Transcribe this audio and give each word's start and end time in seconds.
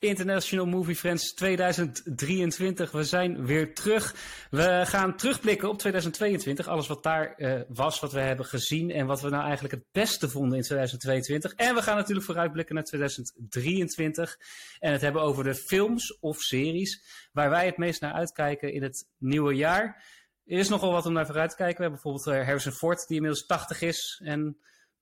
International 0.00 0.66
Movie 0.66 0.96
Friends 0.96 1.34
2023. 1.34 2.90
We 2.90 3.04
zijn 3.04 3.46
weer 3.46 3.74
terug. 3.74 4.14
We 4.50 4.82
gaan 4.84 5.16
terugblikken 5.16 5.68
op 5.68 5.78
2022. 5.78 6.68
Alles 6.68 6.86
wat 6.86 7.02
daar 7.02 7.34
uh, 7.36 7.60
was, 7.68 8.00
wat 8.00 8.12
we 8.12 8.20
hebben 8.20 8.46
gezien 8.46 8.90
en 8.90 9.06
wat 9.06 9.20
we 9.20 9.28
nou 9.28 9.44
eigenlijk 9.44 9.74
het 9.74 9.84
beste 9.92 10.28
vonden 10.28 10.58
in 10.58 10.64
2022. 10.64 11.52
En 11.52 11.74
we 11.74 11.82
gaan 11.82 11.96
natuurlijk 11.96 12.26
vooruitblikken 12.26 12.74
naar 12.74 12.84
2023. 12.84 14.36
En 14.78 14.92
het 14.92 15.00
hebben 15.00 15.22
over 15.22 15.44
de 15.44 15.54
films 15.54 16.18
of 16.18 16.38
series 16.38 17.04
waar 17.32 17.50
wij 17.50 17.66
het 17.66 17.76
meest 17.76 18.00
naar 18.00 18.12
uitkijken 18.12 18.72
in 18.72 18.82
het 18.82 19.06
nieuwe 19.18 19.54
jaar. 19.54 20.04
Er 20.46 20.58
is 20.58 20.68
nogal 20.68 20.92
wat 20.92 21.06
om 21.06 21.12
naar 21.12 21.26
vooruit 21.26 21.50
te 21.50 21.56
kijken. 21.56 21.76
We 21.76 21.82
hebben 21.82 22.00
bijvoorbeeld 22.02 22.38
uh, 22.38 22.44
Harrison 22.46 22.72
Ford, 22.72 23.06
die 23.06 23.16
inmiddels 23.16 23.46
80 23.46 23.80
is 23.80 24.20
en 24.24 24.58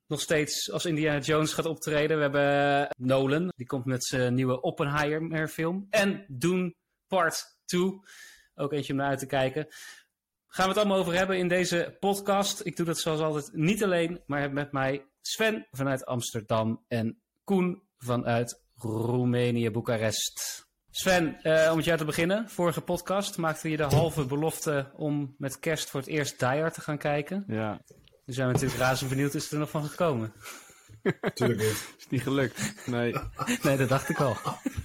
nog 0.09 0.21
steeds 0.21 0.71
als 0.71 0.85
Indiana 0.85 1.19
Jones 1.19 1.53
gaat 1.53 1.67
optreden. 1.67 2.17
We 2.17 2.23
hebben 2.23 2.81
eh, 2.85 2.91
Nolan, 2.99 3.53
die 3.57 3.67
komt 3.67 3.85
met 3.85 4.05
zijn 4.05 4.35
nieuwe 4.35 4.61
Oppenheimer 4.61 5.49
film. 5.49 5.87
En 5.91 6.25
Dune 6.29 6.75
Part 7.07 7.59
2, 7.65 8.01
ook 8.55 8.73
eentje 8.73 8.93
om 8.93 8.99
naar 8.99 9.09
uit 9.09 9.19
te 9.19 9.27
kijken. 9.27 9.67
Gaan 10.47 10.65
we 10.65 10.71
het 10.71 10.79
allemaal 10.79 10.99
over 10.99 11.15
hebben 11.15 11.39
in 11.39 11.49
deze 11.49 11.97
podcast. 12.01 12.67
Ik 12.67 12.77
doe 12.77 12.87
dat 12.87 12.99
zoals 12.99 13.21
altijd 13.21 13.53
niet 13.53 13.85
alleen, 13.85 14.21
maar 14.27 14.41
heb 14.41 14.53
met 14.53 14.73
mij 14.73 15.07
Sven 15.21 15.67
vanuit 15.71 16.07
Amsterdam 16.07 16.85
en 16.89 17.23
Koen 17.45 17.83
vanuit 17.99 18.63
Roemenië, 18.75 19.71
Boekarest. 19.71 20.67
Sven, 20.91 21.39
uh, 21.43 21.69
om 21.71 21.77
met 21.77 21.85
jou 21.85 21.99
te 21.99 22.05
beginnen. 22.05 22.49
Vorige 22.49 22.81
podcast 22.81 23.37
maakte 23.37 23.71
je 23.71 23.77
de 23.77 23.83
halve 23.83 24.27
belofte 24.27 24.91
om 24.95 25.35
met 25.39 25.59
kerst 25.59 25.91
voor 25.91 26.01
het 26.01 26.09
eerst 26.09 26.39
Die 26.39 26.61
Hard 26.61 26.75
te 26.75 26.81
gaan 26.81 26.99
kijken. 26.99 27.45
Ja. 27.47 27.81
Nu 28.29 28.35
zijn 28.35 28.47
we 28.47 28.53
natuurlijk 28.53 28.81
razend 28.81 29.11
benieuwd, 29.11 29.35
is 29.35 29.43
het 29.43 29.53
er 29.53 29.59
nog 29.59 29.71
van 29.71 29.85
gekomen? 29.85 30.33
Tuurlijk 31.35 31.61
niet. 31.61 31.95
Is 31.99 32.09
niet 32.09 32.23
gelukt. 32.23 32.87
Nee. 32.87 33.15
nee, 33.63 33.77
dat 33.77 33.89
dacht 33.89 34.09
ik 34.09 34.21
al. 34.21 34.37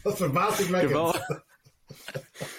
Dat 0.04 0.18
verbaast 0.18 0.60
ik 0.60 0.70
mij 0.70 0.90
wel. 0.90 1.16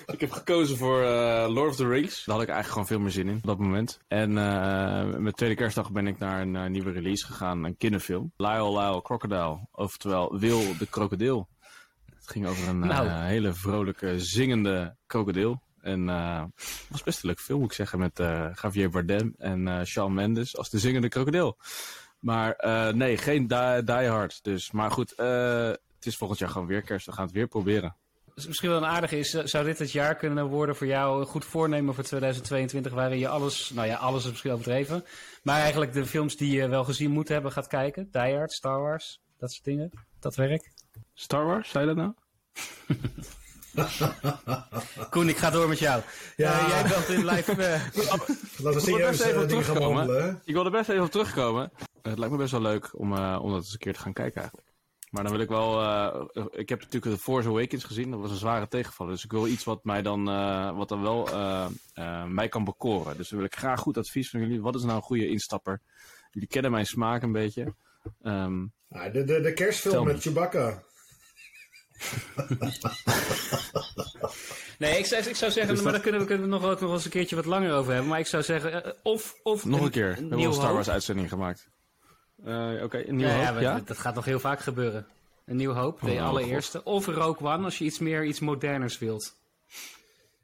ik 0.06 0.20
heb 0.20 0.30
gekozen 0.30 0.76
voor 0.76 1.02
uh, 1.02 1.46
Lord 1.48 1.70
of 1.70 1.76
the 1.76 1.88
Rings. 1.88 2.24
Daar 2.24 2.34
had 2.34 2.44
ik 2.44 2.50
eigenlijk 2.50 2.68
gewoon 2.68 2.86
veel 2.86 2.98
meer 2.98 3.10
zin 3.10 3.28
in 3.28 3.36
op 3.36 3.46
dat 3.46 3.58
moment. 3.58 4.00
En 4.08 4.30
uh, 4.30 5.16
met 5.16 5.36
tweede 5.36 5.54
kerstdag 5.54 5.92
ben 5.92 6.06
ik 6.06 6.18
naar 6.18 6.40
een 6.40 6.54
uh, 6.54 6.66
nieuwe 6.66 6.90
release 6.90 7.26
gegaan, 7.26 7.64
een 7.64 7.76
kinderfilm. 7.76 8.32
Lyle 8.36 8.78
Lyle 8.78 9.02
Crocodile, 9.02 9.68
oftewel 9.72 10.38
Wil 10.38 10.76
de 10.78 10.86
Krokodil. 10.86 11.48
Het 12.14 12.28
ging 12.28 12.46
over 12.46 12.68
een 12.68 12.78
nou. 12.78 13.08
hele 13.08 13.52
vrolijke, 13.52 14.20
zingende 14.20 14.96
krokodil. 15.06 15.62
En 15.84 16.08
uh, 16.08 16.44
was 16.88 17.02
best 17.02 17.22
een 17.22 17.28
leuk 17.28 17.40
film, 17.40 17.60
moet 17.60 17.70
ik 17.70 17.76
zeggen, 17.76 17.98
met 17.98 18.18
uh, 18.18 18.50
Javier 18.62 18.90
Bardem 18.90 19.34
en 19.38 19.66
uh, 19.66 19.82
Shawn 19.82 20.14
Mendes 20.14 20.56
als 20.56 20.70
de 20.70 20.78
zingende 20.78 21.08
krokodil. 21.08 21.58
Maar 22.18 22.56
nee, 22.94 23.16
geen 23.16 23.46
die, 23.46 23.82
die 23.82 24.08
Hard. 24.08 24.44
Dus. 24.44 24.70
Maar 24.70 24.90
goed, 24.90 25.12
het 25.16 26.06
is 26.06 26.16
volgend 26.16 26.38
jaar 26.38 26.48
gewoon 26.48 26.66
weer 26.66 26.82
kerst. 26.82 27.06
We 27.06 27.12
gaan 27.12 27.24
het 27.24 27.34
weer 27.34 27.46
proberen. 27.46 27.96
Dus 28.34 28.46
misschien 28.46 28.68
wel 28.68 28.78
een 28.78 28.84
aardige 28.84 29.18
is, 29.18 29.30
zou 29.30 29.64
dit 29.64 29.78
het 29.78 29.92
jaar 29.92 30.16
kunnen 30.16 30.46
worden 30.46 30.76
voor 30.76 30.86
jou 30.86 31.20
een 31.20 31.26
goed 31.26 31.44
voornemen 31.44 31.94
voor 31.94 32.04
2022, 32.04 32.92
waarin 32.92 33.18
je 33.18 33.28
alles, 33.28 33.70
nou 33.70 33.86
ja, 33.86 33.96
alles 33.96 34.24
is 34.24 34.30
misschien 34.30 34.52
overdreven, 34.52 35.04
maar 35.42 35.60
eigenlijk 35.60 35.92
de 35.92 36.06
films 36.06 36.36
die 36.36 36.56
je 36.56 36.68
wel 36.68 36.84
gezien 36.84 37.10
moet 37.10 37.28
hebben 37.28 37.52
gaat 37.52 37.66
kijken. 37.66 38.08
Die 38.10 38.36
Hard, 38.36 38.52
Star 38.52 38.80
Wars, 38.80 39.20
dat 39.38 39.52
soort 39.52 39.64
dingen. 39.64 39.90
Dat 40.20 40.36
werkt. 40.36 40.70
Star 41.14 41.44
Wars, 41.44 41.70
zei 41.70 41.88
je 41.88 41.94
dat 41.94 42.04
nou? 42.04 42.14
Koen, 45.10 45.28
ik 45.28 45.36
ga 45.36 45.50
door 45.50 45.68
met 45.68 45.78
jou. 45.78 46.02
Ja. 46.36 46.60
Uh, 46.60 46.68
jij 46.68 46.82
bent 46.82 47.08
in 47.08 47.24
live... 47.24 47.52
Uh... 47.52 48.06
Laten 48.64 48.80
we 48.80 48.80
serieus 48.80 49.20
even 49.20 49.48
dingen 49.48 49.64
gaan 49.64 49.74
behandelen. 49.74 50.40
Ik 50.44 50.54
wil 50.54 50.64
er 50.64 50.70
best 50.70 50.88
even 50.88 51.04
op 51.04 51.10
terugkomen. 51.10 51.72
Het 52.02 52.18
lijkt 52.18 52.32
me 52.32 52.38
best 52.38 52.52
wel 52.52 52.60
leuk 52.60 52.90
om, 52.92 53.12
uh, 53.12 53.38
om 53.42 53.50
dat 53.50 53.60
eens 53.60 53.72
een 53.72 53.78
keer 53.78 53.92
te 53.92 54.00
gaan 54.00 54.12
kijken 54.12 54.40
eigenlijk. 54.40 54.72
Maar 55.10 55.22
dan 55.22 55.32
wil 55.32 55.40
ik 55.40 55.48
wel... 55.48 55.80
ik 56.50 56.68
heb 56.68 56.80
natuurlijk 56.80 57.14
The 57.14 57.22
Force 57.22 57.48
Awakens 57.48 57.84
gezien. 57.84 58.10
Dat 58.10 58.20
was 58.20 58.30
een 58.30 58.36
zware 58.36 58.68
tegenvaller. 58.68 59.12
Dus 59.12 59.24
ik 59.24 59.32
wil 59.32 59.46
iets 59.46 59.64
wat 59.64 59.84
mij 59.84 60.02
dan, 60.02 60.24
wat 60.76 60.88
dan 60.88 61.02
wel 61.02 61.28
mij 62.28 62.48
kan 62.48 62.64
bekoren. 62.64 63.16
Dus 63.16 63.28
dan 63.28 63.38
wil 63.38 63.46
ik 63.46 63.56
graag 63.56 63.80
goed 63.80 63.98
advies 63.98 64.30
van 64.30 64.40
jullie. 64.40 64.62
Wat 64.62 64.74
is 64.74 64.82
nou 64.82 64.96
een 64.96 65.02
goede 65.02 65.28
instapper? 65.28 65.80
Jullie 66.30 66.48
kennen 66.48 66.70
mijn 66.70 66.86
smaak 66.86 67.22
een 67.22 67.32
beetje. 67.32 67.74
Um, 68.22 68.72
de, 68.88 69.24
de, 69.24 69.40
de 69.40 69.52
kerstfilm 69.52 70.06
met 70.06 70.22
Chewbacca. 70.22 70.82
nee, 74.78 74.98
ik 74.98 75.06
zou, 75.06 75.22
ik 75.22 75.36
zou 75.36 75.52
zeggen, 75.52 75.74
dus 75.74 75.82
maar 75.82 75.92
daar 75.92 76.00
kunnen 76.00 76.20
we, 76.20 76.26
kunnen 76.26 76.44
we 76.44 76.52
nog, 76.52 76.62
wel, 76.62 76.76
nog 76.80 76.92
eens 76.92 77.04
een 77.04 77.10
keertje 77.10 77.36
wat 77.36 77.44
langer 77.44 77.72
over 77.72 77.92
hebben. 77.92 78.10
Maar 78.10 78.18
ik 78.18 78.26
zou 78.26 78.42
zeggen, 78.42 78.86
uh, 78.86 78.92
of, 79.02 79.40
of... 79.42 79.64
Nog 79.64 79.78
een, 79.78 79.84
een 79.84 79.90
keer, 79.90 80.14
we 80.14 80.20
hebben 80.20 80.42
een 80.42 80.52
Star 80.52 80.72
Wars 80.72 80.90
uitzending 80.90 81.28
gemaakt. 81.28 81.68
Uh, 82.44 82.72
Oké, 82.72 82.84
okay, 82.84 83.04
een 83.06 83.16
nieuwe 83.16 83.32
ja, 83.32 83.52
hoop, 83.52 83.60
ja, 83.60 83.80
Dat 83.84 83.98
gaat 83.98 84.14
nog 84.14 84.24
heel 84.24 84.40
vaak 84.40 84.60
gebeuren. 84.60 85.06
Een 85.44 85.56
nieuwe 85.56 85.74
hoop, 85.74 86.00
de 86.00 86.10
oh, 86.10 86.28
allereerste. 86.28 86.78
God. 86.78 86.86
Of 86.86 87.06
Rogue 87.06 87.52
One, 87.52 87.64
als 87.64 87.78
je 87.78 87.84
iets 87.84 87.98
meer, 87.98 88.24
iets 88.24 88.40
moderners 88.40 88.98
wilt. 88.98 89.34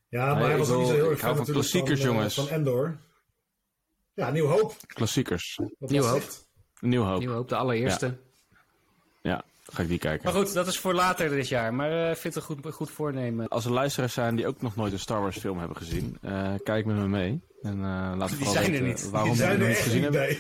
Ja, 0.08 0.26
maar 0.26 0.36
nee, 0.36 0.44
hij 0.44 0.58
was 0.58 0.68
wil, 0.68 0.78
niet 0.78 0.88
zo 0.88 0.94
heel 0.94 1.10
erg 1.10 1.20
van, 1.20 1.36
van 1.36 1.44
klassiekers, 1.44 2.00
van, 2.00 2.10
jongens. 2.10 2.34
Van 2.34 2.48
Endor. 2.48 2.98
Ja, 4.14 4.30
Nieuw 4.30 4.46
Hoop. 4.46 4.76
Klassiekers. 4.86 5.58
Nieuw 5.78 6.02
Hoop. 6.02 6.22
Nieuw 6.80 7.02
Hoop. 7.02 7.18
Nieuw 7.18 7.32
Hoop, 7.32 7.48
de 7.48 7.56
allereerste. 7.56 8.16
Ga 9.72 9.82
ik 9.82 9.88
die 9.88 9.98
kijken. 9.98 10.24
Maar 10.24 10.42
goed, 10.42 10.52
dat 10.52 10.66
is 10.66 10.78
voor 10.78 10.94
later 10.94 11.28
dit 11.28 11.48
jaar. 11.48 11.74
Maar 11.74 11.90
uh, 11.90 12.04
vind 12.04 12.22
het 12.22 12.36
een 12.36 12.42
goed, 12.42 12.74
goed 12.74 12.90
voornemen. 12.90 13.48
Als 13.48 13.64
er 13.64 13.70
luisteraars 13.70 14.12
zijn 14.12 14.36
die 14.36 14.46
ook 14.46 14.62
nog 14.62 14.76
nooit 14.76 14.92
een 14.92 14.98
Star 14.98 15.20
Wars 15.20 15.38
film 15.38 15.58
hebben 15.58 15.76
gezien, 15.76 16.18
uh, 16.24 16.52
kijk 16.64 16.84
met 16.84 16.96
me 16.96 17.08
mee. 17.08 17.40
En 17.62 17.76
uh, 17.76 18.12
laat 18.16 18.38
die 18.38 18.48
zijn 18.48 18.74
er 18.74 18.82
niet. 18.82 19.10
waarom 19.10 19.30
die 19.30 19.38
zijn 19.38 19.60
er 19.60 19.68
niet 19.68 19.76
gezien 19.76 20.02
hebben. 20.02 20.28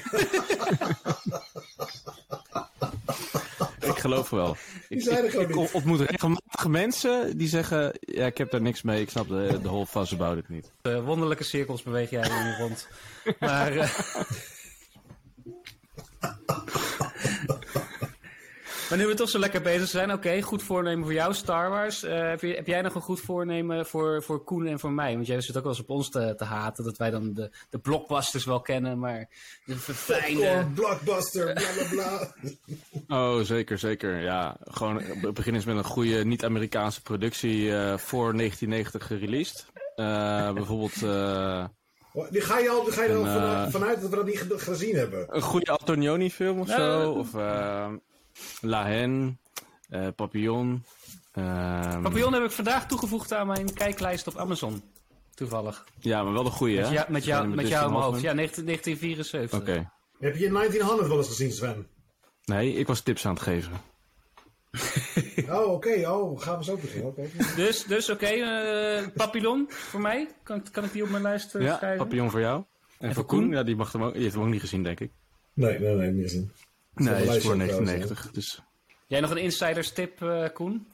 ik 3.80 3.98
geloof 3.98 4.30
wel. 4.30 4.56
Die 4.88 5.00
zijn 5.00 5.16
er 5.16 5.24
ik, 5.24 5.32
ik, 5.32 5.48
ik 5.48 5.74
ontmoet 5.74 6.00
regelmatig 6.00 6.66
mensen 6.66 7.36
die 7.36 7.48
zeggen, 7.48 7.92
ja, 8.00 8.26
ik 8.26 8.38
heb 8.38 8.50
daar 8.50 8.60
niks 8.60 8.82
mee. 8.82 9.00
Ik 9.00 9.10
snap 9.10 9.28
de, 9.28 9.58
de 9.62 9.68
whole 9.68 9.86
fuss 9.86 10.12
about 10.12 10.38
it 10.38 10.48
niet. 10.48 10.72
Uh, 10.82 11.04
wonderlijke 11.04 11.44
cirkels 11.44 11.82
beweeg 11.82 12.10
jij 12.10 12.24
hier 12.24 12.58
rond. 12.58 12.88
maar... 13.40 13.72
Maar 18.90 18.98
nu 18.98 19.06
we 19.06 19.14
toch 19.14 19.28
zo 19.28 19.38
lekker 19.38 19.62
bezig 19.62 19.88
zijn, 19.88 20.12
oké, 20.12 20.42
goed 20.42 20.62
voornemen 20.62 21.04
voor 21.04 21.12
jou, 21.12 21.34
Star 21.34 21.70
Wars. 21.70 22.04
Uh, 22.04 22.28
heb, 22.28 22.40
je, 22.40 22.54
heb, 22.54 22.66
jij 22.66 22.82
nog 22.82 22.94
een 22.94 23.00
goed 23.00 23.20
voornemen 23.20 23.86
voor, 23.86 24.22
voor 24.22 24.44
Koen 24.44 24.66
en 24.66 24.78
voor 24.78 24.92
mij? 24.92 25.14
Want 25.14 25.26
jij 25.26 25.40
zit 25.40 25.56
ook 25.56 25.62
wel 25.62 25.72
eens 25.72 25.80
op 25.80 25.90
ons 25.90 26.10
te, 26.10 26.34
te 26.36 26.44
haten, 26.44 26.84
dat 26.84 26.96
wij 26.96 27.10
dan 27.10 27.34
de, 27.34 27.50
de 27.70 27.78
blockbusters 27.78 28.44
wel 28.44 28.60
kennen, 28.60 28.98
maar 28.98 29.28
de 29.64 29.76
verfijnde... 29.76 30.66
blockbuster, 30.74 31.52
bla 31.52 31.68
bla 31.76 31.88
bla. 31.90 32.34
Oh, 33.18 33.40
zeker, 33.40 33.78
zeker. 33.78 34.20
Ja, 34.20 34.56
gewoon 34.60 35.02
begin 35.34 35.54
eens 35.54 35.64
met 35.64 35.76
een 35.76 35.84
goede 35.84 36.24
niet-Amerikaanse 36.24 37.02
productie 37.02 37.62
uh, 37.62 37.96
voor 37.96 38.36
1990 38.36 39.06
gereleased. 39.06 39.66
Uh, 39.96 40.52
bijvoorbeeld... 40.52 41.00
Die 42.30 42.40
ga 42.40 42.58
je 42.58 42.70
al, 42.70 42.84
ga 42.84 43.02
je 43.02 43.08
er 43.08 43.16
al 43.16 43.24
vanuit, 43.24 43.70
vanuit 43.70 44.00
dat 44.00 44.10
we 44.10 44.16
dat 44.16 44.26
niet 44.26 44.46
gezien 44.48 44.96
hebben? 44.96 45.26
Een 45.28 45.42
goede 45.42 45.70
Antonioni 45.70 46.30
film 46.30 46.60
of 46.60 46.68
zo? 46.68 47.10
Of 47.10 47.34
La 48.60 48.82
Haine, 48.82 49.36
uh, 49.90 50.08
Papillon. 50.16 50.84
Uh, 51.34 52.02
Papillon 52.02 52.32
heb 52.32 52.42
ik 52.42 52.50
vandaag 52.50 52.86
toegevoegd 52.86 53.32
aan 53.32 53.46
mijn 53.46 53.74
kijklijst 53.74 54.26
op 54.26 54.36
Amazon. 54.36 54.82
Toevallig. 55.34 55.84
Ja, 56.00 56.22
maar 56.22 56.32
wel 56.32 56.42
de 56.42 56.50
goede, 56.50 56.76
hè? 56.76 56.88
Ja, 56.88 57.06
met 57.08 57.24
jou, 57.24 57.48
met 57.48 57.68
jou 57.68 57.86
in 57.86 57.92
mijn 57.92 58.04
hoofd. 58.04 58.20
Ja, 58.20 58.32
19, 58.32 58.64
1974. 58.64 59.60
Oké. 59.60 59.70
Okay. 59.70 59.88
Heb 60.18 60.36
je 60.36 60.50
1900 60.50 61.08
wel 61.08 61.16
eens 61.16 61.26
gezien, 61.26 61.52
Sven? 61.52 61.86
Nee, 62.44 62.72
ik 62.72 62.86
was 62.86 63.00
tips 63.00 63.26
aan 63.26 63.34
het 63.34 63.42
geven. 63.42 63.72
oh, 65.48 65.72
oké. 65.72 65.88
Okay. 65.88 66.04
Oh, 66.04 66.40
gaan 66.40 66.58
we 66.58 66.64
zo 66.64 66.76
beginnen. 66.76 67.08
Okay. 67.08 67.30
Dus, 67.56 67.84
dus 67.84 68.10
oké. 68.10 68.24
Okay. 68.24 69.00
Uh, 69.00 69.06
Papillon 69.14 69.66
voor 69.68 70.00
mij. 70.00 70.28
Kan, 70.42 70.70
kan 70.70 70.84
ik 70.84 70.92
die 70.92 71.02
op 71.02 71.08
mijn 71.08 71.22
lijst 71.22 71.54
uh, 71.54 71.62
ja, 71.62 71.76
schrijven? 71.76 71.98
Papillon 71.98 72.30
voor 72.30 72.40
jou. 72.40 72.64
En, 72.98 73.08
en 73.08 73.14
voor 73.14 73.24
Koen? 73.24 73.40
Koen? 73.40 73.50
Ja, 73.50 73.62
die, 73.62 73.76
mag 73.76 73.92
hem 73.92 74.02
ook, 74.02 74.12
die 74.12 74.22
heeft 74.22 74.34
hem 74.34 74.44
ook 74.44 74.50
niet 74.50 74.60
gezien, 74.60 74.82
denk 74.82 75.00
ik. 75.00 75.10
Nee, 75.52 75.78
nee, 75.78 75.94
nee, 75.94 76.10
niet 76.10 76.22
gezien. 76.22 76.52
Nee, 76.94 77.14
het 77.14 77.36
is 77.36 77.44
voor 77.44 77.56
1990. 77.56 78.30
Dus. 78.30 78.60
Jij 79.06 79.20
nog 79.20 79.30
een 79.30 79.36
insiders 79.36 79.92
tip, 79.92 80.20
uh, 80.20 80.48
Koen? 80.52 80.86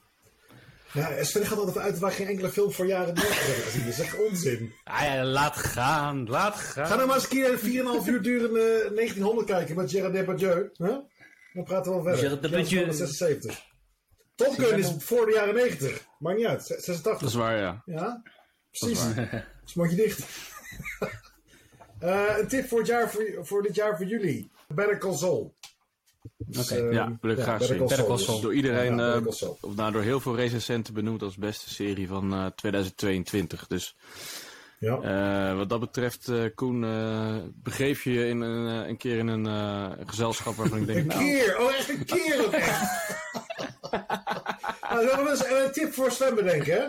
Ja, 0.93 1.25
Sven 1.25 1.47
gaat 1.47 1.59
altijd 1.59 1.79
uit 1.79 1.99
waar 1.99 2.13
geen 2.13 2.27
enkele 2.27 2.49
film 2.49 2.73
voor 2.73 2.87
jaren 2.87 3.15
90 3.15 3.47
hebben 3.47 3.65
gezien. 3.65 3.85
Dat 3.85 3.93
is 3.93 4.01
echt 4.01 4.19
onzin. 4.19 4.73
Ah, 4.85 5.03
ja, 5.03 5.25
laat 5.25 5.57
gaan, 5.57 6.29
laat 6.29 6.55
gaan. 6.55 6.87
Ga 6.87 6.95
nou 6.95 7.07
maar 7.07 7.17
eens 7.17 7.25
een 7.25 7.31
keer 7.31 7.53
een 7.53 8.03
4,5 8.05 8.09
uur 8.09 8.23
durende 8.23 8.91
1900 8.95 9.47
kijken 9.47 9.77
met 9.77 9.91
Gerard 9.91 10.13
Depardieu. 10.13 10.71
Huh? 10.77 10.97
Dan 11.53 11.65
praten 11.65 11.85
we 11.85 11.91
wel 11.91 12.03
verder. 12.03 12.19
Gerard 12.19 12.43
Depardieu. 12.43 12.93
76. 12.93 13.65
Top 14.35 14.55
Gun 14.55 14.79
is 14.79 14.93
voor 14.99 15.27
de 15.27 15.33
jaren 15.33 15.55
90. 15.55 16.07
Maakt 16.19 16.37
niet 16.37 16.47
uit. 16.47 16.67
86. 16.67 17.19
Dat 17.19 17.29
is 17.29 17.35
waar, 17.35 17.59
ja. 17.59 17.83
Ja, 17.85 18.23
precies. 18.71 19.01
Smotje 19.65 19.97
dicht. 19.97 20.27
uh, 22.03 22.37
een 22.39 22.49
tip 22.49 22.69
voor, 22.69 22.79
het 22.79 22.89
jaar 22.89 23.11
voor, 23.11 23.25
voor 23.41 23.63
dit 23.63 23.75
jaar 23.75 23.97
voor 23.97 24.07
jullie. 24.07 24.51
Better 24.69 24.99
Call 24.99 25.51
Dus, 26.37 26.73
okay. 26.73 26.87
uh, 26.87 26.93
ja, 26.93 27.19
wil 27.21 27.31
ik 27.31 27.39
graag 27.39 27.65
zien. 27.65 27.87
Dus 27.87 28.41
door 28.41 28.55
iedereen, 28.55 28.97
ja, 28.97 29.17
uh, 29.17 29.27
of 29.61 29.77
nou, 29.77 29.93
door 29.93 30.03
heel 30.03 30.21
veel 30.21 30.37
recensenten 30.37 30.95
benoemd 30.95 31.23
als 31.23 31.37
beste 31.37 31.71
serie 31.71 32.09
van 32.09 32.33
uh, 32.35 32.47
2022. 32.47 33.67
Dus 33.67 33.97
ja. 34.79 35.55
wat 35.57 35.69
dat 35.69 35.81
betreft, 35.81 36.31
Koen, 36.55 36.81
begeef 37.55 38.05
je 38.05 38.13
je 38.13 38.29
in 38.29 38.41
een, 38.41 38.89
een 38.89 38.97
keer 38.97 39.19
in 39.19 39.29
een 39.29 40.09
gezelschap 40.09 40.55
waarvan 40.55 40.79
ik 40.79 40.87
denk... 40.87 40.99
een 40.99 41.07
nou, 41.07 41.21
keer? 41.21 41.59
Oh, 41.61 41.75
echt 41.75 41.89
een 41.89 42.05
keer 42.05 42.45
ook 42.47 42.53
echt? 42.53 43.15
Nou, 44.91 45.29
eens 45.29 45.45
een 45.45 45.73
tip 45.73 45.93
voor 45.93 46.11
Sven 46.11 46.35
bedenken, 46.35 46.73
hè? 46.75 46.85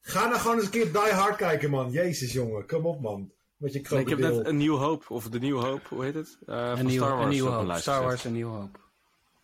Ga 0.00 0.26
nou 0.26 0.40
gewoon 0.40 0.56
eens 0.56 0.64
een 0.64 0.70
keer 0.70 0.92
Die 0.92 1.12
Hard 1.12 1.36
kijken, 1.36 1.70
man. 1.70 1.90
Jezus, 1.90 2.32
jongen. 2.32 2.66
Kom 2.66 2.86
op, 2.86 3.00
man. 3.00 3.32
Met 3.62 3.72
je 3.72 3.86
Nee, 3.90 4.00
ik 4.00 4.08
heb 4.08 4.18
net 4.18 4.46
een 4.46 4.56
nieuw 4.56 4.76
hoop, 4.76 5.10
of 5.10 5.28
de 5.28 5.38
nieuwe 5.38 5.64
hoop, 5.64 5.86
hoe 5.88 6.04
heet 6.04 6.14
het? 6.14 6.38
Eh, 6.46 6.56
van 6.70 6.78
Een 6.78 6.86
nieuwe, 6.86 7.06
Star 7.06 7.66
Wars 7.66 7.80
Star. 7.80 8.02
Wars, 8.02 8.24
een 8.24 8.32
nieuwe 8.32 8.56
hoop. 8.56 8.80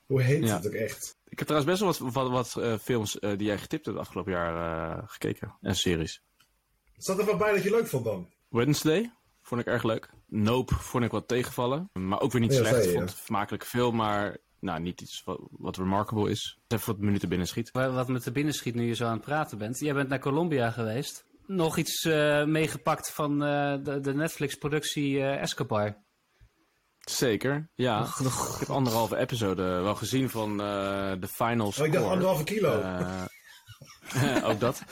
Hoe 0.06 0.23
heet 0.23 0.44
Ja. 0.44 0.56
het 0.56 0.67
ook 0.67 0.73
echt? 0.73 1.17
Ik 1.29 1.38
heb 1.38 1.49
trouwens 1.49 1.81
best 1.81 2.00
wel 2.00 2.11
wat, 2.11 2.15
wat, 2.15 2.55
wat 2.55 2.65
eh, 2.65 2.79
films 2.79 3.19
eh, 3.19 3.31
die 3.37 3.47
jij 3.47 3.59
getipt 3.59 3.87
hebt 3.87 3.99
afgelopen 3.99 4.32
jaar 4.32 4.88
eh, 4.99 5.03
gekeken. 5.06 5.55
En 5.61 5.75
series. 5.76 6.23
Zat 6.97 7.19
er 7.19 7.25
wat 7.25 7.38
bij 7.38 7.53
dat 7.53 7.62
je 7.62 7.70
leuk 7.70 7.87
vond 7.87 8.05
dan? 8.05 8.29
Wednesday 8.49 9.12
vond 9.43 9.61
ik 9.61 9.67
erg 9.67 9.82
leuk. 9.82 10.11
Nope 10.26 10.75
vond 10.75 11.05
ik 11.05 11.11
wat 11.11 11.29
tegenvallen. 11.29 11.91
Maar 11.93 12.21
ook 12.21 12.32
weer 12.32 12.41
niet 12.41 12.53
Ja, 12.53 12.59
slecht. 12.59 12.85
je, 12.85 12.91
vond 12.91 13.00
het 13.03 13.11
een 13.19 13.25
vermakelijke 13.25 13.67
film, 13.67 13.97
maar 13.97 14.37
nou, 14.61 14.81
niet 14.81 15.00
iets 15.00 15.23
wat, 15.25 15.41
wat 15.50 15.76
remarkable 15.76 16.31
is. 16.31 16.59
Even 16.69 16.87
wat 16.93 16.99
minuten 17.03 17.29
binnen 17.29 17.47
schiet. 17.47 17.71
Wa- 17.71 17.91
Wat 17.93 18.09
met 18.09 18.25
de 18.25 18.32
binnenschiet 18.32 18.75
nu 18.75 18.87
je 18.87 18.94
zo 18.94 19.05
aan 19.05 19.12
het 19.17 19.25
praten 19.25 19.59
bent. 19.59 19.79
Jij 19.79 19.94
bent 19.94 20.09
naar 20.09 20.19
Colombia 20.21 20.71
geweest. 20.71 21.25
Nog 21.49 21.77
iets 21.77 22.05
eh, 22.05 22.45
meegepakt 22.45 23.11
van 23.11 23.45
eh, 23.45 23.75
de, 23.83 24.00
de 24.00 24.15
Netflix-productie 24.15 25.19
eh, 25.21 25.43
Escobar. 25.43 25.97
Zeker, 26.99 27.71
ja. 27.75 28.00
Ik 28.19 28.59
heb 28.59 28.69
anderhalve 28.69 29.17
episode 29.17 29.62
wel 29.62 29.95
gezien 29.95 30.31
van 30.31 30.50
eh, 30.61 31.12
de 31.21 31.29
final 31.29 31.67
Oh, 31.79 31.87
ik 31.87 31.93
dacht 31.93 32.05
anderhalve 32.06 32.45
kilo. 32.45 32.83
Ook 34.50 34.61
dat. 34.61 34.83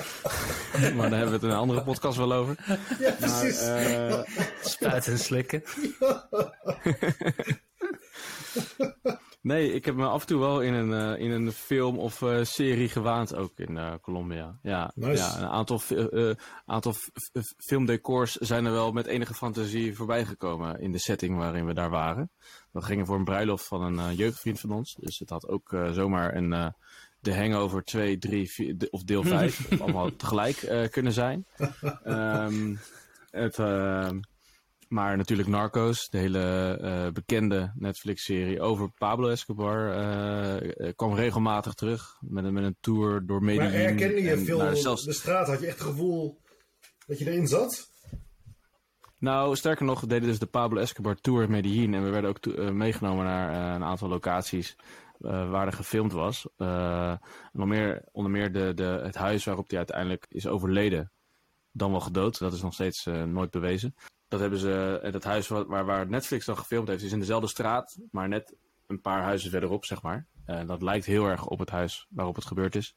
maar 0.96 1.10
daar 1.10 1.18
hebben 1.18 1.26
we 1.28 1.32
het 1.32 1.42
in 1.42 1.48
een 1.50 1.56
andere 1.56 1.82
podcast 1.82 2.16
wel 2.16 2.32
over. 2.32 2.56
ja, 2.66 2.76
Maar, 2.98 3.40
precies. 3.40 3.60
eh, 3.60 4.20
Spuiten 4.62 5.12
en 5.12 5.18
slikken. 5.18 5.62
nee, 9.46 9.72
ik 9.72 9.84
heb 9.84 9.94
me 9.94 10.06
af 10.06 10.20
en 10.20 10.26
toe 10.26 10.38
wel 10.40 10.60
in 10.60 10.74
een, 10.74 10.92
eh, 11.14 11.24
in 11.24 11.30
een 11.30 11.52
film 11.52 11.98
of 11.98 12.22
eh, 12.22 12.44
serie 12.44 12.88
gewaand, 12.88 13.34
ook 13.34 13.58
in 13.58 13.76
eh, 13.76 13.92
Colombia. 14.00 14.58
Ja, 14.62 14.92
Nice. 14.94 15.22
ja 15.22 15.38
een 15.38 15.48
aantal, 15.48 15.80
aantal 16.64 16.94
filmdecors 17.56 18.32
zijn 18.34 18.64
er 18.64 18.72
wel 18.72 18.92
met 18.92 19.06
enige 19.06 19.34
fantasie 19.34 19.94
voorbij 19.96 20.24
gekomen 20.24 20.80
in 20.80 20.92
de 20.92 20.98
setting 20.98 21.36
waarin 21.36 21.66
we 21.66 21.74
daar 21.74 21.90
waren. 21.90 22.30
We 22.72 22.82
gingen 22.82 23.06
voor 23.06 23.16
een 23.16 23.24
bruiloft 23.24 23.66
van 23.66 23.82
een 23.98 24.14
jeugdvriend 24.14 24.60
van 24.60 24.70
ons. 24.70 24.94
Dus 25.00 25.18
het 25.18 25.30
had 25.30 25.48
ook 25.48 25.76
zomaar 25.92 26.34
een 26.36 26.74
The 27.20 27.34
Hangover 27.34 27.84
2, 27.84 28.18
3 28.18 28.50
4, 28.50 28.78
de- 28.78 28.90
of 28.90 29.02
deel 29.02 29.22
5 29.22 29.60
of 29.72 29.80
allemaal 29.80 30.16
tegelijk 30.16 30.88
kunnen 30.90 31.12
zijn. 31.12 31.46
Ehm, 32.04 32.74
het, 33.30 33.58
ehm, 33.58 34.20
maar 34.88 35.16
natuurlijk 35.16 35.48
Narcos, 35.48 36.08
de 36.08 36.18
hele 36.18 36.78
eh, 36.80 37.12
bekende 37.12 37.72
Netflix-serie 37.74 38.60
over 38.60 38.90
Pablo 38.90 39.28
Escobar, 39.28 39.92
eh, 39.92 40.92
kwam 40.96 41.14
regelmatig 41.14 41.74
terug 41.74 42.16
met 42.20 42.44
een, 42.44 42.52
met 42.52 42.64
een 42.64 42.76
tour 42.80 43.26
door 43.26 43.42
maar 43.42 43.54
Medellin. 43.54 43.80
herkende 43.80 44.22
je 44.22 44.30
en, 44.30 44.44
veel 44.44 44.58
nou, 44.58 44.76
zelfs- 44.76 45.04
de 45.04 45.12
straat? 45.12 45.46
Had 45.46 45.60
je 45.60 45.66
echt 45.66 45.78
het 45.78 45.88
gevoel 45.88 46.40
dat 47.06 47.18
je 47.18 47.30
erin 47.30 47.46
zat? 47.46 47.90
Nou, 49.18 49.56
sterker 49.56 49.84
nog, 49.84 50.00
we 50.00 50.06
deden 50.06 50.28
dus 50.28 50.38
de 50.38 50.46
Pablo 50.46 50.80
Escobar 50.80 51.16
Tour 51.16 51.42
in 51.42 51.50
Medellin. 51.50 51.94
En 51.94 52.04
we 52.04 52.10
werden 52.10 52.30
ook 52.30 52.46
eh, 52.46 52.70
meegenomen 52.70 53.24
naar 53.24 53.74
een 53.74 53.84
aantal 53.84 54.08
locaties 54.08 54.76
waar 55.18 55.66
er 55.66 55.72
gefilmd 55.72 56.12
was. 56.12 56.48
Onder 56.56 57.18
meer, 57.52 58.02
onder 58.12 58.32
meer 58.32 58.52
de, 58.52 58.74
de, 58.74 59.00
het 59.02 59.14
huis 59.14 59.44
waarop 59.44 59.68
hij 59.68 59.78
uiteindelijk 59.78 60.26
is 60.28 60.46
overleden. 60.46 61.12
Dan 61.72 61.90
wel 61.90 62.00
gedood, 62.00 62.38
dat 62.38 62.52
is 62.52 62.62
nog 62.62 62.72
steeds 62.72 63.04
nooit 63.26 63.50
bewezen. 63.50 63.94
Dat 64.28 64.40
hebben 64.40 64.58
ze, 64.58 65.00
eh, 65.02 65.12
dat 65.12 65.24
huis 65.24 65.48
waar, 65.48 65.84
waar- 65.84 66.08
Netflix 66.08 66.44
dan 66.46 66.58
gefilmd 66.58 66.88
heeft, 66.88 67.02
is 67.02 67.12
in 67.12 67.18
dezelfde 67.18 67.48
straat, 67.48 67.98
maar 68.10 68.28
net 68.28 68.54
een 68.86 69.00
paar 69.00 69.22
huizen 69.22 69.50
verderop, 69.50 69.84
zeg 69.84 70.02
maar. 70.02 70.26
Eh, 70.44 70.66
dat 70.66 70.82
lijkt 70.82 71.06
heel 71.06 71.26
erg 71.26 71.46
op 71.46 71.58
het 71.58 71.70
huis 71.70 72.06
waarop 72.10 72.34
het 72.34 72.44
gebeurd 72.46 72.74
is. 72.76 72.94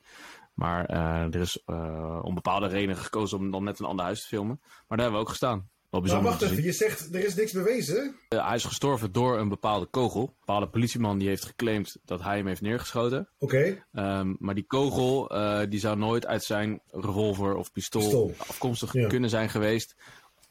Maar 0.54 0.86
eh, 0.86 1.22
er 1.22 1.36
is 1.36 1.62
eh, 1.66 2.20
om 2.22 2.34
bepaalde 2.36 2.68
redenen 2.68 2.98
gekozen 2.98 3.38
om 3.38 3.52
dan 3.52 3.64
net 3.64 3.80
een 3.80 3.86
ander 3.86 4.06
huis 4.06 4.22
te 4.22 4.28
filmen. 4.28 4.60
Maar 4.62 4.98
daar 4.98 5.00
hebben 5.00 5.16
we 5.16 5.22
ook 5.22 5.30
gestaan. 5.30 5.58
Wel 5.90 6.02
Maar 6.02 6.10
bijzonder 6.10 6.40
wacht 6.40 6.52
even, 6.52 6.64
je 6.64 6.72
zegt 6.72 7.16
er 7.16 7.26
is 7.26 7.36
niks 7.36 7.52
bewezen? 7.52 8.16
Eh, 8.30 8.46
hij 8.48 8.56
is 8.56 8.64
gestorven 8.66 9.12
door 9.12 9.38
een 9.40 9.50
bepaalde 9.50 9.86
kogel. 9.86 10.22
Een 10.22 10.34
bepaalde 10.40 10.68
politieman 10.70 11.18
die 11.18 11.28
heeft 11.28 11.46
geclaimd 11.46 11.98
dat 12.06 12.22
hij 12.24 12.38
hem 12.38 12.48
heeft 12.48 12.62
neergeschoten. 12.62 13.30
Oké, 13.38 13.84
Ehm, 13.92 14.36
maar 14.40 14.56
die 14.56 14.66
kogel 14.68 15.30
eh, 15.30 15.70
die 15.70 15.80
zou 15.80 15.98
nooit 15.98 16.26
uit 16.26 16.44
zijn 16.44 16.82
revolver 16.88 17.56
of 17.56 17.72
pistool, 17.72 18.02
Pistool. 18.02 18.34
afkomstig 18.38 18.94
Ja. 18.94 19.08
kunnen 19.08 19.30
zijn 19.30 19.50
geweest. 19.50 19.96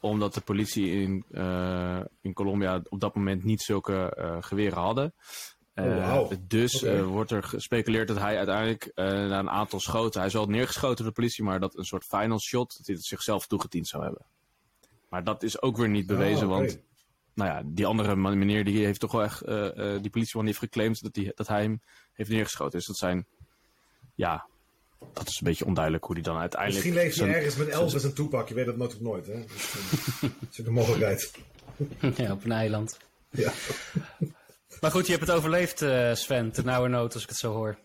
Omdat 0.00 0.34
de 0.34 0.40
politie 0.40 0.90
in, 0.90 1.24
eh, 1.30 2.00
in 2.20 2.32
Colombia 2.32 2.82
op 2.88 3.00
dat 3.00 3.14
moment 3.14 3.44
niet 3.44 3.62
zulke 3.62 4.14
eh, 4.14 4.36
geweren 4.40 4.78
hadden. 4.78 5.14
Oh, 5.74 5.84
Eh, 5.84 6.38
dus 6.46 6.82
wordt 7.02 7.30
er 7.30 7.42
gespeculeerd 7.42 8.08
dat 8.08 8.18
hij 8.18 8.36
uiteindelijk 8.36 8.90
na 8.94 9.38
een 9.38 9.50
aantal 9.50 9.80
schoten... 9.80 10.18
Hij 10.18 10.28
is 10.28 10.34
wel 10.34 10.46
neergeschoten 10.46 10.96
door 10.96 11.06
de 11.06 11.12
politie, 11.12 11.44
maar 11.44 11.60
dat 11.60 11.76
een 11.76 11.84
soort 11.84 12.04
final 12.04 12.40
shot... 12.40 12.76
dat 12.76 12.86
hij 12.86 12.94
het 12.94 13.04
zichzelf 13.04 13.46
toegediend 13.46 13.86
zou 13.88 14.02
hebben. 14.02 14.22
Maar 15.08 15.24
dat 15.24 15.42
is 15.42 15.62
ook 15.62 15.76
weer 15.76 15.88
niet 15.88 16.06
bewezen, 16.06 16.46
Ah, 16.46 16.52
oké. 16.52 16.60
want 16.60 16.80
nou 17.34 17.50
ja, 17.50 17.62
die 17.64 17.86
andere 17.86 18.16
meneer 18.16 18.64
die 18.64 18.84
heeft 18.84 19.00
toch 19.00 19.12
wel 19.12 19.22
echt, 19.22 19.46
die 20.02 20.10
politieman 20.10 20.44
die 20.44 20.54
heeft 20.54 20.58
geclaimd 20.58 21.02
dat, 21.02 21.14
die, 21.14 21.32
dat 21.34 21.48
hij 21.48 21.62
hem 21.62 21.80
heeft 22.12 22.30
neergeschoten. 22.30 22.78
Dus 22.78 22.86
dat 22.86 22.96
zijn, 22.96 23.26
ja, 24.14 24.46
dat 25.12 25.28
is 25.28 25.38
een 25.40 25.46
beetje 25.46 25.64
onduidelijk 25.66 26.04
hoe 26.04 26.14
die 26.14 26.24
dan 26.24 26.36
uiteindelijk... 26.38 26.84
Misschien 26.84 27.02
leeft 27.04 27.16
hij 27.18 27.26
zijn- 27.26 27.36
ergens 27.38 27.56
met 27.56 27.68
Elvis 27.68 28.04
en 28.04 28.14
Toepak. 28.14 28.48
Je 28.48 28.54
weet 28.54 28.66
dat 28.66 28.76
nooit 28.76 28.94
of 28.94 29.00
nooit, 29.00 29.26
hè? 29.26 29.44
Dus, 29.46 29.72
eh, 29.74 30.20
dat 30.20 30.48
is 30.50 30.60
ook 30.60 30.66
een 30.66 30.72
mogelijkheid. 30.72 31.32
ja, 32.16 32.32
op 32.32 32.44
een 32.44 32.52
eiland. 32.52 32.98
Ja. 33.30 33.52
Maar 34.80 34.90
goed, 34.90 35.06
je 35.06 35.12
hebt 35.12 35.26
het 35.26 35.36
overleefd, 35.36 35.82
eh, 35.82 36.14
Sven. 36.14 36.52
Ten 36.52 36.64
nauwe 36.64 36.88
nood, 36.88 37.14
als 37.14 37.22
ik 37.22 37.28
het 37.28 37.38
zo 37.38 37.52
hoor. 37.52 37.78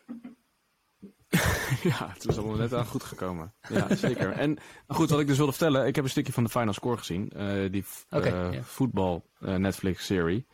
Ja, 1.84 2.10
het 2.14 2.28
is 2.30 2.38
allemaal 2.38 2.56
net 2.56 2.74
aan 2.74 2.86
goed 2.86 3.04
gekomen. 3.04 3.54
Ja, 3.70 3.96
zeker. 3.96 4.32
En 4.32 4.58
goed, 4.88 5.10
wat 5.10 5.20
ik 5.20 5.28
dus 5.28 5.38
wilde 5.38 5.52
vertellen, 5.52 5.86
ik 5.88 5.96
heb 5.96 6.04
een 6.04 6.10
stukje 6.10 6.34
van 6.34 6.44
de 6.44 6.50
Final 6.50 6.74
Score 6.74 6.98
gezien. 6.98 7.30
eh, 7.30 7.72
die 7.72 7.86
eh, 8.10 8.50
voetbal 8.62 9.30
eh, 9.40 9.56
Netflix-serie. 9.56 10.46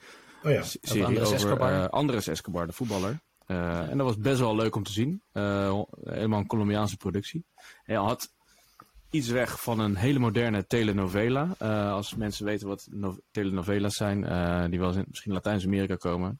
Oh 0.44 0.51
ja. 0.51 0.63
S- 0.63 0.77
serie 0.81 1.06
Andres 1.06 1.23
over 1.23 1.35
Escobar. 1.35 1.83
eh, 1.83 1.89
Andres 1.89 2.27
Escobar, 2.27 2.67
de 2.67 2.73
voetballer. 2.73 3.19
Eh, 3.50 3.90
en 3.90 3.98
dat 3.98 4.07
was 4.07 4.18
best 4.18 4.40
wel 4.40 4.56
leuk 4.56 4.75
om 4.75 4.84
te 4.84 4.92
zien. 4.92 5.22
Eh, 5.31 5.81
helemaal 6.04 6.40
een 6.40 6.48
Colombiaanse 6.48 6.98
productie. 6.98 7.44
Hij 7.84 7.96
had 7.96 8.34
iets 9.10 9.28
weg 9.30 9.62
van 9.62 9.80
een 9.80 9.96
hele 9.96 10.19
moderne 10.19 10.66
telenovela. 10.68 11.56
Eh, 11.57 11.92
als 11.92 12.16
mensen 12.16 12.46
weten 12.46 12.68
wat 12.68 12.88
no- 12.92 13.18
telenovela's 13.31 13.96
zijn, 13.96 14.22
die 14.69 14.80
wel 14.80 14.88
eens 14.88 14.98
in 14.98 15.06
misschien 15.07 15.34
Latijns-Amerika 15.34 15.96
komen. 15.96 16.40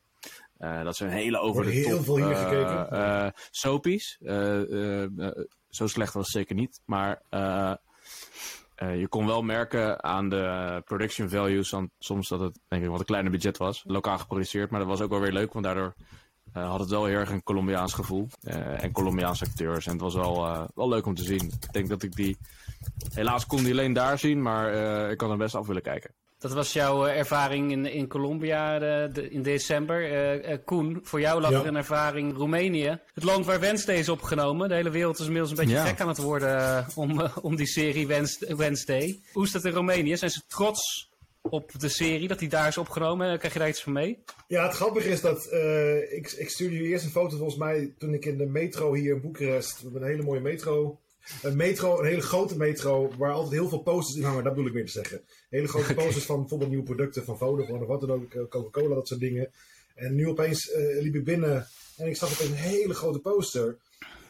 Dat 0.58 0.96
zijn 0.96 1.10
hele 1.10 1.38
over 1.40 1.64
de 1.66 1.72
Wordt 1.72 1.86
heel 1.88 1.96
top 1.96 2.06
veel 2.06 2.16
hier 2.16 2.36
gekeken. 2.36 3.34
soapies. 3.52 4.18
Zo 5.70 5.88
slecht 5.88 6.14
was 6.14 6.24
het 6.26 6.36
zeker 6.36 6.56
niet. 6.56 6.82
Maar 6.86 7.22
je 8.76 9.06
kon 9.10 9.26
wel 9.26 9.42
merken 9.42 10.04
aan 10.04 10.30
de 10.30 10.82
production 10.86 11.30
values, 11.30 11.74
soms 12.00 12.28
dat 12.28 12.40
het 12.40 12.60
denk 12.68 12.84
ik 12.84 12.90
wat 12.90 13.00
een 13.00 13.06
kleiner 13.06 13.32
budget 13.32 13.58
was. 13.58 13.84
Lokaal 13.88 14.18
geproduceerd, 14.18 14.70
maar 14.70 14.80
dat 14.80 14.90
was 14.90 15.02
ook 15.02 15.10
wel 15.10 15.20
weer 15.20 15.32
leuk, 15.32 15.54
want 15.54 15.66
daardoor 15.66 15.96
eh, 16.54 16.70
had 16.70 16.80
het 16.80 16.90
wel 16.90 17.06
heel 17.06 17.18
erg 17.18 17.30
een 17.30 17.44
Colombiaans 17.44 17.94
gevoel. 17.94 18.28
eh, 18.44 18.84
en 18.84 18.92
Colombiaanse 18.92 19.46
acteurs. 19.46 19.86
En 19.86 19.92
het 19.92 20.02
was 20.02 20.14
wel, 20.16 20.46
eh, 20.46 20.62
wel 20.76 20.90
leuk 20.90 21.06
om 21.06 21.16
te 21.16 21.24
zien. 21.24 21.52
Ik 21.62 21.74
denk 21.74 21.90
dat 21.90 22.04
ik 22.04 22.16
die... 22.16 22.38
Helaas 23.14 23.46
kon 23.46 23.64
die 23.64 23.72
alleen 23.72 23.94
daar 23.94 24.20
zien, 24.20 24.42
maar 24.42 24.74
eh, 24.74 25.12
ik 25.12 25.18
kan 25.18 25.32
er 25.32 25.38
best 25.38 25.56
af 25.56 25.68
willen 25.68 25.82
kijken. 25.82 26.12
Dat 26.40 26.54
was 26.54 26.74
jouw 26.74 27.06
ervaring 27.08 27.72
in, 27.72 27.86
in 27.86 28.08
Colombia 28.08 28.80
de, 28.80 29.10
de- 29.14 29.30
in 29.30 29.42
december. 29.42 30.60
Koen, 30.66 31.00
voor 31.04 31.20
jou 31.22 31.42
lag 31.42 31.52
Ja. 31.52 31.60
er 31.60 31.68
een 31.68 31.76
ervaring 31.76 32.38
Roemenië. 32.38 33.00
Het 33.14 33.24
land 33.24 33.46
waar 33.46 33.60
Wednesday 33.60 33.96
is 33.96 34.10
opgenomen. 34.10 34.70
De 34.70 34.76
hele 34.76 34.90
wereld 34.90 35.20
is 35.20 35.26
inmiddels 35.26 35.52
een 35.52 35.58
beetje 35.58 35.74
Ja. 35.76 35.86
gek 35.86 36.02
aan 36.02 36.08
het 36.08 36.18
worden 36.18 36.86
om, 36.96 37.22
om 37.42 37.56
die 37.56 37.68
serie 37.68 38.08
Wednes- 38.08 38.44
Wednesday. 38.48 39.20
Hoe 39.34 39.44
is 39.44 39.52
dat 39.52 39.66
in 39.66 39.72
Roemenië? 39.74 40.18
Zijn 40.18 40.32
ze 40.32 40.42
trots 40.48 41.10
op 41.42 41.80
de 41.80 41.90
serie 41.90 42.28
dat 42.28 42.40
die 42.40 42.50
daar 42.50 42.68
is 42.68 42.78
opgenomen? 42.78 43.38
Krijg 43.38 43.54
je 43.54 43.60
daar 43.60 43.70
iets 43.70 43.84
van 43.84 43.94
mee? 43.94 44.24
Ja, 44.48 44.64
het 44.64 44.74
grappige 44.76 45.10
is 45.10 45.22
dat 45.22 45.46
eh, 45.46 45.98
ik, 46.14 46.32
ik 46.32 46.50
stuurde 46.50 46.76
jullie 46.76 46.90
eerst 46.92 47.06
een 47.06 47.12
foto 47.12 47.36
volgens 47.38 47.58
mij 47.60 47.94
toen 47.98 48.14
ik 48.14 48.26
in 48.26 48.38
de 48.38 48.46
metro 48.46 48.94
hier 48.94 49.14
in 49.16 49.22
Boekarest. 49.22 49.76
We 49.78 49.84
hebben 49.84 50.02
een 50.02 50.08
hele 50.08 50.24
mooie 50.24 50.40
metro. 50.42 51.00
Een 51.42 51.56
metro, 51.56 52.00
een 52.00 52.06
hele 52.06 52.22
grote 52.22 52.58
metro, 52.58 53.12
waar 53.18 53.32
altijd 53.32 53.54
heel 53.54 53.70
veel 53.70 53.82
posters 53.82 54.18
in 54.18 54.24
hangen. 54.24 54.44
Dat 54.44 54.54
bedoel 54.54 54.68
ik 54.68 54.74
meer 54.74 54.86
te 54.86 54.92
zeggen. 54.92 55.22
Hele 55.50 55.68
grote 55.68 55.94
posters 56.04 56.26
van 56.26 56.40
bijvoorbeeld 56.40 56.70
nieuwe 56.70 56.86
producten 56.86 57.24
van 57.24 57.38
Vodafone 57.38 57.82
of 57.82 57.88
wat 57.88 58.02
dan 58.02 58.12
ook. 58.12 58.34
eh, 58.34 58.42
Coca-Cola, 58.50 58.96
dat 58.96 59.08
soort 59.08 59.20
dingen. 59.20 59.52
En 59.96 60.16
nu 60.16 60.28
opeens 60.28 60.72
eh, 60.72 61.02
liep 61.02 61.16
ik 61.16 61.24
binnen 61.24 61.68
en 61.98 62.08
ik 62.08 62.16
zag 62.16 62.32
opeens 62.32 62.50
een 62.50 62.56
hele 62.56 62.94
grote 62.94 63.20
poster. 63.20 63.78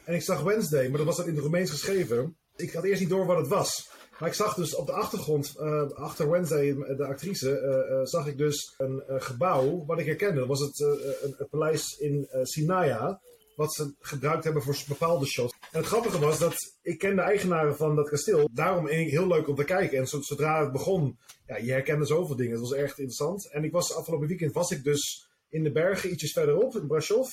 En 0.04 0.13
ik 0.16 0.22
zag 0.22 0.42
Wednesday, 0.42 0.88
maar 0.88 0.98
dat 0.98 1.06
was 1.06 1.18
dan 1.18 1.25
in 1.28 1.34
het 1.34 1.42
Roemeens 1.42 1.70
geschreven. 1.70 2.36
Ik 2.56 2.72
had 2.74 2.84
eerst 2.84 3.00
niet 3.01 3.10
door 3.10 3.25
wat 3.25 3.38
het 3.38 3.48
was. 3.48 3.89
Maar 4.20 4.30
ik 4.30 4.36
zag 4.36 4.54
dus 4.54 4.76
op 4.76 4.86
de 4.86 4.92
achtergrond, 4.92 5.56
eh, 5.58 5.90
achter 5.92 6.30
Wednesday, 6.30 6.74
de 6.74 7.06
actrice, 7.06 7.60
eh, 7.60 7.92
eh, 8.00 8.06
zag 8.06 8.28
ik 8.28 8.38
dus 8.38 8.74
een 8.78 9.04
eh, 9.08 9.16
gebouw 9.22 9.86
wat 9.86 10.00
ik 10.00 10.06
herkende. 10.06 10.40
Dat 10.40 10.48
was 10.48 10.60
het, 10.60 10.82
eh, 10.82 11.12
een, 11.22 11.48
paleis 11.50 11.98
in 12.00 12.28
eh 12.32 12.40
Sinaia, 12.44 13.22
wat 13.56 13.74
ze 13.74 13.94
gebruikt 14.00 14.44
hebben 14.44 14.64
voor 14.64 14.78
bepaalde 14.88 15.26
shots. 15.26 15.54
En 15.72 15.80
het 15.80 15.88
grappige 15.88 16.20
was 16.20 16.40
dat 16.40 16.56
ik 16.82 16.98
ken 16.98 17.16
de 17.16 17.22
eigenaren 17.22 17.76
van 17.76 17.96
dat 17.96 18.10
kasteel. 18.10 18.50
Daarom 18.54 18.88
heel 18.88 19.28
leuk 19.28 19.48
om 19.48 19.56
te 19.56 19.64
kijken. 19.64 19.98
En 19.98 20.08
zo- 20.08 20.22
zodra 20.22 20.62
het 20.64 20.72
begon, 20.72 21.18
ja, 21.48 21.58
je 21.58 21.72
herkende 21.72 22.06
zoveel 22.06 22.36
dingen. 22.36 22.52
Het 22.52 22.62
was 22.62 22.74
echt 22.74 22.98
interessant. 22.98 23.52
En 23.52 23.64
ik 23.64 23.72
was 23.72 23.94
afgelopen 23.94 24.28
weekend 24.28 24.54
was 24.54 24.72
ik 24.72 24.84
dus 24.84 25.28
in 25.50 25.64
de 25.64 25.72
bergen, 25.72 26.12
ietsjes 26.12 26.32
verderop, 26.34 26.76
in 26.76 26.88
Brasov. 26.88 27.28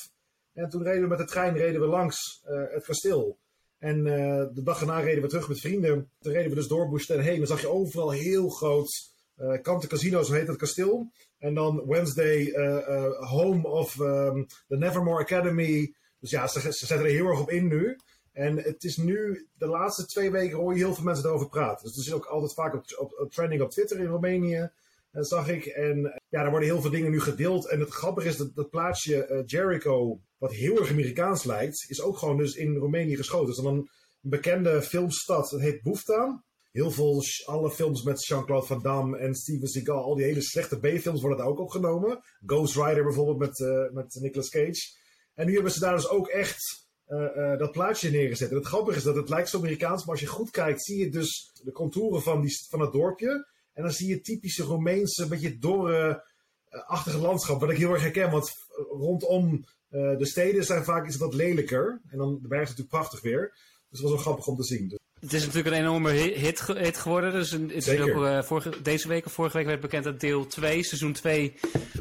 En 0.54 0.68
toen 0.68 0.82
reden 0.82 1.02
we 1.02 1.08
met 1.08 1.18
de 1.18 1.24
trein 1.24 1.56
reden 1.56 1.80
we 1.80 1.86
langs 1.86 2.40
het 2.44 2.84
kasteel. 2.84 3.38
En 3.78 4.04
de 4.54 4.62
dag 4.62 4.80
erna 4.80 5.00
reden 5.00 5.22
we 5.22 5.28
terug 5.28 5.48
met 5.48 5.60
vrienden. 5.60 6.10
Toen 6.18 6.32
reden 6.32 6.48
we 6.48 6.56
dus 6.56 6.68
door 6.68 6.88
Bushten 6.88 7.22
heen. 7.22 7.38
Dan 7.38 7.46
zag 7.46 7.60
je 7.60 7.68
overal 7.68 8.10
heel 8.10 8.48
groot 8.48 9.14
uh, 9.36 9.62
Kante 9.62 9.86
Casino, 9.86 10.22
zo 10.22 10.32
heet 10.32 10.46
het 10.46 10.56
kasteel. 10.56 11.10
En 11.38 11.54
dan 11.54 11.86
Wednesday, 11.86 12.52
home 13.18 13.68
of 13.68 13.98
um, 13.98 14.46
the 14.68 14.76
Nevermore 14.76 15.22
Academy. 15.22 15.94
Dus 16.20 16.30
ja, 16.30 16.46
ze, 16.46 16.60
ze 16.60 16.86
zetten 16.86 17.06
er 17.06 17.12
heel 17.12 17.26
erg 17.26 17.40
op 17.40 17.50
in 17.50 17.66
nu. 17.68 17.96
En 18.32 18.56
het 18.56 18.84
is 18.84 18.96
nu, 18.96 19.48
de 19.54 19.66
laatste 19.66 20.06
twee 20.06 20.30
weken 20.30 20.56
hoor 20.56 20.72
je 20.72 20.78
heel 20.78 20.94
veel 20.94 21.04
mensen 21.04 21.24
erover 21.26 21.48
praten. 21.48 21.86
Dus 21.86 21.96
het 21.96 22.06
is 22.06 22.12
ook 22.12 22.24
altijd 22.24 22.54
vaak 22.54 22.74
op, 22.74 22.84
op, 23.18 23.30
trending 23.32 23.62
op 23.62 23.70
Twitter 23.70 23.98
in 23.98 24.06
Roemenië, 24.06 24.70
dat 25.16 25.30
eh, 25.30 25.38
zag 25.38 25.48
ik. 25.48 25.66
En 25.66 26.06
eh, 26.06 26.16
ja, 26.28 26.44
er 26.44 26.50
worden 26.50 26.68
heel 26.68 26.80
veel 26.80 26.90
dingen 26.90 27.10
nu 27.10 27.20
gedeeld. 27.20 27.68
En 27.68 27.80
het 27.80 27.90
grappige 27.90 28.28
is 28.28 28.36
dat 28.36 28.54
dat 28.54 28.70
plaatsje 28.70 29.28
uh, 29.30 29.42
Jericho, 29.44 30.20
wat 30.38 30.52
heel 30.52 30.78
erg 30.78 30.90
Amerikaans 30.90 31.44
lijkt, 31.44 31.84
is 31.88 32.02
ook 32.02 32.18
gewoon 32.18 32.36
dus 32.36 32.54
in 32.54 32.76
Roemenië 32.76 33.16
geschoten. 33.16 33.46
Dus 33.46 33.56
dan 33.56 33.74
een 33.74 33.90
bekende 34.20 34.82
filmstad, 34.82 35.50
dat 35.50 35.60
heet 35.60 35.82
Boefta. 35.82 36.44
Heel 36.72 36.90
veel, 36.90 37.22
alle 37.44 37.70
films 37.70 38.02
met 38.02 38.26
Jean-Claude 38.26 38.66
Van 38.66 38.82
Damme 38.82 39.18
en 39.18 39.34
Steven 39.34 39.68
Seagal, 39.68 40.02
al 40.02 40.14
die 40.14 40.24
hele 40.24 40.42
slechte 40.42 40.78
B-films 40.78 41.20
worden 41.20 41.38
daar 41.38 41.46
ook 41.46 41.60
opgenomen. 41.60 42.20
Ghost 42.46 42.76
Rider 42.76 43.02
bijvoorbeeld 43.02 43.38
met, 43.38 43.90
met 43.92 44.18
Nicolas 44.20 44.48
Cage. 44.48 44.80
En 45.34 45.46
nu 45.46 45.54
hebben 45.54 45.72
ze 45.72 45.80
daar 45.80 45.94
dus 45.94 46.08
ook 46.08 46.28
echt 46.28 46.88
dat 47.58 47.72
plaatje 47.72 48.10
neergezet. 48.10 48.50
En 48.50 48.56
het 48.56 48.66
grappige 48.66 48.96
is 48.96 49.02
dat 49.02 49.16
het 49.16 49.28
lijkt 49.28 49.48
zo 49.48 49.58
Amerikaans, 49.58 50.04
maar 50.04 50.14
als 50.14 50.20
je 50.20 50.26
goed 50.26 50.50
kijkt, 50.50 50.84
zie 50.84 50.98
je 50.98 51.10
dus 51.10 51.50
de 51.64 51.72
contouren 51.72 52.22
van, 52.22 52.40
die, 52.40 52.66
van 52.68 52.80
het 52.80 52.92
dorpje. 52.92 53.46
En 53.76 53.82
dan 53.82 53.92
zie 53.92 54.08
je 54.08 54.20
typische 54.20 54.62
Romeinse, 54.62 55.28
beetje 55.28 55.58
dorre-achtige 55.58 57.18
landschap, 57.18 57.60
wat 57.60 57.70
ik 57.70 57.76
heel 57.76 57.92
erg 57.92 58.02
herken. 58.02 58.30
Want 58.30 58.52
rondom 58.90 59.64
uh, 59.90 60.18
de 60.18 60.26
steden 60.26 60.64
zijn 60.64 60.84
vaak 60.84 61.06
het 61.06 61.16
wat 61.16 61.34
lelijker. 61.34 62.00
En 62.08 62.18
dan 62.18 62.38
de 62.42 62.48
berg 62.48 62.62
natuurlijk 62.62 62.88
prachtig 62.88 63.20
weer. 63.20 63.50
Dus 63.88 64.00
het 64.00 64.00
was 64.00 64.10
wel 64.10 64.20
grappig 64.20 64.46
om 64.46 64.56
te 64.56 64.64
zien. 64.64 64.98
Het 65.20 65.32
is 65.32 65.46
natuurlijk 65.46 65.74
een 65.74 65.80
enorme 65.82 66.10
hit, 66.10 66.66
hit 66.66 66.96
geworden. 66.96 67.32
Dus 67.32 67.50
het 67.50 67.72
is 67.72 68.00
ook, 68.00 68.08
uh, 68.08 68.42
vorige, 68.42 68.82
deze 68.82 69.08
week 69.08 69.26
of 69.26 69.32
vorige 69.32 69.56
week 69.56 69.66
werd 69.66 69.80
bekend 69.80 70.04
dat 70.04 70.20
deel 70.20 70.46
2, 70.46 70.82
seizoen 70.82 71.12
2, 71.12 71.54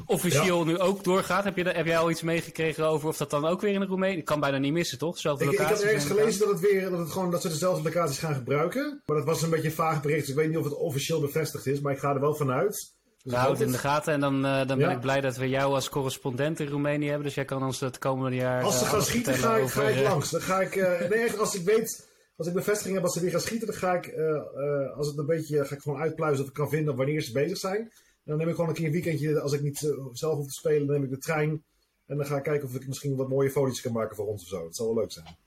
officieel 0.06 0.66
nu 0.66 0.80
ook 0.80 1.04
doorgaat. 1.04 1.44
Heb, 1.44 1.58
je, 1.58 1.64
heb 1.64 1.86
jij 1.86 1.98
al 1.98 2.10
iets 2.10 2.22
meegekregen 2.22 2.88
over 2.88 3.08
of 3.08 3.18
dat 3.18 3.30
dan 3.30 3.46
ook 3.46 3.62
weer 3.62 3.74
in 3.74 3.80
de 3.80 3.86
Roemenië? 3.86 4.18
Ik 4.18 4.26
kan 4.26 4.40
bijna 4.40 4.58
niet 4.58 4.74
missen, 4.74 4.98
toch? 4.98 5.20
Zelfde 5.20 5.46
ik, 5.46 5.52
ik 5.52 5.58
heb 5.58 5.70
ergens 5.70 6.06
gelezen 6.06 6.40
dat, 6.40 6.50
het 6.50 6.60
weer, 6.60 6.90
dat, 6.90 7.00
het 7.00 7.12
gewoon, 7.12 7.32
dat 7.32 7.42
ze 7.42 7.48
dezelfde 7.48 7.84
locaties 7.84 8.20
gaan 8.20 8.36
gebruiken. 8.36 9.02
Maar 9.06 9.18
dat 9.18 9.26
was 9.26 9.42
een 9.42 9.50
beetje 9.50 9.68
een 9.68 9.74
vaag 9.74 10.02
bericht. 10.02 10.20
Dus 10.20 10.30
ik 10.30 10.36
weet 10.36 10.50
niet 10.50 10.58
of 10.58 10.64
het 10.64 10.76
officieel 10.76 11.20
bevestigd 11.20 11.66
is, 11.68 11.80
maar 11.80 11.94
ik 11.94 12.00
ga 12.00 12.14
er 12.14 12.20
wel 12.20 12.36
vanuit. 12.36 12.94
Dus 13.24 13.34
we 13.34 13.40
houden 13.40 13.58
het 13.58 13.68
in 13.68 13.74
de 13.74 13.80
gaten 13.80 14.14
en 14.14 14.20
dan, 14.20 14.46
uh, 14.46 14.68
dan 14.68 14.78
ben 14.78 14.90
ik 14.90 15.00
blij 15.00 15.22
dat 15.22 15.38
we 15.38 15.50
jou 15.50 15.74
als 15.74 15.90
correspondent 15.90 16.60
in 16.60 16.68
Roemenië 16.68 17.08
hebben. 17.08 17.26
Dus 17.26 17.36
jij 17.36 17.46
kan 17.46 17.64
ons 17.64 17.80
het 17.80 17.98
komende 17.98 18.38
jaar. 18.38 18.64
Als 18.64 18.80
ze 18.80 18.86
gaan 18.86 19.02
schieten, 19.02 19.34
ga 19.34 19.56
ik, 19.56 19.70
ga 19.70 19.84
ik 19.84 20.08
langs. 20.08 20.30
Dan 20.30 20.42
ga 20.42 20.62
ik. 20.62 20.76
Uh, 20.76 21.00
nee, 21.00 21.20
echt, 21.20 21.40
als 21.40 21.56
ik 21.56 21.66
weet 21.66 22.14
als 22.36 22.48
ik 22.48 22.54
bevestiging 22.54 22.96
heb 22.96 23.04
als 23.04 23.14
ze 23.14 23.20
weer 23.20 23.32
gaan 23.32 23.40
schieten, 23.40 23.68
dan 23.68 23.76
ga 23.76 23.94
ik, 23.94 24.08
uh, 24.08 24.18
uh, 24.18 24.98
als 24.98 25.08
het 25.08 25.18
een 25.18 25.26
beetje, 25.26 25.66
ga 25.66 25.76
ik 25.76 25.82
gewoon 25.82 26.00
uitpluizen 26.00 26.44
of 26.44 26.50
ik 26.50 26.56
kan 26.56 26.70
vinden 26.70 26.96
wanneer 26.96 27.22
ze 27.22 27.32
bezig 27.32 27.58
zijn. 27.58 27.78
En 27.78 27.92
dan 28.32 28.38
neem 28.38 28.48
ik 28.48 28.56
gewoon 28.56 28.70
een 28.70 28.76
keer 28.76 28.86
een 28.86 28.92
weekendje, 28.92 29.40
als 29.40 29.54
ik 29.54 29.62
niet 29.62 29.94
zelf 30.12 30.36
hoef 30.36 30.48
te 30.48 30.54
spelen, 30.54 30.88
dan 30.88 30.96
neem 30.96 31.04
ik 31.04 31.10
de 31.10 31.18
trein. 31.18 31.64
En 32.06 32.18
dan 32.18 32.26
ga 32.26 32.38
ik 32.38 32.44
kijken 32.44 32.68
of 32.68 32.76
ik 32.76 32.88
misschien 32.88 33.16
wat 33.16 33.30
mooie 33.30 33.52
foto's 33.52 33.82
kan 33.82 33.92
maken 33.92 34.16
voor 34.16 34.28
ons 34.28 34.42
of 34.42 34.48
zo. 34.48 34.64
Dat 34.64 34.76
zal 34.76 34.86
wel 34.86 34.96
leuk 34.96 35.12
zijn. 35.12 35.38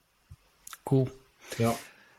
Cool. 0.83 1.09
Ja. 1.57 1.75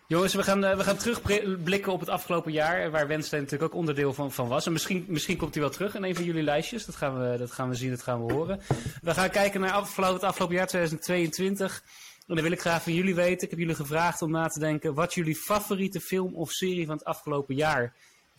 Jongens, 0.07 0.33
we 0.33 0.43
gaan, 0.43 0.61
we 0.61 0.83
gaan 0.83 0.97
terugblikken 0.97 1.91
op 1.91 1.99
het 1.99 2.09
afgelopen 2.09 2.51
jaar, 2.51 2.91
waar 2.91 3.07
Wednesday 3.07 3.39
natuurlijk 3.39 3.73
ook 3.73 3.79
onderdeel 3.79 4.13
van, 4.13 4.31
van 4.31 4.47
was. 4.47 4.65
En 4.65 4.71
misschien, 4.71 5.05
misschien 5.07 5.37
komt 5.37 5.53
hij 5.53 5.63
wel 5.63 5.71
terug 5.71 5.95
in 5.95 6.03
een 6.03 6.15
van 6.15 6.23
jullie 6.23 6.43
lijstjes. 6.43 6.85
Dat 6.85 6.95
gaan, 6.95 7.19
we, 7.19 7.37
dat 7.37 7.51
gaan 7.51 7.69
we 7.69 7.75
zien, 7.75 7.89
dat 7.89 8.01
gaan 8.01 8.25
we 8.25 8.33
horen. 8.33 8.59
We 9.01 9.13
gaan 9.13 9.29
kijken 9.29 9.61
naar 9.61 9.71
afgelopen, 9.71 10.15
het 10.15 10.23
afgelopen 10.23 10.55
jaar 10.55 10.67
2022. 10.67 11.83
En 12.29 12.35
dan 12.35 12.43
wil 12.43 12.53
ik 12.53 12.61
graag 12.61 12.83
van 12.83 12.93
jullie 12.93 13.15
weten. 13.15 13.43
Ik 13.43 13.49
heb 13.49 13.59
jullie 13.59 13.75
gevraagd 13.75 14.21
om 14.21 14.31
na 14.31 14.47
te 14.47 14.59
denken 14.59 14.93
wat 14.93 15.13
jullie 15.13 15.35
favoriete 15.35 15.99
film 15.99 16.35
of 16.35 16.51
serie 16.51 16.85
van 16.85 16.95
het 16.95 17.05
afgelopen 17.05 17.55
jaar 17.55 17.93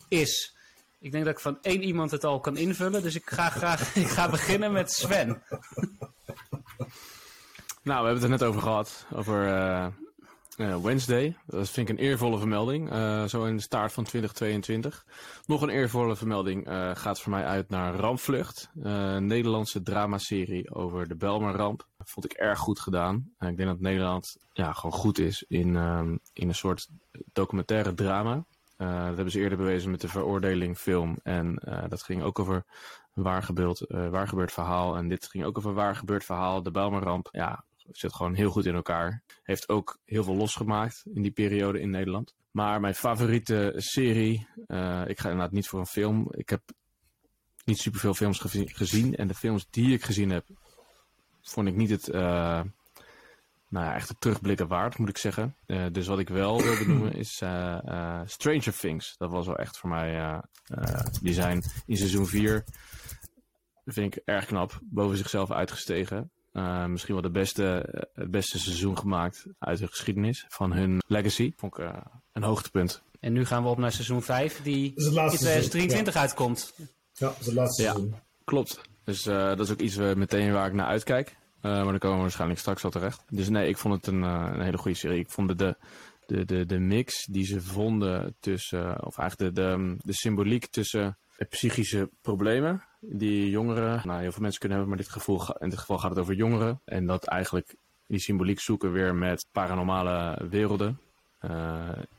is. 0.07 0.55
Ik 0.99 1.11
denk 1.11 1.25
dat 1.25 1.33
ik 1.33 1.39
van 1.39 1.57
één 1.61 1.83
iemand 1.83 2.11
het 2.11 2.23
al 2.23 2.39
kan 2.39 2.57
invullen. 2.57 3.01
Dus 3.01 3.15
ik 3.15 3.29
ga 3.29 3.49
graag 3.49 3.95
ik 3.95 4.07
ga 4.07 4.29
beginnen 4.29 4.71
met 4.71 4.91
Sven. 4.91 5.43
Nou, 7.83 8.01
we 8.01 8.07
hebben 8.07 8.13
het 8.13 8.23
er 8.23 8.29
net 8.29 8.43
over 8.43 8.61
gehad. 8.61 9.05
Over 9.15 9.47
uh, 9.47 9.87
Wednesday. 10.55 11.37
Dat 11.45 11.69
vind 11.69 11.89
ik 11.89 11.97
een 11.97 12.03
eervolle 12.03 12.37
vermelding. 12.37 12.93
Uh, 12.93 13.23
zo 13.23 13.45
in 13.45 13.55
de 13.55 13.61
start 13.61 13.93
van 13.93 14.03
2022. 14.03 15.05
Nog 15.45 15.61
een 15.61 15.69
eervolle 15.69 16.15
vermelding 16.15 16.67
gaat 16.93 17.21
voor 17.21 17.31
mij 17.31 17.45
uit 17.45 17.69
naar 17.69 17.95
Rampvlucht. 17.95 18.69
een 18.81 19.25
Nederlandse 19.25 19.81
dramaserie 19.81 20.73
over 20.73 21.07
de 21.07 21.15
Belmer-ramp 21.15 21.87
vond 21.97 22.25
ik 22.25 22.33
erg 22.33 22.59
goed 22.59 22.79
gedaan. 22.79 23.15
Ik 23.39 23.57
denk 23.57 23.69
dat 23.69 23.79
Nederland 23.79 24.37
ja, 24.53 24.73
gewoon 24.73 24.99
goed 24.99 25.19
is 25.19 25.45
in, 25.47 25.75
um, 25.75 26.19
in 26.33 26.47
een 26.47 26.55
soort 26.55 26.87
documentaire 27.33 27.93
drama. 27.93 28.45
Dat 28.77 28.87
hebben 29.15 29.31
ze 29.31 29.39
eerder 29.39 29.57
bewezen 29.57 29.91
met 29.91 30.01
de 30.01 30.07
veroordeling 30.07 30.77
film. 30.77 31.17
En 31.23 31.61
dat 31.89 32.03
ging 32.03 32.23
ook 32.23 32.39
over 32.39 32.65
waar, 33.13 33.43
gebeurd, 33.43 33.85
uh, 33.87 34.09
waar 34.09 34.27
gebeurd 34.27 34.51
verhaal. 34.51 34.95
En 34.95 35.07
dit 35.07 35.27
ging 35.27 35.45
ook 35.45 35.57
over 35.57 35.73
waar 35.73 35.95
gebeurd 35.95 36.25
verhaal. 36.25 36.63
De 36.63 36.71
Bijlmerramp, 36.71 37.29
ja, 37.31 37.63
zit 37.91 38.13
gewoon 38.13 38.33
heel 38.33 38.49
goed 38.49 38.65
in 38.65 38.75
elkaar. 38.75 39.23
Heeft 39.43 39.69
ook 39.69 39.99
heel 40.05 40.23
veel 40.23 40.35
losgemaakt 40.35 41.03
in 41.13 41.21
die 41.21 41.31
periode 41.31 41.79
in 41.79 41.89
Nederland. 41.89 42.33
Maar 42.51 42.79
mijn 42.79 42.95
favoriete 42.95 43.73
serie, 43.75 44.47
ik 45.05 45.19
ga 45.19 45.29
inderdaad 45.29 45.51
niet 45.51 45.67
voor 45.67 45.79
een 45.79 45.85
film. 45.85 46.27
Ik 46.31 46.49
heb 46.49 46.61
niet 47.65 47.79
superveel 47.79 48.13
films 48.13 48.39
gezien. 48.65 49.15
En 49.15 49.27
de 49.27 49.33
films 49.33 49.67
die 49.69 49.93
ik 49.93 50.03
gezien 50.03 50.29
heb, 50.29 50.45
vond 51.41 51.67
ik 51.67 51.75
niet 51.75 51.89
het, 51.89 52.07
uh, 52.07 52.13
nou 53.67 53.85
ja, 53.85 53.95
echt 53.95 54.09
het 54.09 54.21
terugblikken 54.21 54.67
waard, 54.67 54.97
moet 54.97 55.09
ik 55.09 55.17
zeggen. 55.17 55.55
Uh, 55.67 55.85
dus 55.91 56.07
wat 56.07 56.19
ik 56.19 56.29
wel 56.29 56.61
wil 56.61 56.77
benoemen 56.77 57.13
is 57.13 57.35
Stranger 58.25 58.77
Things. 58.79 59.17
Dat 59.17 59.31
was 59.31 59.45
wel 59.45 59.57
echt 59.57 59.77
voor 59.77 59.89
mij, 59.89 60.41
die 61.21 61.33
zijn 61.33 61.63
in 61.85 61.97
seizoen 61.97 62.27
4, 62.27 62.65
vind 63.85 64.15
ik 64.15 64.21
erg 64.25 64.45
knap, 64.45 64.79
boven 64.83 65.17
zichzelf 65.17 65.51
uitgestegen. 65.51 66.31
Misschien 66.87 67.13
wel 67.13 67.23
de 67.23 67.31
beste, 67.31 67.63
het 68.13 68.31
beste 68.31 68.59
seizoen 68.59 68.97
gemaakt 68.97 69.45
uit 69.59 69.79
de 69.79 69.87
geschiedenis 69.87 70.45
van 70.47 70.73
hun 70.73 71.01
legacy. 71.07 71.53
Vond 71.55 71.77
ik 71.77 71.85
een 72.31 72.43
hoogtepunt. 72.43 73.03
En 73.19 73.33
nu 73.33 73.45
gaan 73.45 73.63
we 73.63 73.69
op 73.69 73.77
naar 73.77 73.91
seizoen 73.91 74.21
5, 74.21 74.61
die 74.61 74.93
in 74.95 75.11
2023 75.11 76.15
uitkomt. 76.15 76.73
Ja, 77.13 77.27
dat 77.27 77.37
is 77.39 77.45
het 77.45 77.55
laatste 77.55 77.81
seizoen. 77.81 78.15
Klopt. 78.43 78.81
Dus 79.03 79.25
uh, 79.25 79.47
dat 79.47 79.59
is 79.59 79.71
ook 79.71 79.79
iets 79.79 79.95
meteen 79.95 80.53
waar 80.53 80.67
ik 80.67 80.73
naar 80.73 80.85
uitkijk. 80.85 81.29
Uh, 81.29 81.61
maar 81.61 81.83
dan 81.83 81.97
komen 81.97 82.15
we 82.15 82.21
waarschijnlijk 82.21 82.59
straks 82.59 82.81
wel 82.81 82.91
terecht. 82.91 83.23
Dus 83.27 83.49
nee, 83.49 83.67
ik 83.67 83.77
vond 83.77 83.93
het 83.93 84.07
een, 84.07 84.21
een 84.21 84.61
hele 84.61 84.77
goede 84.77 84.97
serie. 84.97 85.19
Ik 85.19 85.29
vond 85.29 85.57
de, 85.57 85.75
de, 86.25 86.45
de, 86.45 86.65
de 86.65 86.79
mix 86.79 87.25
die 87.25 87.45
ze 87.45 87.61
vonden 87.61 88.35
tussen, 88.39 89.05
of 89.05 89.17
eigenlijk 89.17 89.55
de, 89.55 89.61
de, 89.61 89.95
de 89.97 90.13
symboliek 90.13 90.65
tussen 90.65 91.17
psychische 91.49 92.09
problemen 92.21 92.83
die 93.01 93.49
jongeren, 93.49 94.01
nou 94.07 94.21
heel 94.21 94.31
veel 94.31 94.41
mensen 94.41 94.59
kunnen 94.59 94.77
hebben, 94.77 94.95
maar 94.95 95.05
dit 95.05 95.13
gevoel, 95.13 95.41
in 95.59 95.69
dit 95.69 95.79
geval 95.79 95.97
gaat 95.97 96.09
het 96.09 96.19
over 96.19 96.33
jongeren. 96.33 96.81
En 96.85 97.05
dat 97.05 97.25
eigenlijk 97.25 97.75
die 98.07 98.19
symboliek 98.19 98.59
zoeken 98.59 98.91
weer 98.91 99.15
met 99.15 99.45
paranormale 99.51 100.47
werelden. 100.49 100.99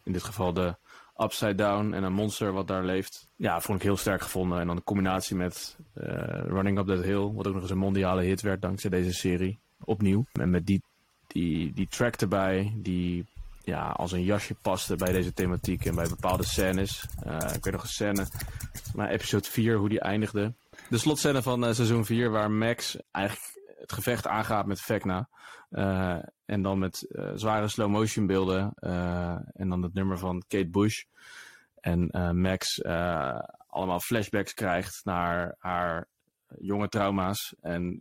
in 0.03 0.13
dit 0.13 0.23
geval 0.23 0.53
de 0.53 0.77
Upside 1.17 1.55
Down 1.55 1.93
en 1.93 2.03
een 2.03 2.13
monster 2.13 2.53
wat 2.53 2.67
daar 2.67 2.85
leeft. 2.85 3.29
Ja, 3.37 3.61
vond 3.61 3.79
ik 3.79 3.85
heel 3.85 3.97
sterk 3.97 4.23
gevonden. 4.23 4.61
En 4.61 4.67
dan 4.67 4.77
de 4.77 4.83
combinatie 4.83 5.37
met 5.37 5.77
uh, 5.95 6.05
Running 6.47 6.79
Up 6.79 6.87
That 6.87 7.05
Hill, 7.05 7.33
wat 7.33 7.47
ook 7.47 7.53
nog 7.53 7.63
eens 7.63 7.71
een 7.71 7.79
mondiale 7.79 8.23
hit 8.23 8.41
werd 8.41 8.63
dankzij 8.63 8.91
deze 8.91 9.13
serie. 9.13 9.59
Opnieuw. 9.85 10.25
En 10.33 10.51
met 10.51 10.67
die, 10.67 10.83
die, 11.27 11.73
die 11.73 11.89
track 11.89 12.15
erbij, 12.15 12.73
die 12.77 13.27
ja, 13.65 13.91
als 13.91 14.13
een 14.13 14.25
jasje 14.25 14.55
paste 14.55 14.97
bij 14.97 15.13
deze 15.13 15.33
thematiek 15.33 15.85
en 15.85 15.95
bij 15.95 16.09
bepaalde 16.09 16.45
scènes. 16.45 17.05
Uh, 17.27 17.37
ik 17.55 17.65
weet 17.65 17.73
nog 17.73 17.83
een 17.83 17.89
scène, 17.89 18.27
maar 18.95 19.09
episode 19.09 19.49
4, 19.49 19.77
hoe 19.77 19.89
die 19.89 20.01
eindigde. 20.01 20.53
De 20.93 20.99
slotscène 20.99 21.43
van 21.43 21.65
uh, 21.65 21.73
seizoen 21.73 22.05
4, 22.05 22.31
waar 22.31 22.51
Max 22.51 22.97
eigenlijk 23.11 23.61
het 23.79 23.93
gevecht 23.93 24.27
aangaat 24.27 24.67
met 24.67 24.81
Vecna. 24.81 25.29
Uh, 25.71 26.19
en 26.45 26.63
dan 26.63 26.79
met 26.79 27.07
uh, 27.09 27.31
zware 27.35 27.69
slow 27.69 27.91
motion 27.91 28.27
beelden. 28.27 28.73
En 29.53 29.69
dan 29.69 29.83
het 29.83 29.95
nummer 29.95 30.19
van 30.19 30.45
Kate 30.49 30.69
Bush. 30.69 31.03
En 31.75 32.09
Max 32.41 32.83
allemaal 33.67 34.01
flashbacks 34.01 34.55
krijgt 34.55 35.01
naar 35.05 35.55
haar 35.59 36.09
jonge 36.59 36.89
trauma's. 36.89 37.55
En 37.61 38.01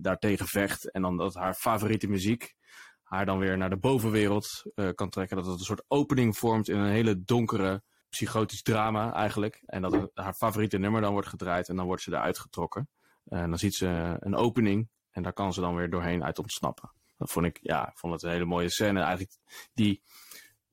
daartegen 0.00 0.46
vecht. 0.46 0.90
En 0.90 1.02
dan 1.02 1.16
dat 1.16 1.34
haar 1.34 1.54
favoriete 1.54 2.08
muziek 2.08 2.54
haar 3.02 3.26
dan 3.26 3.38
weer 3.38 3.56
naar 3.56 3.70
de 3.70 3.76
bovenwereld 3.76 4.62
kan 4.94 5.10
trekken. 5.10 5.36
Dat 5.36 5.46
het 5.46 5.58
een 5.58 5.64
soort 5.64 5.84
opening 5.88 6.36
vormt 6.36 6.68
in 6.68 6.78
een 6.78 6.92
hele 6.92 7.24
donkere 7.24 7.82
psychotisch 8.08 8.62
drama 8.62 9.12
eigenlijk. 9.12 9.62
En 9.66 9.82
dat 9.82 10.10
haar 10.14 10.34
favoriete 10.34 10.78
nummer 10.78 11.00
dan 11.00 11.12
wordt 11.12 11.28
gedraaid 11.28 11.68
en 11.68 11.76
dan 11.76 11.86
wordt 11.86 12.02
ze 12.02 12.10
eruit 12.10 12.38
getrokken. 12.38 12.88
En 13.28 13.48
dan 13.48 13.58
ziet 13.58 13.74
ze 13.74 14.16
een 14.20 14.34
opening 14.34 14.88
en 15.10 15.22
daar 15.22 15.32
kan 15.32 15.52
ze 15.52 15.60
dan 15.60 15.74
weer 15.74 15.90
doorheen 15.90 16.24
uit 16.24 16.38
ontsnappen. 16.38 16.90
Dat 17.18 17.30
vond 17.30 17.46
ik, 17.46 17.58
ja, 17.62 17.92
vond 17.94 18.12
het 18.12 18.22
een 18.22 18.30
hele 18.30 18.44
mooie 18.44 18.68
scène. 18.68 19.00
Eigenlijk 19.00 19.36
die, 19.72 20.02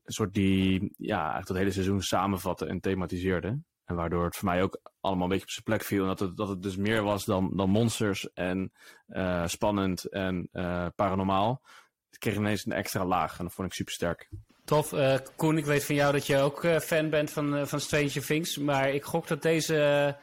een 0.03 0.13
soort 0.13 0.33
die, 0.33 0.93
ja, 0.97 1.19
eigenlijk 1.19 1.47
het 1.47 1.57
hele 1.57 1.71
seizoen 1.71 2.01
samenvatte 2.01 2.65
en 2.65 2.79
thematiseerde. 2.79 3.61
En 3.85 3.95
waardoor 3.95 4.25
het 4.25 4.35
voor 4.35 4.49
mij 4.49 4.63
ook 4.63 4.79
allemaal 4.99 5.23
een 5.23 5.29
beetje 5.29 5.45
op 5.45 5.51
zijn 5.51 5.63
plek 5.63 5.83
viel. 5.83 6.01
En 6.01 6.07
dat 6.07 6.19
het, 6.19 6.37
dat 6.37 6.47
het 6.47 6.61
dus 6.61 6.75
meer 6.75 7.03
was 7.03 7.25
dan, 7.25 7.51
dan 7.55 7.69
monsters 7.69 8.33
en 8.33 8.73
uh, 9.07 9.47
spannend 9.47 10.05
en 10.05 10.49
uh, 10.51 10.87
paranormaal. 10.95 11.61
Het 12.09 12.17
kreeg 12.17 12.35
ineens 12.35 12.65
een 12.65 12.71
extra 12.71 13.05
laag 13.05 13.37
en 13.37 13.43
dat 13.45 13.53
vond 13.53 13.67
ik 13.67 13.73
super 13.73 13.93
sterk. 13.93 14.29
Tof. 14.65 14.91
Uh, 14.91 15.17
Koen, 15.35 15.57
ik 15.57 15.65
weet 15.65 15.85
van 15.85 15.95
jou 15.95 16.11
dat 16.11 16.27
je 16.27 16.37
ook 16.37 16.65
fan 16.81 17.09
bent 17.09 17.31
van, 17.31 17.67
van 17.67 17.79
Stranger 17.79 18.25
Things. 18.25 18.57
Maar 18.57 18.93
ik 18.93 19.03
gok 19.03 19.27
dat 19.27 19.41
deze 19.41 20.15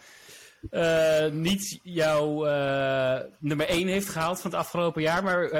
niet 1.33 1.79
jouw 1.83 2.45
nummer 3.39 3.67
1 3.67 3.89
heeft 3.89 4.09
gehaald 4.09 4.41
van 4.41 4.51
het 4.51 4.61
afgelopen 4.61 5.03
jaar. 5.03 5.23
Maar 5.23 5.43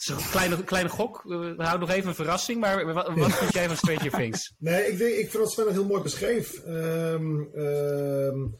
het 0.00 0.08
is 0.08 0.08
een 0.08 0.30
kleine, 0.30 0.64
kleine 0.64 0.88
gok. 0.88 1.22
We 1.22 1.54
houden 1.56 1.80
nog 1.80 1.90
even 1.90 2.08
een 2.08 2.14
verrassing. 2.14 2.60
Maar 2.60 2.92
wat, 2.92 3.14
wat 3.14 3.32
vind 3.32 3.52
jij 3.52 3.66
van 3.66 3.76
Stranger 3.76 4.10
Things? 4.10 4.54
Nee, 4.58 4.86
ik, 4.92 4.98
denk, 4.98 5.14
ik 5.14 5.30
vind 5.30 5.42
dat 5.42 5.52
Sven 5.52 5.64
het 5.64 5.74
heel 5.74 5.86
mooi 5.86 6.02
beschreef. 6.02 6.66
Um, 6.66 7.50
um, 7.54 8.58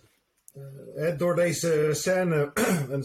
uh, 0.96 1.18
door 1.18 1.34
deze 1.34 1.88
scène, 1.92 2.50
en 2.90 3.04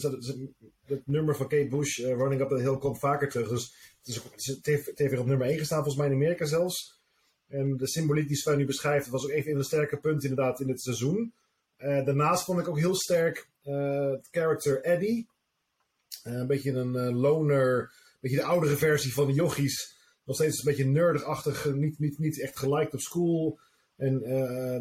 het 0.85 1.01
nummer 1.05 1.35
van 1.35 1.47
Kate 1.47 1.67
Bush, 1.67 1.97
Running 1.97 2.41
Up 2.41 2.49
the 2.49 2.59
Hill, 2.59 2.77
komt 2.77 2.99
vaker 2.99 3.29
terug. 3.29 3.49
Dus 3.49 3.94
is, 4.07 4.21
het, 4.45 4.97
weer 4.97 5.19
op 5.19 5.25
nummer 5.25 5.47
1 5.47 5.57
gestaan, 5.57 5.83
volgens 5.83 5.97
mij 5.97 6.07
in 6.07 6.13
Amerika 6.13 6.45
zelfs. 6.45 6.99
En 7.47 7.77
de 7.77 7.87
symboliek 7.87 8.27
die 8.27 8.37
Sven 8.37 8.57
nu 8.57 8.65
beschrijft, 8.65 9.07
was 9.07 9.23
ook 9.23 9.29
even 9.29 9.55
een 9.55 9.63
sterke 9.63 9.97
punt 9.97 10.23
inderdaad 10.23 10.59
in 10.59 10.69
het 10.69 10.81
seizoen. 10.81 11.33
Uh, 11.77 12.05
daarnaast 12.05 12.43
vond 12.43 12.59
ik 12.59 12.67
ook 12.67 12.77
heel 12.77 12.95
sterk 12.95 13.49
het 13.61 14.27
character 14.31 14.81
Eddie. 14.81 15.27
een 16.23 16.47
beetje 16.47 16.71
een 16.71 17.13
loner 17.13 17.91
beetje 18.25 18.43
de 18.43 18.51
oudere 18.51 18.77
versie 18.77 19.13
van 19.13 19.27
de 19.27 19.33
yogis. 19.33 19.95
Nog 20.23 20.35
steeds 20.35 20.57
een 20.57 20.65
beetje 20.65 20.85
nerdig-achtig, 20.85 21.73
niet, 21.73 21.99
niet, 21.99 22.19
niet 22.19 22.41
echt 22.41 22.57
geliked 22.57 22.93
op 22.93 22.99
school. 22.99 23.59
En 23.97 24.21
uh, 24.23 24.29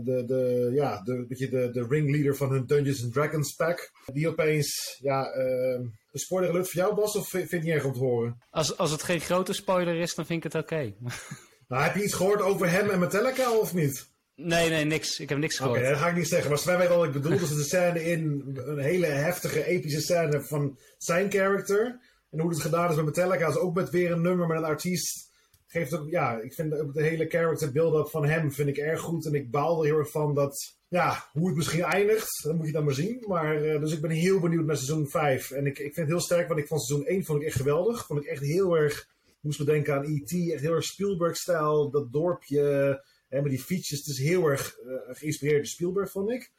de, 0.05 0.25
de, 0.27 0.71
ja, 0.73 1.03
de, 1.03 1.25
beetje 1.29 1.49
de, 1.49 1.71
de 1.71 1.87
ringleader 1.89 2.37
van 2.37 2.51
hun 2.51 2.67
Dungeons 2.67 3.03
and 3.03 3.13
Dragons 3.13 3.55
pack. 3.55 3.91
Die 4.13 4.29
opeens, 4.29 4.99
ja, 5.01 5.37
uh, 5.37 5.81
een 6.13 6.21
spoiler 6.21 6.51
alert 6.51 6.71
voor 6.71 6.81
jou 6.81 6.95
Bas, 6.95 7.17
of 7.17 7.29
vind 7.29 7.51
je 7.51 7.59
niet 7.59 7.69
erg 7.69 7.85
om 7.85 7.93
te 7.93 7.99
horen? 7.99 8.43
Als, 8.51 8.77
als 8.77 8.91
het 8.91 9.03
geen 9.03 9.21
grote 9.21 9.53
spoiler 9.53 9.95
is, 9.95 10.15
dan 10.15 10.27
vind 10.27 10.45
ik 10.45 10.53
het 10.53 10.63
oké. 10.63 10.75
Okay. 10.75 10.95
nou, 11.69 11.83
heb 11.83 11.95
je 11.95 12.05
iets 12.05 12.15
gehoord 12.15 12.41
over 12.41 12.71
hem 12.71 12.91
en 12.91 12.99
Metallica 12.99 13.53
of 13.59 13.75
niet? 13.75 14.13
Nee, 14.37 14.69
nee, 14.69 14.85
niks. 14.85 15.21
Ik 15.21 15.29
heb 15.29 15.39
niks 15.39 15.57
gehoord. 15.57 15.79
Oké, 15.79 15.87
okay, 15.87 15.99
dat 15.99 16.05
ga 16.05 16.11
ik 16.13 16.19
niet 16.19 16.29
zeggen. 16.29 16.49
Maar 16.49 16.59
Sven 16.59 16.79
weet 16.79 16.89
wat 16.89 17.05
ik 17.05 17.13
bedoel. 17.13 17.39
Dus 17.39 17.55
de 17.55 17.63
scène 17.63 18.05
in, 18.05 18.53
een 18.55 18.79
hele 18.79 19.07
heftige, 19.07 19.65
epische 19.65 20.01
scène 20.01 20.41
van 20.41 20.79
zijn 20.99 21.31
character. 21.31 22.01
En 22.31 22.41
hoe 22.41 22.51
het 22.51 22.61
gedaan 22.61 22.91
is 22.91 22.97
met 22.97 23.05
Metallica, 23.05 23.49
is 23.49 23.57
ook 23.57 23.75
met 23.75 23.91
weer 23.91 24.13
een 24.13 24.23
nummer 24.23 24.47
met 24.47 24.57
een 24.57 24.65
artiest. 24.65 25.33
Geeft 25.75 25.95
ook, 25.95 26.11
ja, 26.11 26.41
ik 26.41 26.53
vind 26.53 26.71
de, 26.71 27.03
hele 27.03 27.29
character 27.29 27.73
build-up 27.73 28.09
van 28.09 28.25
hem 28.25 28.53
vind 28.53 28.69
ik 28.69 28.77
erg 28.77 29.01
goed. 29.01 29.27
En 29.27 29.35
ik 29.35 29.51
baal 29.51 29.79
er 29.79 29.87
heel 29.87 29.99
erg 29.99 30.11
van 30.11 30.35
dat, 30.35 30.77
ja, 30.89 31.29
hoe 31.33 31.47
het 31.47 31.57
misschien 31.57 31.83
eindigt, 31.83 32.43
dat 32.43 32.55
moet 32.55 32.67
je 32.67 32.73
dan 32.73 32.85
maar 32.85 32.95
zien. 32.95 33.25
Maar, 33.27 33.65
uh, 33.65 33.81
dus 33.81 33.93
ik 33.93 34.01
ben 34.01 34.11
heel 34.11 34.41
benieuwd 34.41 34.67
naar 34.67 34.77
seizoen 34.77 35.09
5. 35.09 35.51
En 35.51 35.67
ik, 35.67 35.79
ik 35.79 35.95
vind 35.95 35.97
het 35.97 36.09
heel 36.09 36.21
sterk, 36.21 36.49
want 36.49 36.61
ik 36.61 36.67
van 36.67 36.79
seizoen 36.79 37.07
1 37.07 37.25
vond 37.25 37.41
ik 37.41 37.47
echt 37.47 37.57
geweldig. 37.57 38.07
Vond 38.07 38.21
ik 38.21 38.27
echt 38.27 38.43
heel 38.43 38.77
erg, 38.77 39.09
moest 39.41 39.59
bedenken 39.59 39.95
aan 39.95 40.05
E.T., 40.05 40.53
echt 40.53 40.61
heel 40.61 40.75
erg 40.75 40.85
Spielberg-stijl. 40.85 41.91
Dat 41.91 42.13
dorpje, 42.13 42.63
hè, 43.29 43.43
met 43.43 43.51
die 43.51 43.63
fietsjes, 43.63 43.99
het 43.99 44.09
is 44.09 44.19
heel 44.19 44.47
erg 44.47 44.79
uh, 44.87 44.95
geïnspireerd 45.07 45.57
door 45.57 45.67
Spielberg, 45.67 46.11
vond 46.11 46.31
ik. 46.31 46.53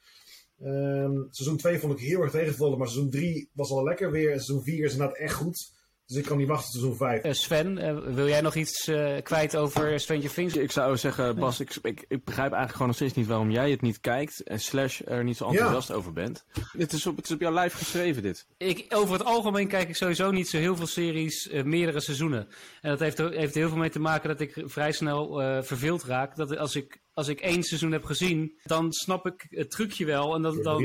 Um, 0.64 1.28
seizoen 1.32 1.58
2 1.58 1.80
vond 1.80 1.94
ik 1.94 2.06
heel 2.06 2.22
erg 2.22 2.32
tegenvallen, 2.32 2.78
maar 2.78 2.88
seizoen 2.88 3.12
3 3.12 3.50
was 3.54 3.70
al 3.70 3.84
lekker 3.84 4.12
weer. 4.12 4.32
En 4.32 4.42
seizoen 4.42 4.64
4 4.64 4.86
is 4.86 4.92
inderdaad 4.92 5.18
echt 5.18 5.34
goed. 5.34 5.74
Dus 6.06 6.18
ik 6.18 6.26
kan 6.26 6.38
niet 6.38 6.48
wachten 6.48 6.72
tot 6.72 6.82
seizoen 6.82 6.98
5. 6.98 7.26
Uh, 7.26 7.32
Sven, 7.32 7.78
uh, 7.78 8.16
wil 8.16 8.28
jij 8.28 8.42
nog 8.42 8.56
iets 8.56 8.88
uh, 8.88 9.16
kwijt 9.24 9.56
over 9.56 10.00
Stranger 10.00 10.34
Things? 10.34 10.56
Ik 10.56 10.72
zou 10.72 10.98
zeggen, 10.98 11.36
Bas, 11.36 11.60
ik, 11.60 11.76
ik, 11.82 12.06
ik, 12.08 12.24
begrijp 12.24 12.52
eigenlijk 12.52 12.72
gewoon 12.72 12.88
nog 12.88 12.96
steeds 12.96 13.14
niet 13.14 13.28
waarom 13.28 13.52
jij 13.52 13.72
het 13.72 13.82
niet 13.82 14.00
kijkt 14.00 14.44
en 14.44 14.60
slash 14.60 15.02
er 15.06 15.24
niet 15.24 15.38
zo 15.38 15.48
enthousiast 15.48 15.88
ja. 15.88 15.94
over 15.94 16.14
bent. 16.14 16.46
Dit 16.74 16.94
is 16.94 17.06
op, 17.06 17.16
het 17.16 17.26
is 17.26 17.32
op 17.32 17.40
jouw 17.40 17.52
lijf 17.52 17.74
geschreven, 17.74 18.22
dit. 18.22 18.48
Ik, 18.58 18.86
over 18.90 19.14
het 19.14 19.26
algemeen 19.26 19.68
kijk 19.68 19.90
ik 19.90 19.96
sowieso 19.96 20.32
niet 20.32 20.50
zo 20.50 20.58
heel 20.58 20.76
veel 20.76 20.88
series, 20.88 21.50
meerdere 21.64 22.00
seizoenen. 22.00 22.48
En 22.82 22.90
dat 22.90 23.00
heeft, 23.00 23.18
heeft 23.18 23.56
heel 23.56 23.70
veel 23.70 23.78
mee 23.78 23.90
te 23.90 24.00
maken 24.00 24.30
dat 24.30 24.40
ik 24.40 24.64
vrij 24.66 24.92
snel 24.92 25.34
verveeld 25.64 26.04
raak. 26.04 26.36
Dat 26.36 26.58
als 26.58 26.76
ik, 26.76 27.02
als 27.16 27.28
ik 27.28 27.40
één 27.40 27.64
seizoen 27.64 27.92
heb 27.92 28.06
gezien, 28.06 28.60
dan 28.64 28.94
snap 28.94 29.26
ik 29.26 29.48
het 29.50 29.72
trucje 29.72 30.06
wel. 30.06 30.36
En 30.36 30.42
dat, 30.42 30.64
dan, 30.64 30.84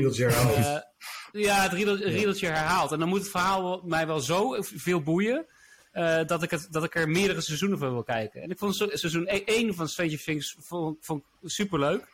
ja, 1.31 1.61
het 1.61 1.73
riedeltje 2.03 2.47
herhaalt. 2.47 2.91
En 2.91 2.99
dan 2.99 3.07
moet 3.07 3.19
het 3.19 3.29
verhaal 3.29 3.81
mij 3.85 4.07
wel 4.07 4.19
zo 4.19 4.55
veel 4.59 5.01
boeien. 5.01 5.45
Uh, 5.93 6.25
dat, 6.25 6.43
ik 6.43 6.51
het, 6.51 6.67
dat 6.69 6.83
ik 6.83 6.95
er 6.95 7.09
meerdere 7.09 7.41
seizoenen 7.41 7.77
van 7.77 7.91
wil 7.91 8.03
kijken. 8.03 8.41
En 8.41 8.49
ik 8.49 8.57
vond 8.57 8.75
seizoen 8.75 9.27
1 9.27 9.75
van 9.75 9.89
Stranger 9.89 10.23
Things 10.23 10.55
vond, 10.59 10.97
vond 11.01 11.23
super 11.43 11.79
leuk. 11.79 12.07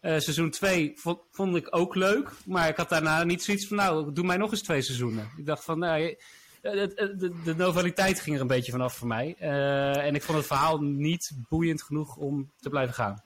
Uh, 0.00 0.18
seizoen 0.18 0.50
2 0.50 0.92
vond, 0.96 1.18
vond, 1.30 1.56
ik 1.56 1.76
ook 1.76 1.94
leuk. 1.94 2.30
Maar 2.44 2.68
ik 2.68 2.76
had 2.76 2.88
daarna 2.88 3.24
niet 3.24 3.42
zoiets 3.42 3.66
van, 3.66 3.76
nou, 3.76 4.12
doe 4.12 4.24
mij 4.24 4.36
nog 4.36 4.50
eens 4.50 4.62
twee 4.62 4.82
seizoenen. 4.82 5.30
Ik 5.36 5.46
dacht 5.46 5.64
van, 5.64 5.78
nou, 5.78 6.16
de, 6.60 7.14
de, 7.16 7.32
de 7.44 7.54
novaliteit 7.54 8.20
ging 8.20 8.36
er 8.36 8.42
een 8.42 8.46
beetje 8.46 8.72
vanaf 8.72 8.94
voor 8.94 9.08
mij. 9.08 9.36
Uh, 9.40 9.96
en 9.96 10.14
ik 10.14 10.22
vond 10.22 10.38
het 10.38 10.46
verhaal 10.46 10.80
niet 10.80 11.32
boeiend 11.48 11.82
genoeg 11.82 12.16
om 12.16 12.50
te 12.60 12.68
blijven 12.68 12.94
gaan. 12.94 13.22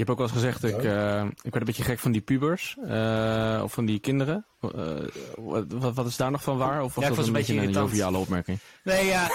Je 0.00 0.06
hebt 0.06 0.20
ook 0.20 0.28
wel 0.28 0.36
eens 0.36 0.44
gezegd, 0.44 0.64
ik, 0.64 0.84
uh, 0.84 1.24
ik 1.24 1.42
werd 1.42 1.54
een 1.54 1.64
beetje 1.64 1.82
gek 1.82 1.98
van 1.98 2.12
die 2.12 2.20
pubers. 2.20 2.76
Uh, 2.84 3.60
of 3.62 3.72
van 3.72 3.84
die 3.84 3.98
kinderen. 3.98 4.46
Uh, 4.62 4.96
wat, 5.36 5.94
wat, 5.94 6.06
is 6.06 6.16
daar 6.16 6.30
nog 6.30 6.42
van 6.42 6.58
waar? 6.58 6.82
Of 6.82 6.94
was 6.94 7.04
ja, 7.04 7.10
dat 7.10 7.26
een, 7.26 7.32
beetje 7.32 7.56
een 7.56 7.70
joviale 7.70 8.18
opmerking? 8.18 8.58
Nee, 8.84 9.06
ja. 9.06 9.30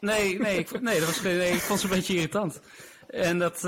Nee, 0.00 0.38
nee, 0.38 0.58
ik, 0.58 0.80
nee, 0.80 0.98
dat 0.98 1.08
was, 1.08 1.22
nee, 1.22 1.50
ik 1.50 1.60
vond 1.60 1.80
ze 1.80 1.86
een 1.86 1.92
beetje 1.92 2.14
irritant. 2.14 2.60
En 3.08 3.38
dat, 3.38 3.62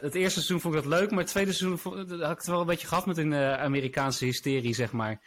het 0.00 0.14
eerste 0.14 0.40
seizoen 0.40 0.60
vond 0.60 0.74
ik 0.74 0.82
dat 0.82 0.90
leuk, 0.90 1.10
maar 1.10 1.18
het 1.18 1.28
tweede 1.28 1.52
seizoen 1.52 1.78
vond, 1.78 2.10
had 2.10 2.30
ik 2.30 2.38
het 2.38 2.46
wel 2.46 2.60
een 2.60 2.66
beetje 2.66 2.86
gehad 2.86 3.06
met 3.06 3.16
een 3.16 3.34
Amerikaanse 3.34 4.24
hysterie, 4.24 4.74
zeg 4.74 4.92
maar. 4.92 5.20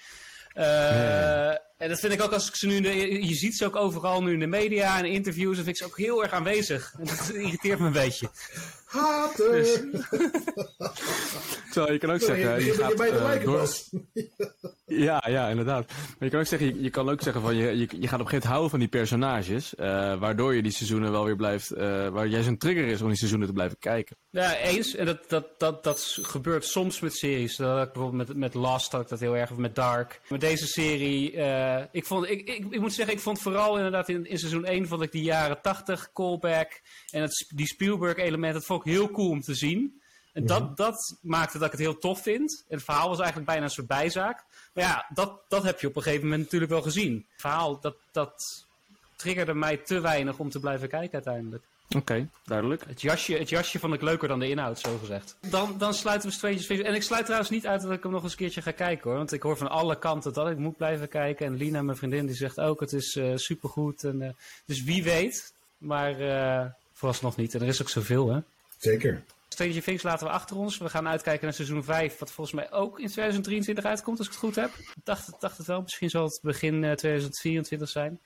Ja. 0.54 1.62
En 1.80 1.90
dat 1.90 2.00
vind 2.00 2.14
ik 2.14 2.22
ook 2.22 2.32
als 2.32 2.48
ik 2.48 2.56
ze 2.56 2.68
nu, 2.68 2.82
de, 2.82 3.26
je 3.28 3.34
ziet 3.34 3.58
ze 3.58 3.66
ook 3.66 3.76
overal 3.76 4.24
nu 4.24 4.34
in 4.34 4.40
de 4.40 4.48
media 4.48 4.98
en 4.98 5.06
interviews, 5.06 5.56
dan 5.56 5.64
vind 5.64 5.78
ik 5.78 5.84
ze 5.84 5.86
ook 5.86 5.98
heel 5.98 6.24
erg 6.24 6.32
aanwezig. 6.32 6.94
En 7.00 7.06
dat 7.06 7.30
irriteert 7.34 7.80
me 7.80 7.86
een 7.86 7.92
beetje. 7.92 8.30
Haten! 8.86 9.52
Dus. 9.52 9.82
Zo, 11.72 11.92
je 11.92 11.98
kan 11.98 12.12
ook 12.12 12.20
zeggen... 12.20 12.60
Je, 12.60 12.66
je, 12.66 12.74
gaat, 12.74 12.96
bij 12.96 13.12
de 13.12 13.18
uh, 13.18 13.44
door... 13.44 13.70
ja, 15.08 15.24
ja, 15.28 15.48
inderdaad. 15.48 15.88
Maar 15.88 16.16
je 16.20 16.30
kan 16.30 16.40
ook 16.40 16.46
zeggen, 16.46 16.68
je, 16.68 16.82
je 16.82 16.90
kan 16.90 17.10
ook 17.10 17.22
zeggen 17.22 17.42
van 17.42 17.56
je, 17.56 17.78
je, 17.78 17.78
je 17.78 17.86
gaat 17.88 17.94
op 17.94 18.02
een 18.02 18.10
gegeven 18.10 18.20
moment 18.20 18.44
houden 18.44 18.70
van 18.70 18.80
die 18.80 18.88
personages, 18.88 19.74
uh, 19.74 20.20
waardoor 20.20 20.56
je 20.56 20.62
die 20.62 20.72
seizoenen 20.72 21.12
wel 21.12 21.26
weer 21.26 21.36
blijft, 21.36 21.72
uh, 21.72 22.08
waar 22.08 22.28
jij 22.28 22.44
zo'n 22.44 22.58
trigger 22.58 22.88
is 22.88 23.02
om 23.02 23.08
die 23.08 23.18
seizoenen 23.18 23.48
te 23.48 23.54
blijven 23.54 23.78
kijken. 23.80 24.16
Ja, 24.30 24.56
eens. 24.56 24.96
En 24.96 25.06
dat, 25.06 25.30
dat, 25.30 25.60
dat, 25.60 25.84
dat 25.84 26.18
gebeurt 26.22 26.66
soms 26.66 27.00
met 27.00 27.16
series. 27.16 27.56
Dat 27.56 27.94
bijvoorbeeld 27.94 28.28
met, 28.28 28.38
met 28.38 28.54
Lost 28.54 28.92
had 28.92 29.02
ik 29.02 29.10
dat 29.10 29.20
heel 29.20 29.36
erg, 29.36 29.52
of 29.52 29.58
met 29.58 29.76
Dark. 29.76 30.22
Met 30.30 30.42
deze 30.42 30.68
serie, 30.68 31.38
uh, 31.78 31.84
ik, 31.92 32.06
vond, 32.06 32.30
ik, 32.30 32.48
ik, 32.48 32.66
ik, 32.70 32.80
moet 32.80 32.94
zeggen, 32.94 33.16
ik 33.16 33.22
vond 33.22 33.42
vooral 33.42 33.76
inderdaad 33.76 34.10
in, 34.10 34.26
in 34.26 34.40
seizoen 34.40 34.66
1 34.66 34.88
vond 34.88 35.02
ik 35.02 35.12
die 35.12 35.24
jaren 35.24 35.62
80 35.62 36.12
callback 36.14 36.82
en 37.12 37.22
het, 37.22 37.52
die 37.56 37.68
Spielberg 37.68 38.18
element, 38.18 38.54
dat 38.54 38.66
vond 38.66 38.86
ik 38.86 38.92
heel 38.92 39.12
cool 39.12 39.30
om 39.30 39.42
te 39.42 39.56
zien. 39.56 40.02
En 40.34 40.46
dat, 40.46 40.64
mhm. 40.64 40.76
dat 40.76 41.18
maakte 41.22 41.58
dat 41.58 41.66
ik 41.66 41.72
het 41.72 41.82
heel 41.82 41.98
tof 41.98 42.22
vind. 42.22 42.66
En 42.68 42.76
het 42.76 42.86
verhaal 42.86 43.10
was 43.10 43.18
eigenlijk 43.18 43.48
bijna 43.48 43.64
een 43.64 43.70
soort 43.70 43.88
bijzaak. 43.88 44.46
Maar 44.74 44.84
ja, 44.84 45.06
dat, 45.14 45.42
dat 45.48 45.64
heb 45.64 45.80
je 45.80 45.88
op 45.88 45.96
een 45.96 46.02
gegeven 46.02 46.24
moment 46.24 46.44
natuurlijk 46.44 46.72
wel 46.72 46.82
gezien. 46.82 47.26
Het 47.32 47.42
verhaal, 47.42 47.80
dat, 47.80 47.96
dat 48.12 48.66
triggerde 49.16 49.54
mij 49.54 49.78
te 49.78 50.00
weinig 50.00 50.40
om 50.40 50.50
te 50.50 50.60
blijven 50.60 50.90
kijken 50.90 51.14
uiteindelijk. 51.14 51.64
Oké, 51.90 51.98
okay, 51.98 52.28
duidelijk. 52.46 52.84
Het 52.88 53.02
jasje, 53.02 53.34
het 53.34 53.50
jasje 53.50 53.80
vond 53.80 53.94
ik 53.94 54.02
leuker 54.02 54.28
dan 54.28 54.40
de 54.40 54.50
inhoud, 54.50 54.80
zo 54.80 54.98
gezegd. 54.98 55.38
Dan, 55.50 55.78
dan 55.78 55.94
sluiten 55.94 56.30
we 56.30 56.36
Stranger 56.36 56.66
Things. 56.66 56.84
En 56.84 56.94
ik 56.94 57.04
sluit 57.04 57.24
trouwens 57.24 57.50
niet 57.50 57.68
uit 57.68 57.82
dat 57.82 57.92
ik 57.92 58.04
hem 58.04 58.12
nog 58.12 58.24
eens 58.24 58.32
een 58.32 58.38
keertje 58.38 58.62
ga 58.62 58.72
kijken 58.72 59.10
hoor. 59.10 59.18
Want 59.18 59.34
ik 59.34 59.42
hoor 59.42 59.58
van 59.58 59.70
alle 59.70 60.00
kanten 60.00 60.34
dat 60.34 60.50
ik 60.50 60.58
moet 60.58 60.78
blijven 60.78 61.08
kijken. 61.08 61.46
En 61.46 61.56
Lina, 61.56 61.82
mijn 61.82 61.98
vriendin, 61.98 62.26
die 62.26 62.36
zegt 62.36 62.60
ook 62.60 62.80
het 62.80 62.94
is 62.94 63.16
uh, 63.16 63.36
supergoed. 63.36 64.04
En, 64.04 64.22
uh, 64.22 64.30
dus 64.66 64.84
wie 64.84 65.04
weet. 65.04 65.54
Maar 65.78 66.22
uh, 66.22 66.66
vooralsnog 66.94 67.36
niet. 67.36 67.54
En 67.54 67.62
er 67.62 67.68
is 67.68 67.82
ook 67.82 67.90
zoveel 67.90 68.30
hè. 68.30 68.40
Zeker. 68.78 69.24
Stranger 69.48 69.84
Things 69.84 70.04
laten 70.04 70.28
we 70.28 70.34
achter 70.34 70.58
ons. 70.58 70.78
We 70.78 70.90
gaan 70.90 71.08
uitkijken 71.08 71.44
naar 71.44 71.54
seizoen 71.54 71.84
5, 71.84 72.18
wat 72.18 72.32
volgens 72.32 72.56
mij 72.56 72.72
ook 72.72 73.00
in 73.00 73.08
2023 73.08 73.86
uitkomt, 73.86 74.18
als 74.18 74.28
ik 74.28 74.34
het 74.34 74.42
goed 74.42 74.56
heb. 74.56 74.70
Ik 74.70 74.94
dacht, 75.04 75.34
dacht 75.40 75.58
het 75.58 75.68
wel, 75.68 75.82
misschien 75.82 76.10
zal 76.10 76.24
het 76.24 76.40
begin 76.42 76.82
2024 76.96 77.90
zijn. 77.90 78.20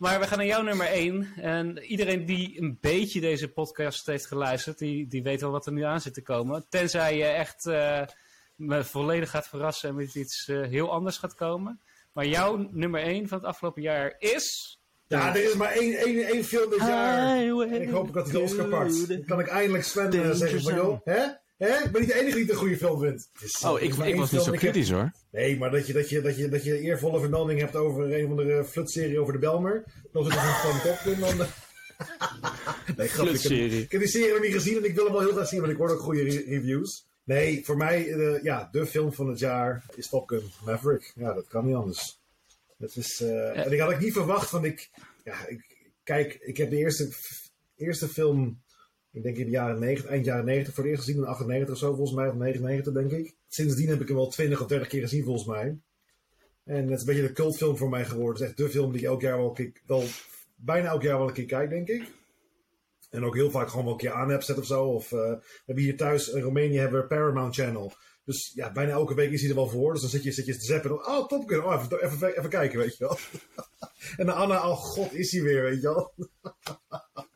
Maar 0.00 0.20
we 0.20 0.26
gaan 0.26 0.38
naar 0.38 0.46
jouw 0.46 0.62
nummer 0.62 0.86
1. 0.86 1.32
En 1.36 1.78
iedereen 1.78 2.24
die 2.24 2.60
een 2.60 2.78
beetje 2.80 3.20
deze 3.20 3.48
podcast 3.48 4.06
heeft 4.06 4.26
geluisterd, 4.26 4.78
die, 4.78 5.06
die 5.06 5.22
weet 5.22 5.40
wel 5.40 5.50
wat 5.50 5.66
er 5.66 5.72
nu 5.72 5.82
aan 5.82 6.00
zit 6.00 6.14
te 6.14 6.22
komen. 6.22 6.66
Tenzij 6.68 7.16
je 7.16 7.24
echt 7.24 7.66
uh, 7.66 8.02
me 8.54 8.84
volledig 8.84 9.30
gaat 9.30 9.48
verrassen 9.48 9.88
en 9.88 9.94
met 9.94 10.14
iets 10.14 10.48
uh, 10.48 10.66
heel 10.66 10.92
anders 10.92 11.16
gaat 11.16 11.34
komen. 11.34 11.80
Maar 12.12 12.26
jouw 12.26 12.68
nummer 12.70 13.02
1 13.02 13.28
van 13.28 13.38
het 13.38 13.46
afgelopen 13.46 13.82
jaar 13.82 14.14
is... 14.18 14.78
Ja, 15.06 15.34
er 15.34 15.44
is 15.44 15.54
maar 15.54 15.72
één, 15.72 15.94
één, 15.94 16.26
één 16.26 16.44
film 16.44 16.70
dit 16.70 16.80
jaar. 16.80 17.36
En 17.36 17.82
ik 17.82 17.90
hoop 17.90 18.12
dat 18.12 18.24
hij 18.24 18.32
de 18.32 18.40
Oscar 18.40 18.68
pakt. 18.68 19.08
Dan 19.08 19.24
kan 19.24 19.40
ik 19.40 19.48
eindelijk 19.48 19.84
Sven 19.84 20.14
uh, 20.14 20.30
zeggen 20.30 20.62
van, 20.62 20.74
joh, 20.74 21.00
hè? 21.04 21.26
Hè? 21.60 21.84
Ik 21.84 21.90
ben 21.90 22.00
niet 22.00 22.10
de 22.10 22.20
enige 22.20 22.34
die 22.34 22.42
het 22.42 22.50
een 22.52 22.58
goede 22.58 22.76
film 22.76 23.00
vindt. 23.00 23.30
Oh, 23.64 23.80
ik, 23.80 23.94
ik 23.94 24.16
was 24.16 24.30
niet 24.30 24.42
zo 24.42 24.52
kritisch 24.52 24.90
hoor. 24.90 25.12
Nee, 25.30 25.58
maar 25.58 25.70
dat 25.70 25.86
je, 25.86 25.92
dat, 25.92 26.08
je, 26.08 26.20
dat, 26.20 26.36
je, 26.36 26.48
dat 26.48 26.64
je 26.64 26.80
eervolle 26.80 27.20
vermelding 27.20 27.60
hebt 27.60 27.76
over 27.76 28.18
een 28.18 28.24
of 28.24 28.30
andere 28.30 28.64
flutserie 28.64 29.20
over 29.20 29.32
de 29.32 29.38
Belmer. 29.38 29.84
Dan 30.12 30.26
is 30.26 30.34
het 30.34 30.42
een 30.42 30.54
van 30.54 30.80
top 30.80 31.20
dan... 31.20 31.36
nee, 32.96 33.08
grap, 33.08 33.26
ik, 33.26 33.42
heb, 33.42 33.52
ik 33.52 33.92
heb 33.92 34.00
die 34.00 34.10
serie 34.10 34.32
nog 34.32 34.42
niet 34.42 34.52
gezien 34.52 34.76
en 34.76 34.84
ik 34.84 34.94
wil 34.94 35.04
hem 35.04 35.12
wel 35.12 35.22
heel 35.22 35.32
graag 35.32 35.48
zien, 35.48 35.60
want 35.60 35.72
ik 35.72 35.78
hoor 35.78 35.90
ook 35.90 36.00
goede 36.00 36.22
re 36.22 36.44
reviews. 36.46 37.06
Nee, 37.24 37.64
voor 37.64 37.76
mij, 37.76 38.06
uh, 38.06 38.42
ja, 38.42 38.68
de 38.72 38.86
film 38.86 39.12
van 39.12 39.28
het 39.28 39.38
jaar 39.38 39.84
is 39.94 40.08
Top 40.08 40.28
Gun 40.28 40.42
Maverick. 40.64 41.12
Ja, 41.14 41.32
dat 41.32 41.48
kan 41.48 41.66
niet 41.66 41.74
anders. 41.74 42.20
Dat 42.78 42.96
is, 42.96 43.20
uh, 43.20 43.66
En 43.66 43.72
ik 43.72 43.80
had 43.80 43.90
ik 43.90 44.00
niet 44.00 44.12
verwacht, 44.12 44.50
want 44.50 44.64
ik, 44.64 44.90
ja, 45.24 45.46
ik, 45.46 45.76
kijk, 46.02 46.34
ik 46.34 46.56
heb 46.56 46.70
de 46.70 46.76
eerste, 46.76 47.08
eerste 47.76 48.08
film, 48.08 48.60
ik 49.12 49.22
denk 49.22 49.36
in 49.36 49.44
de 49.44 49.50
jaren 49.50 49.80
90, 49.80 50.10
eind 50.10 50.24
jaren 50.24 50.44
90 50.44 50.74
voor 50.74 50.84
het 50.84 50.92
eerst 50.92 51.04
gezien, 51.04 51.22
in 51.22 51.28
98 51.28 51.74
of 51.74 51.80
zo 51.80 51.94
volgens 51.94 52.16
mij, 52.16 52.28
of 52.28 52.34
99 52.34 52.92
denk 52.92 53.10
ik. 53.10 53.34
Sindsdien 53.48 53.88
heb 53.88 54.00
ik 54.00 54.08
hem 54.08 54.16
wel 54.16 54.28
20 54.28 54.60
of 54.60 54.66
30 54.66 54.88
keer 54.88 55.02
gezien 55.02 55.24
volgens 55.24 55.46
mij. 55.46 55.78
En 56.64 56.82
het 56.82 56.90
is 56.90 57.00
een 57.00 57.06
beetje 57.06 57.22
de 57.26 57.32
cultfilm 57.32 57.76
voor 57.76 57.88
mij 57.88 58.04
geworden. 58.04 58.32
Het 58.32 58.42
is 58.42 58.48
echt 58.48 58.56
de 58.56 58.78
film 58.78 58.92
die 58.92 59.00
ik 59.00 59.06
elk 59.06 59.20
jaar 59.20 59.36
wel, 59.36 59.56
wel 59.86 60.04
bijna 60.56 60.88
elk 60.88 61.02
jaar 61.02 61.18
wel 61.18 61.28
een 61.28 61.34
keer 61.34 61.46
kijk, 61.46 61.70
denk 61.70 61.88
ik. 61.88 62.02
En 63.10 63.24
ook 63.24 63.34
heel 63.34 63.50
vaak 63.50 63.68
gewoon 63.68 63.84
wel 63.84 63.92
een 63.92 63.98
keer 63.98 64.12
aan 64.12 64.30
heb 64.30 64.42
zet 64.42 64.58
of 64.58 64.66
zo. 64.66 64.84
Of 64.84 65.12
uh, 65.12 65.18
we 65.18 65.62
hebben 65.66 65.84
hier 65.84 65.96
thuis 65.96 66.28
in 66.28 66.42
Roemenië 66.42 66.78
hebben 66.78 67.00
we 67.00 67.06
Paramount 67.06 67.54
Channel. 67.54 67.92
Dus 68.24 68.52
ja, 68.54 68.72
bijna 68.72 68.90
elke 68.90 69.14
week 69.14 69.30
is 69.30 69.40
hij 69.40 69.50
er 69.50 69.56
wel 69.56 69.68
voor. 69.68 69.92
Dus 69.92 70.00
dan 70.00 70.10
zit 70.10 70.22
je, 70.22 70.32
zit 70.32 70.46
je 70.46 70.56
te 70.56 70.64
zappen. 70.64 70.90
En, 70.90 70.96
oh, 70.96 71.26
Top. 71.26 71.50
Oh, 71.50 71.82
even, 71.82 72.04
even, 72.04 72.38
even 72.38 72.50
kijken, 72.50 72.78
weet 72.78 72.96
je 72.96 73.04
wel. 73.04 73.18
en 74.16 74.26
dan 74.26 74.34
Anna, 74.34 74.68
oh 74.68 74.76
god, 74.76 75.14
is 75.14 75.32
hij 75.32 75.42
weer, 75.42 75.62
weet 75.62 75.80
je 75.80 75.88
wel. 75.88 76.12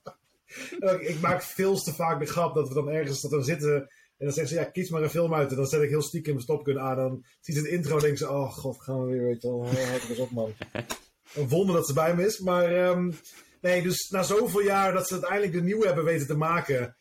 ik 1.12 1.20
maak 1.20 1.42
veel 1.42 1.76
te 1.76 1.94
vaak 1.94 2.20
de 2.20 2.26
grap 2.26 2.54
dat 2.54 2.68
we 2.68 2.74
dan 2.74 2.88
ergens 2.88 3.20
dat 3.20 3.30
we 3.30 3.42
zitten. 3.42 3.88
En 4.16 4.24
dan 4.26 4.32
zeggen 4.32 4.54
ze, 4.54 4.62
ja, 4.62 4.70
kies 4.70 4.90
maar 4.90 5.02
een 5.02 5.10
film 5.10 5.34
uit. 5.34 5.50
En 5.50 5.56
dan 5.56 5.66
zet 5.66 5.82
ik 5.82 5.88
heel 5.88 6.02
stiekem 6.02 6.38
Top 6.38 6.64
Gun 6.64 6.80
aan. 6.80 6.96
Dan 6.96 7.24
ziet 7.40 7.56
ze 7.56 7.62
het 7.62 7.70
intro 7.70 7.94
en 7.94 8.00
denken 8.00 8.18
ze, 8.18 8.30
oh 8.30 8.52
god, 8.52 8.82
gaan 8.82 9.04
we 9.04 9.12
weer, 9.12 9.22
weet 9.22 9.42
je 9.42 9.48
wel. 9.48 9.66
Houd 9.66 10.08
eens 10.08 10.18
op, 10.18 10.30
man. 10.30 10.52
Een 11.34 11.48
wonder 11.48 11.74
dat 11.74 11.86
ze 11.86 11.92
bij 11.92 12.14
me 12.14 12.26
is. 12.26 12.38
Maar 12.38 12.88
um, 12.88 13.14
nee, 13.60 13.82
dus 13.82 14.08
na 14.08 14.22
zoveel 14.22 14.62
jaar 14.62 14.92
dat 14.92 15.06
ze 15.06 15.12
uiteindelijk 15.12 15.52
de 15.52 15.62
nieuwe 15.62 15.86
hebben 15.86 16.04
weten 16.04 16.26
te 16.26 16.36
maken. 16.36 16.96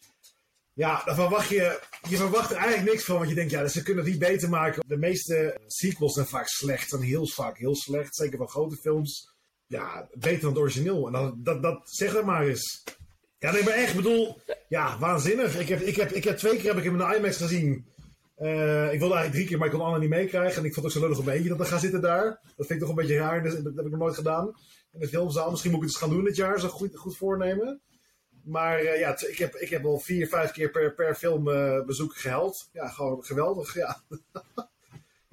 Ja, 0.73 1.03
dan 1.05 1.15
verwacht 1.15 1.49
je, 1.49 1.81
je 2.09 2.17
verwacht 2.17 2.51
er 2.51 2.57
eigenlijk 2.57 2.91
niks 2.91 3.03
van. 3.03 3.15
Want 3.15 3.29
je 3.29 3.35
denkt, 3.35 3.51
ja, 3.51 3.67
ze 3.67 3.83
kunnen 3.83 4.05
die 4.05 4.17
beter 4.17 4.49
maken. 4.49 4.83
De 4.87 4.97
meeste 4.97 5.59
sequels 5.67 6.13
zijn 6.13 6.25
vaak 6.25 6.47
slecht. 6.47 6.93
En 6.93 7.01
heel 7.01 7.27
vaak 7.27 7.57
heel 7.57 7.75
slecht. 7.75 8.15
Zeker 8.15 8.37
van 8.37 8.49
grote 8.49 8.75
films. 8.75 9.33
Ja, 9.67 10.07
beter 10.13 10.41
dan 10.41 10.49
het 10.49 10.59
origineel. 10.59 11.05
En 11.07 11.13
dan, 11.13 11.39
dat, 11.43 11.61
dat, 11.61 11.79
zeg 11.83 12.13
het 12.13 12.25
maar 12.25 12.47
eens. 12.47 12.83
Ja, 13.43 13.51
nee, 13.51 13.63
maar 13.63 13.73
echt, 13.73 13.95
bedoel, 13.95 14.41
ja, 14.67 14.97
waanzinnig. 14.99 15.59
Ik 15.59 15.67
heb, 15.67 15.79
ik 15.81 15.95
heb, 15.95 16.11
ik 16.11 16.23
heb 16.23 16.37
twee 16.37 16.57
keer 16.57 16.67
heb 16.67 16.77
ik 16.77 16.83
hem 16.83 17.01
in 17.01 17.07
de 17.07 17.15
IMAX 17.15 17.37
gezien. 17.37 17.85
Uh, 18.39 18.93
ik 18.93 18.99
wilde 18.99 19.15
eigenlijk 19.15 19.31
drie 19.31 19.45
keer, 19.45 19.57
maar 19.57 19.67
ik 19.67 19.73
kon 19.73 19.81
allemaal 19.81 19.99
niet 19.99 20.09
meekrijgen. 20.09 20.57
En 20.57 20.65
ik 20.65 20.73
vond 20.73 20.85
het 20.85 21.03
ook 21.03 21.13
zo 21.13 21.19
op 21.19 21.25
mijn 21.25 21.37
eentje 21.37 21.49
dat 21.49 21.57
we 21.57 21.65
gaan 21.65 21.79
zitten 21.79 22.01
daar. 22.01 22.39
Dat 22.55 22.67
vind 22.67 22.69
ik 22.69 22.79
toch 22.79 22.89
een 22.89 22.95
beetje 22.95 23.17
raar. 23.17 23.43
Dus 23.43 23.53
dat 23.53 23.75
heb 23.75 23.85
ik 23.85 23.91
nog 23.91 23.99
nooit 23.99 24.15
gedaan. 24.15 24.47
In 24.91 24.99
de 24.99 25.07
filmzaal. 25.07 25.49
Misschien 25.49 25.71
moet 25.71 25.81
ik 25.81 25.85
het 25.85 25.95
eens 25.95 26.05
gaan 26.05 26.15
doen 26.15 26.25
dit 26.25 26.35
jaar. 26.35 26.63
Een 26.63 26.69
goed, 26.69 26.95
goed 26.95 27.17
voornemen. 27.17 27.81
Maar 28.43 28.83
uh, 28.83 28.99
ja, 28.99 29.19
ik 29.27 29.37
heb, 29.37 29.55
ik 29.55 29.69
heb 29.69 29.85
al 29.85 29.99
vier, 29.99 30.27
vijf 30.27 30.51
keer 30.51 30.71
per, 30.71 30.93
per 30.93 31.15
film 31.15 31.47
uh, 31.47 31.85
bezoek 31.85 32.15
gehaald. 32.15 32.69
Ja, 32.73 32.87
gewoon 32.87 33.23
geweldig. 33.23 33.73
Ja. 33.73 34.01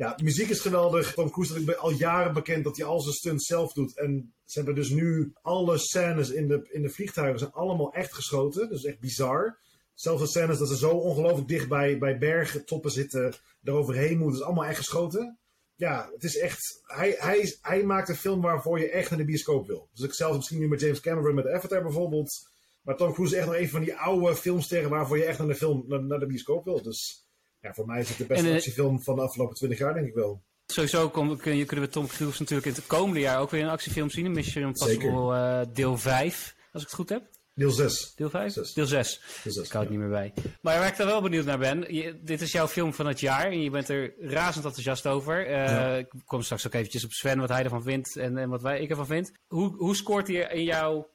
ja, 0.00 0.16
muziek 0.22 0.48
is 0.48 0.60
geweldig. 0.60 1.14
Tom 1.14 1.30
Cruise 1.30 1.60
is 1.60 1.76
al 1.76 1.90
jaren 1.90 2.32
bekend 2.32 2.64
dat 2.64 2.76
hij 2.76 2.86
al 2.86 3.00
zijn 3.00 3.14
stunts 3.14 3.46
zelf 3.46 3.72
doet. 3.72 3.98
En 3.98 4.34
ze 4.44 4.58
hebben 4.58 4.74
dus 4.74 4.88
nu 4.88 5.32
alle 5.42 5.78
scènes 5.78 6.30
in 6.30 6.48
de, 6.48 6.68
in 6.72 6.82
de 6.82 6.88
vliegtuigen 6.88 7.38
zijn 7.38 7.52
allemaal 7.52 7.92
echt 7.92 8.14
geschoten. 8.14 8.68
Dus 8.68 8.84
echt 8.84 9.00
bizar. 9.00 9.58
Zelfs 9.94 10.22
de 10.22 10.28
scènes 10.28 10.58
dat 10.58 10.68
ze 10.68 10.76
zo 10.76 10.90
ongelooflijk 10.90 11.48
dicht 11.48 11.68
bij, 11.68 11.98
bij 11.98 12.18
bergtoppen 12.18 12.90
zitten, 12.90 13.34
eroverheen 13.64 14.18
moeten. 14.18 14.38
is 14.38 14.44
allemaal 14.44 14.64
echt 14.64 14.76
geschoten. 14.76 15.38
Ja, 15.74 16.10
het 16.12 16.24
is 16.24 16.38
echt. 16.38 16.82
Hij, 16.82 17.14
hij, 17.18 17.58
hij 17.60 17.82
maakt 17.82 18.08
een 18.08 18.16
film 18.16 18.40
waarvoor 18.40 18.78
je 18.78 18.90
echt 18.90 19.10
naar 19.10 19.18
de 19.18 19.24
bioscoop 19.24 19.66
wil. 19.66 19.88
Dus 19.92 20.04
ik 20.04 20.14
zelfs 20.14 20.36
misschien 20.36 20.58
nu 20.58 20.68
met 20.68 20.80
James 20.80 21.00
Cameron 21.00 21.34
met 21.34 21.48
Avatar 21.48 21.82
bijvoorbeeld. 21.82 22.48
Maar 22.82 22.96
Tom 22.96 23.12
Cruise 23.12 23.34
is 23.34 23.40
echt 23.40 23.50
nog 23.50 23.60
een 23.60 23.70
van 23.70 23.80
die 23.80 23.96
oude 23.96 24.36
filmsterren 24.36 24.90
waarvoor 24.90 25.18
je 25.18 25.24
echt 25.24 25.38
naar 25.38 25.48
de, 25.48 25.54
film, 25.54 25.84
naar, 25.86 26.02
naar 26.02 26.18
de 26.18 26.26
bioscoop 26.26 26.64
wil. 26.64 26.82
Dus 26.82 27.28
ja, 27.60 27.74
voor 27.74 27.86
mij 27.86 28.00
is 28.00 28.08
het 28.08 28.18
de 28.18 28.26
beste 28.26 28.48
en, 28.48 28.54
actiefilm 28.54 29.02
van 29.02 29.16
de 29.16 29.22
afgelopen 29.22 29.56
20 29.56 29.78
jaar, 29.78 29.94
denk 29.94 30.06
ik 30.06 30.14
wel. 30.14 30.42
Sowieso 30.66 31.10
kun 31.10 31.56
je, 31.56 31.64
kunnen 31.64 31.86
we 31.86 31.92
Tom 31.92 32.06
Cruise 32.06 32.40
natuurlijk 32.40 32.66
in 32.68 32.74
het 32.74 32.86
komende 32.86 33.20
jaar 33.20 33.40
ook 33.40 33.50
weer 33.50 33.62
een 33.62 33.68
actiefilm 33.68 34.10
zien. 34.10 34.32
Mission 34.32 34.64
Impossible 34.64 35.34
uh, 35.34 35.74
deel 35.74 35.98
5, 35.98 36.56
als 36.72 36.82
ik 36.82 36.88
het 36.88 36.96
goed 36.96 37.08
heb. 37.08 37.22
Deel 37.54 37.70
6. 37.70 38.14
Deel 38.14 38.30
5? 38.30 38.54
Deel 38.54 38.64
6. 38.64 38.74
Deel 38.74 39.52
6. 39.52 39.64
Ik 39.64 39.72
hou 39.72 39.84
het 39.84 39.92
niet 39.92 40.02
meer 40.02 40.10
bij. 40.10 40.32
Maar 40.60 40.78
waar 40.78 40.88
ik 40.88 40.96
daar 40.96 41.06
wel 41.06 41.22
benieuwd 41.22 41.44
naar 41.44 41.58
ben, 41.58 41.94
je, 41.94 42.20
dit 42.22 42.40
is 42.40 42.52
jouw 42.52 42.68
film 42.68 42.94
van 42.94 43.06
het 43.06 43.20
jaar 43.20 43.46
en 43.46 43.62
je 43.62 43.70
bent 43.70 43.88
er 43.88 44.14
razend 44.18 44.64
enthousiast 44.64 45.06
over. 45.06 45.46
Uh, 45.46 45.52
ja. 45.52 45.96
Ik 45.96 46.12
kom 46.24 46.42
straks 46.42 46.66
ook 46.66 46.74
eventjes 46.74 47.04
op 47.04 47.12
Sven, 47.12 47.38
wat 47.38 47.48
hij 47.48 47.64
ervan 47.64 47.82
vindt 47.82 48.16
en, 48.16 48.38
en 48.38 48.48
wat 48.48 48.62
wij, 48.62 48.80
ik 48.80 48.90
ervan 48.90 49.06
vind. 49.06 49.32
Hoe, 49.46 49.76
hoe 49.76 49.96
scoort 49.96 50.26
hij 50.26 50.36
in 50.36 50.64
jouw 50.64 51.10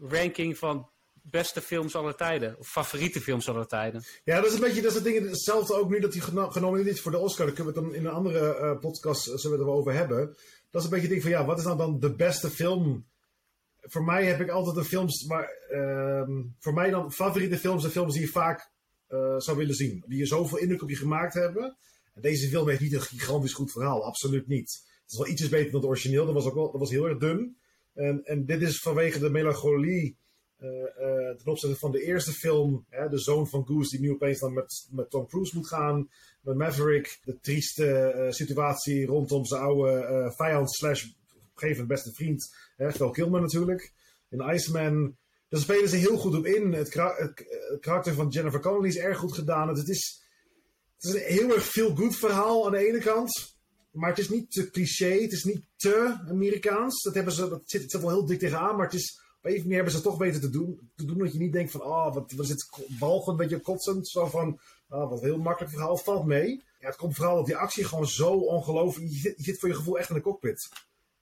ranking 0.00 0.58
van 0.58 0.88
beste 1.30 1.60
films 1.60 1.96
aller 1.96 2.14
tijden? 2.14 2.58
Of 2.58 2.68
favoriete 2.68 3.20
films 3.20 3.48
aller 3.48 3.66
tijden? 3.66 4.04
Ja, 4.24 4.36
dat 4.40 4.46
is 4.46 4.54
een 4.54 4.60
beetje 4.60 4.82
dat 4.82 4.92
soort 4.92 5.04
dingen. 5.04 5.28
Hetzelfde 5.28 5.74
ook 5.74 5.90
nu 5.90 6.00
dat 6.00 6.14
hij 6.14 6.22
genomineerd 6.50 6.88
is 6.88 7.00
voor 7.00 7.10
de 7.10 7.18
Oscar. 7.18 7.46
Daar 7.46 7.54
kunnen 7.54 7.74
we 7.74 7.80
het 7.80 7.88
dan 7.88 7.98
in 7.98 8.06
een 8.06 8.12
andere 8.12 8.58
uh, 8.60 8.78
podcast 8.78 9.40
zullen 9.40 9.58
we 9.58 9.64
erover 9.64 9.92
hebben. 9.92 10.36
Dat 10.70 10.82
is 10.82 10.84
een 10.84 10.94
beetje 10.94 11.06
het 11.06 11.10
ding 11.10 11.22
van 11.22 11.30
ja, 11.30 11.44
wat 11.44 11.58
is 11.58 11.64
nou 11.64 11.76
dan 11.76 12.00
de 12.00 12.14
beste 12.14 12.50
film? 12.50 13.06
Voor 13.80 14.04
mij 14.04 14.24
heb 14.26 14.40
ik 14.40 14.48
altijd 14.48 14.76
de 14.76 14.84
films, 14.84 15.24
maar 15.24 15.50
uh, 15.70 16.28
voor 16.58 16.74
mij 16.74 16.90
dan 16.90 17.12
favoriete 17.12 17.58
films 17.58 17.82
de 17.82 17.90
films 17.90 18.12
die 18.12 18.22
je 18.22 18.28
vaak 18.28 18.70
uh, 19.08 19.38
zou 19.38 19.56
willen 19.56 19.74
zien. 19.74 20.04
Die 20.06 20.18
je 20.18 20.26
zoveel 20.26 20.58
indruk 20.58 20.82
op 20.82 20.88
je 20.88 20.96
gemaakt 20.96 21.34
hebben. 21.34 21.76
En 22.14 22.22
deze 22.22 22.48
film 22.48 22.68
heeft 22.68 22.80
niet 22.80 22.92
een 22.92 23.00
gigantisch 23.00 23.52
goed 23.52 23.72
verhaal, 23.72 24.04
absoluut 24.04 24.46
niet. 24.46 24.82
Het 25.02 25.12
is 25.12 25.18
wel 25.18 25.28
ietsjes 25.28 25.48
beter 25.48 25.70
dan 25.70 25.80
het 25.80 25.88
origineel, 25.88 26.24
dat 26.24 26.34
was 26.34 26.44
ook 26.44 26.54
wel, 26.54 26.70
dat 26.70 26.80
was 26.80 26.90
heel 26.90 27.08
erg 27.08 27.18
dun. 27.18 27.56
En, 27.94 28.24
en 28.24 28.44
dit 28.44 28.62
is 28.62 28.80
vanwege 28.80 29.18
de 29.18 29.30
melancholie 29.30 30.16
ten 31.36 31.46
opzichte 31.46 31.76
van 31.76 31.92
de 31.92 32.02
eerste 32.02 32.32
film, 32.32 32.84
hè, 32.88 33.08
de 33.08 33.18
zoon 33.18 33.48
van 33.48 33.66
Goose 33.66 33.90
die 33.90 34.00
nu 34.00 34.10
opeens 34.10 34.38
dan 34.38 34.52
met, 34.52 34.88
met 34.90 35.10
Tom 35.10 35.26
Cruise 35.26 35.56
moet 35.56 35.68
gaan. 35.68 36.08
Met 36.40 36.56
Maverick, 36.56 37.20
de 37.24 37.38
trieste 37.40 38.14
uh, 38.16 38.30
situatie 38.30 39.06
rondom 39.06 39.44
zijn 39.44 39.62
oude 39.62 40.32
vijand 40.36 40.74
slash 40.74 41.06
op 41.54 41.88
beste 41.88 42.12
vriend. 42.12 42.54
Hè, 42.76 43.10
Kilmer 43.10 43.40
natuurlijk. 43.40 43.92
In 44.30 44.54
Iceman. 44.54 45.16
Daar 45.48 45.60
spelen 45.60 45.88
ze 45.88 45.96
heel 45.96 46.16
goed 46.16 46.34
op 46.34 46.46
in. 46.46 46.72
Het, 46.72 46.94
het, 46.94 47.44
karakter 47.80 48.14
van 48.14 48.28
Jennifer 48.28 48.60
Connelly 48.60 48.88
is 48.88 48.96
erg 48.96 49.18
goed 49.18 49.32
gedaan. 49.32 49.68
Het, 49.68 49.88
is, 49.88 50.22
het 50.96 51.04
is 51.04 51.14
een 51.14 51.32
heel 51.32 51.54
erg 51.54 51.64
veel 51.64 51.94
goed 51.96 52.16
verhaal 52.16 52.66
aan 52.66 52.72
de 52.72 52.88
ene 52.88 52.98
kant. 52.98 53.56
Maar 53.90 54.08
het 54.08 54.18
is 54.18 54.28
niet 54.28 54.50
te 54.50 54.70
cliché. 54.70 55.20
Het 55.20 55.32
is 55.32 55.44
niet 55.44 55.64
te 55.76 56.18
Amerikaans. 56.28 57.02
Dat, 57.02 57.14
hebben 57.14 57.32
ze, 57.32 57.48
dat 57.48 57.62
zit, 57.64 57.92
het 57.92 58.00
wel 58.00 58.10
heel 58.10 58.26
dik 58.26 58.38
tegenaan. 58.38 58.76
Maar 58.76 58.84
het 58.84 58.94
is 58.94 59.20
op 59.44 59.64
een 59.64 59.72
hebben 59.72 59.92
ze 59.92 60.00
toch 60.00 60.18
weten 60.18 60.40
te 60.40 60.50
doen. 60.50 60.90
Te 60.96 61.04
doen 61.04 61.18
dat 61.18 61.32
je 61.32 61.38
niet 61.38 61.52
denkt 61.52 61.70
van, 61.70 61.82
oh, 61.82 62.14
wat, 62.14 62.32
wat 62.32 62.44
is 62.44 62.48
het 62.48 62.68
walgend, 62.98 63.28
een 63.28 63.36
beetje 63.36 63.60
kotsend. 63.60 64.08
Zo 64.08 64.26
van, 64.26 64.60
oh, 64.88 65.10
wat 65.10 65.20
heel 65.20 65.38
makkelijk 65.38 65.72
verhaal, 65.72 65.96
valt 65.96 66.26
mee. 66.26 66.62
Ja, 66.78 66.86
het 66.86 66.96
komt 66.96 67.14
vooral 67.14 67.36
dat 67.36 67.46
die 67.46 67.56
actie 67.56 67.84
gewoon 67.84 68.06
zo 68.06 68.30
ongelooflijk... 68.30 69.10
Je, 69.10 69.34
je 69.36 69.42
zit 69.42 69.58
voor 69.58 69.68
je 69.68 69.74
gevoel 69.74 69.98
echt 69.98 70.08
in 70.08 70.14
de 70.14 70.20
cockpit. 70.20 70.68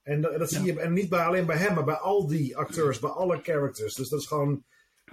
En 0.03 0.21
dat, 0.21 0.37
dat 0.39 0.49
zie 0.49 0.63
je 0.63 0.79
en 0.79 0.93
niet 0.93 1.09
bij, 1.09 1.25
alleen 1.25 1.45
bij 1.45 1.57
hem, 1.57 1.73
maar 1.73 1.83
bij 1.83 1.95
al 1.95 2.27
die 2.27 2.57
acteurs, 2.57 2.99
bij 2.99 3.09
alle 3.09 3.39
characters. 3.43 3.93
Dus 3.93 4.09
dat 4.09 4.19
is 4.19 4.25
gewoon... 4.25 4.63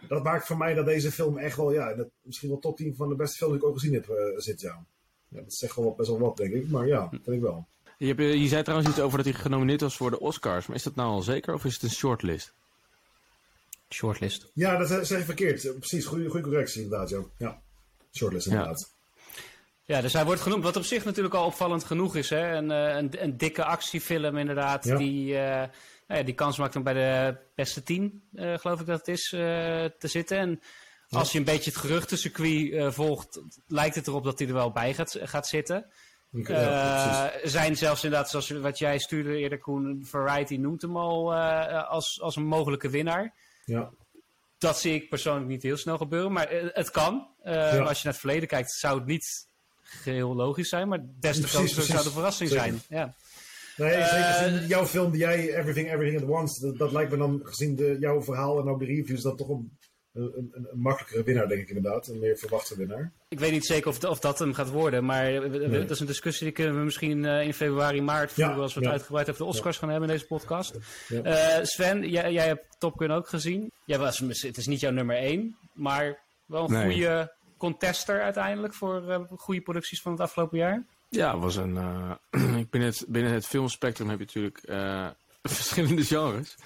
Dat 0.08 0.22
maakt 0.22 0.46
voor 0.46 0.56
mij 0.56 0.74
dat 0.74 0.86
deze 0.86 1.12
film 1.12 1.38
echt 1.38 1.56
wel, 1.56 1.72
ja, 1.72 1.94
dat, 1.94 2.08
misschien 2.22 2.48
wel 2.48 2.58
top 2.58 2.76
10 2.76 2.94
van 2.96 3.08
de 3.08 3.14
beste 3.14 3.36
films 3.36 3.52
die 3.52 3.62
ik 3.62 3.68
ook 3.68 3.78
gezien 3.78 3.94
heb 3.94 4.08
uh, 4.08 4.16
zit, 4.36 4.60
ja. 4.60 4.84
ja. 5.28 5.40
Dat 5.40 5.54
zegt 5.54 5.76
wel 5.76 5.94
best 5.94 6.08
wel 6.08 6.18
wat, 6.18 6.36
denk 6.36 6.52
ik. 6.52 6.68
Maar 6.68 6.86
ja, 6.86 7.00
dat 7.00 7.20
vind 7.22 7.36
ik 7.36 7.42
wel. 7.42 7.66
Je, 7.98 8.06
hebt, 8.06 8.20
je 8.20 8.48
zei 8.48 8.62
trouwens 8.62 8.90
iets 8.90 9.00
over 9.00 9.16
dat 9.16 9.26
hij 9.26 9.34
genomineerd 9.34 9.80
was 9.80 9.96
voor 9.96 10.10
de 10.10 10.20
Oscars. 10.20 10.66
Maar 10.66 10.76
is 10.76 10.82
dat 10.82 10.94
nou 10.94 11.10
al 11.10 11.22
zeker 11.22 11.54
of 11.54 11.64
is 11.64 11.74
het 11.74 11.82
een 11.82 11.90
shortlist? 11.90 12.54
Shortlist. 13.94 14.50
Ja, 14.54 14.76
dat 14.76 14.88
zeg 14.88 15.18
je 15.18 15.24
verkeerd. 15.24 15.78
Precies, 15.78 16.06
goede, 16.06 16.28
goede 16.28 16.48
correctie 16.48 16.82
inderdaad, 16.82 17.08
Jo. 17.08 17.30
Ja, 17.38 17.62
shortlist 18.12 18.46
inderdaad. 18.46 18.90
Ja. 19.84 20.00
dus 20.00 20.12
hij 20.12 20.24
wordt 20.24 20.40
genoemd, 20.40 20.62
wat 20.62 20.76
op 20.76 20.84
zich 20.84 21.04
natuurlijk 21.04 21.34
al 21.34 21.46
opvallend 21.46 21.84
genoeg 21.84 22.16
is. 22.16 22.30
Hè? 22.30 22.54
Een, 22.54 22.70
eh, 22.70 22.96
een, 22.96 23.22
een 23.22 23.36
dikke 23.36 23.64
actiefilm 23.64 24.36
inderdaad, 24.36 24.82
die, 24.82 25.32
uh, 25.32 25.38
nou 25.40 25.68
ja, 26.06 26.22
die 26.22 26.34
kans 26.34 26.58
maakt 26.58 26.76
om 26.76 26.82
bij 26.82 26.92
de 26.92 27.36
beste 27.54 27.82
tien, 27.82 28.22
uh, 28.32 28.58
geloof 28.58 28.80
ik 28.80 28.86
dat 28.86 28.98
het 28.98 29.08
is, 29.08 29.28
te 29.28 30.08
zitten. 30.08 30.38
En 30.38 30.60
als 31.08 31.32
je 31.32 31.38
een 31.38 31.44
beetje 31.44 31.70
het 31.70 31.80
geruchtencircuit 31.80 32.94
volgt, 32.94 33.42
lijkt 33.66 33.94
het 33.94 34.06
erop 34.06 34.24
dat 34.24 34.38
hij 34.38 34.48
er 34.48 34.54
wel 34.54 34.72
bij 34.72 34.94
gaat, 34.94 35.18
gaat 35.22 35.46
zitten. 35.46 35.86
Ja, 36.30 37.32
zijn 37.42 37.76
zelfs 37.76 38.04
inderdaad, 38.04 38.30
zoals 38.30 38.50
wat 38.50 38.78
jij 38.78 38.98
stuurde 38.98 39.38
eerder, 39.38 39.58
Koen, 39.58 40.04
Variety 40.06 40.56
noemt 40.56 40.82
hem 40.82 40.96
al 40.96 41.34
als, 41.84 42.20
als 42.20 42.36
een 42.36 42.46
mogelijke 42.46 42.88
winnaar. 42.88 43.34
Ja. 43.70 43.90
Dat 44.58 44.78
zie 44.78 44.94
ik 44.94 45.08
persoonlijk 45.08 45.46
niet 45.46 45.62
heel 45.62 45.76
snel 45.76 45.96
gebeuren, 45.96 46.32
maar 46.32 46.48
eh, 46.48 46.66
het 46.72 46.90
kan. 46.90 47.28
Uh, 47.44 47.86
Als 47.86 47.98
je 47.98 48.04
naar 48.04 48.12
het 48.12 48.16
verleden 48.16 48.48
kijkt, 48.48 48.72
zou 48.72 48.98
het 48.98 49.06
niet 49.06 49.46
heel 50.04 50.34
logisch 50.34 50.68
zijn, 50.68 50.88
maar 50.88 51.00
des 51.20 51.40
te 51.40 51.48
groter 51.48 51.82
zou 51.82 52.02
de 52.02 52.10
verrassing 52.10 52.50
zijn. 52.50 52.80
Ja. 52.88 53.14
Nee, 53.76 54.04
zeker 54.04 54.52
uh, 54.52 54.68
jouw 54.68 54.86
film, 54.86 55.10
die 55.10 55.20
jij 55.20 55.56
Everything, 55.56 55.92
Everything 55.92 56.22
at 56.22 56.28
Once, 56.28 56.60
dat, 56.60 56.78
dat, 56.78 56.92
lijkt 56.92 57.10
me 57.10 57.16
dan 57.16 57.40
gezien 57.42 57.76
de, 57.76 57.96
jouw 58.00 58.22
verhaal 58.22 58.60
en 58.60 58.68
ook 58.68 58.78
de 58.78 58.84
reviews, 58.84 59.22
dat 59.22 59.38
toch 59.38 59.48
een 59.48 59.78
een, 60.12 60.32
een, 60.36 60.66
een, 60.70 60.80
makkelijkere 60.80 61.22
winnaar, 61.22 61.48
denk 61.48 61.60
ik 61.60 61.68
inderdaad. 61.68 62.08
Een 62.08 62.18
meer 62.18 62.36
verwachte 62.36 62.76
winnaar. 62.76 63.12
Ik 63.28 63.38
weet 63.38 63.52
niet 63.52 63.66
zeker 63.66 63.88
of, 63.88 64.04
of 64.04 64.20
dat 64.20 64.38
hem 64.38 64.54
gaat 64.54 64.70
worden. 64.70 65.04
Maar 65.04 65.32
dat 65.70 65.90
is 65.90 66.00
een 66.00 66.06
discussie 66.06 66.44
die 66.44 66.54
kunnen 66.54 66.78
we 66.78 66.84
misschien 66.84 67.24
uh, 67.24 67.42
in 67.42 67.54
februari, 67.54 68.02
maart 68.02 68.32
voeren. 68.32 68.56
als 68.56 68.74
we 68.74 68.80
het 68.80 68.90
uitgebreid 68.90 69.28
over 69.28 69.42
de 69.42 69.48
Oscars 69.48 69.78
gaan 69.78 69.88
hebben 69.88 70.08
in 70.08 70.14
deze 70.14 70.26
podcast. 70.26 70.78
Uh, 71.08 71.58
Sven, 71.62 72.10
jij, 72.10 72.32
jij 72.32 72.46
hebt 72.46 72.76
Top 72.78 72.98
Gun 72.98 73.10
ook 73.10 73.28
gezien. 73.28 73.70
Jij 73.84 73.98
was, 73.98 74.18
het 74.18 74.56
is 74.56 74.66
niet 74.66 74.80
jouw 74.80 74.92
nummer 74.92 75.16
één. 75.16 75.56
Maar 75.72 76.18
wel 76.46 76.70
een 76.70 76.92
goede 76.92 77.34
contester 77.56 78.22
uiteindelijk 78.22 78.74
voor 78.74 79.04
uh, 79.08 79.20
goede 79.36 79.60
producties 79.60 80.02
van 80.02 80.12
het 80.12 80.20
afgelopen 80.20 80.58
jaar? 80.58 80.86
Ja, 81.08 81.38
was 81.38 81.56
een. 81.56 81.78
Uh, 82.30 82.56
binnen, 82.70 82.90
het, 82.90 83.04
binnen 83.08 83.32
het 83.32 83.46
filmspectrum 83.46 84.08
heb 84.08 84.18
je 84.18 84.24
natuurlijk 84.24 84.60
uh, 84.64 85.08
verschillende 85.42 86.04
genres. 86.04 86.56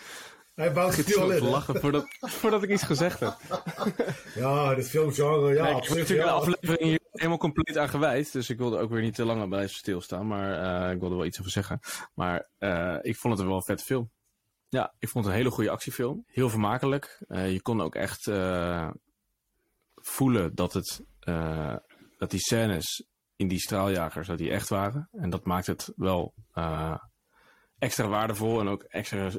Hij 0.55 0.73
bouwt 0.73 0.97
het 0.97 1.17
al 1.17 1.31
in. 1.31 1.43
lachen 1.43 1.81
voordat, 1.81 2.07
voordat 2.41 2.63
ik 2.63 2.71
iets 2.71 2.83
gezegd 2.83 3.21
heb. 3.21 3.37
Ja, 4.35 4.75
dit 4.75 4.89
filmgenre, 4.89 5.55
ja. 5.55 5.63
Nee, 5.63 5.77
ik 5.77 5.89
heb 5.89 5.99
natuurlijk 5.99 6.29
de 6.29 6.35
aflevering 6.35 6.81
hier 6.81 7.01
helemaal 7.13 7.39
compleet 7.39 7.79
aan 7.79 7.89
gewijd. 7.89 8.33
Dus 8.33 8.51
ik 8.51 8.59
wilde 8.59 8.79
ook 8.79 8.91
weer 8.91 9.01
niet 9.01 9.15
te 9.15 9.25
lang 9.25 9.49
bij 9.49 9.69
stilstaan. 9.69 10.27
Maar 10.27 10.85
uh, 10.87 10.93
ik 10.93 11.01
wilde 11.01 11.15
wel 11.15 11.25
iets 11.25 11.39
over 11.41 11.51
zeggen. 11.51 11.81
Maar 12.15 12.49
uh, 12.59 12.97
ik 13.01 13.17
vond 13.17 13.39
het 13.39 13.47
wel 13.47 13.57
een 13.57 13.63
vet 13.63 13.83
film. 13.83 14.11
Ja, 14.69 14.95
ik 14.99 15.09
vond 15.09 15.25
het 15.25 15.35
een 15.35 15.41
hele 15.41 15.55
goede 15.55 15.71
actiefilm. 15.71 16.25
Heel 16.27 16.51
vermakelijk. 16.51 17.23
Uh, 17.29 17.53
je 17.53 17.63
kon 17.63 17.81
ook 17.81 17.95
echt 17.95 18.31
voelen 19.95 20.55
dat, 20.55 20.73
het, 20.73 21.05
dat 22.19 22.31
die 22.31 22.41
scènes 22.41 23.07
in 23.37 23.49
die 23.49 23.59
straaljagers 23.59 24.27
dat 24.27 24.39
die 24.39 24.51
echt 24.51 24.69
waren. 24.69 25.09
En 25.13 25.31
dat 25.31 25.45
maakt 25.45 25.67
het 25.67 25.93
wel 25.97 26.35
extra 27.79 28.09
waardevol 28.09 28.61
en 28.61 28.69
ook 28.69 28.83
extra 28.83 29.31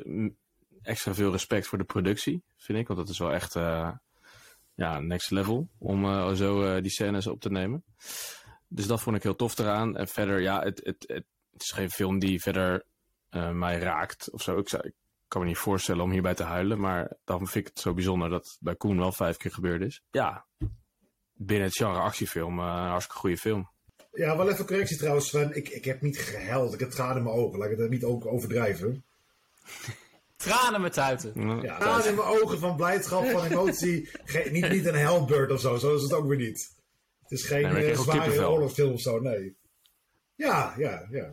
extra 0.85 1.13
veel 1.13 1.31
respect 1.31 1.67
voor 1.67 1.77
de 1.77 1.83
productie, 1.83 2.43
vind 2.57 2.79
ik. 2.79 2.87
Want 2.87 2.99
dat 2.99 3.09
is 3.09 3.19
wel 3.19 3.33
echt 3.33 3.55
uh, 3.55 3.91
ja, 4.75 4.99
next 4.99 5.31
level 5.31 5.69
om 5.77 6.05
uh, 6.05 6.31
zo 6.31 6.63
uh, 6.63 6.81
die 6.81 6.91
scènes 6.91 7.27
op 7.27 7.39
te 7.39 7.51
nemen. 7.51 7.83
Dus 8.67 8.87
dat 8.87 9.01
vond 9.01 9.15
ik 9.15 9.23
heel 9.23 9.35
tof 9.35 9.57
eraan. 9.57 9.97
En 9.97 10.07
verder, 10.07 10.41
ja, 10.41 10.61
het, 10.61 10.81
het, 10.83 11.03
het, 11.07 11.25
is 11.57 11.71
geen 11.71 11.89
film 11.89 12.19
die 12.19 12.41
verder 12.41 12.85
mij 13.53 13.79
raakt 13.79 14.31
of 14.31 14.41
zo. 14.41 14.57
Ik, 14.57 14.71
ik 14.71 14.93
kan 15.27 15.41
me 15.41 15.47
niet 15.47 15.57
voorstellen 15.57 16.03
om 16.03 16.11
hierbij 16.11 16.33
te 16.33 16.43
huilen. 16.43 16.79
Maar 16.79 17.17
daarom 17.23 17.47
vind 17.47 17.67
ik 17.67 17.73
het 17.73 17.81
zo 17.83 17.93
bijzonder 17.93 18.29
dat 18.29 18.45
het 18.45 18.57
bij 18.59 18.75
Koen 18.75 18.97
wel 18.97 19.11
vijf 19.11 19.37
keer 19.37 19.51
gebeurd 19.51 19.81
is. 19.81 20.01
Ja, 20.11 20.45
binnen 21.33 21.67
het 21.67 21.77
genre 21.77 21.99
actiefilm, 21.99 22.59
een 22.59 22.65
hartstikke 22.65 23.19
goede 23.19 23.37
film. 23.37 23.69
Ja, 24.11 24.37
wel 24.37 24.49
even 24.49 24.65
correctie 24.65 24.97
trouwens. 24.97 25.33
Ik, 25.33 25.69
ik 25.69 25.85
heb 25.85 26.01
niet 26.01 26.17
gehuild. 26.17 26.73
Ik 26.73 26.79
heb 26.79 26.89
tranen 26.89 27.17
in 27.17 27.23
mijn 27.23 27.35
ogen. 27.35 27.59
Laat 27.59 27.69
ik 27.69 27.77
het 27.77 27.89
niet 27.89 28.03
ook 28.03 28.25
overdrijven. 28.25 29.03
Tranen 30.35 30.81
met 30.81 30.93
tuiten. 30.93 31.61
Ja, 31.61 31.77
tranen 31.77 32.07
in 32.07 32.15
mijn 32.15 32.27
ogen 32.27 32.59
van 32.59 32.75
blijdschap, 32.75 33.25
van 33.25 33.45
emotie. 33.45 34.09
niet, 34.51 34.69
niet 34.69 34.85
een 34.85 34.95
Hellbird 34.95 35.51
of 35.51 35.59
zo, 35.59 35.77
zo 35.77 35.95
is 35.95 36.01
het 36.01 36.13
ook 36.13 36.27
weer 36.27 36.37
niet. 36.37 36.73
Het 37.21 37.31
is 37.31 37.43
geen 37.43 37.73
nee, 37.73 37.91
uh, 37.91 37.99
zware 37.99 38.49
oorlogsfilm 38.49 38.93
of 38.93 39.01
zo, 39.01 39.19
nee. 39.19 39.55
Ja, 40.35 40.73
ja, 40.77 41.07
ja. 41.11 41.31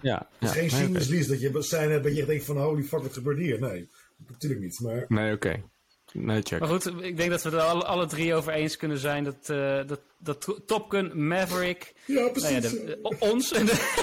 ja 0.00 0.28
het 0.38 0.56
is 0.56 0.72
geen 0.72 0.92
nee, 0.92 1.26
dat 1.26 1.40
je 1.40 1.62
zijn 1.62 1.90
hebt 1.90 2.04
dat 2.04 2.16
je 2.16 2.24
denkt 2.24 2.44
van 2.44 2.58
holy 2.58 2.82
fuck, 2.82 3.02
wat 3.02 3.12
gebeurt 3.12 3.38
hier? 3.38 3.60
Nee, 3.60 3.88
natuurlijk 4.28 4.60
niet. 4.60 4.80
Maar... 4.80 5.04
Nee, 5.08 5.34
oké. 5.34 5.48
Okay. 5.48 5.64
Nee, 6.12 6.42
check. 6.42 6.60
Maar 6.60 6.68
goed, 6.68 6.86
ik 6.86 7.16
denk 7.16 7.30
dat 7.30 7.42
we 7.42 7.50
er 7.50 7.60
alle, 7.60 7.84
alle 7.84 8.06
drie 8.06 8.34
over 8.34 8.52
eens 8.52 8.76
kunnen 8.76 8.98
zijn 8.98 9.24
dat, 9.24 9.48
uh, 9.50 9.86
dat, 9.86 10.00
dat 10.18 10.60
Top 10.66 10.90
Gun, 10.90 11.26
Maverick... 11.26 11.94
Ja, 12.06 12.28
precies. 12.28 12.50
Nou 12.50 12.62
ja, 12.62 12.84
de, 12.86 13.16
ons 13.18 13.52
en 13.52 13.66
de... 13.66 14.02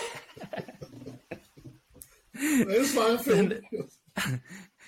nee, 2.32 2.66
dat 2.66 2.76
is 2.76 2.94
maar 2.94 3.10
een 3.10 3.20
film. 3.20 3.52
en 3.52 3.90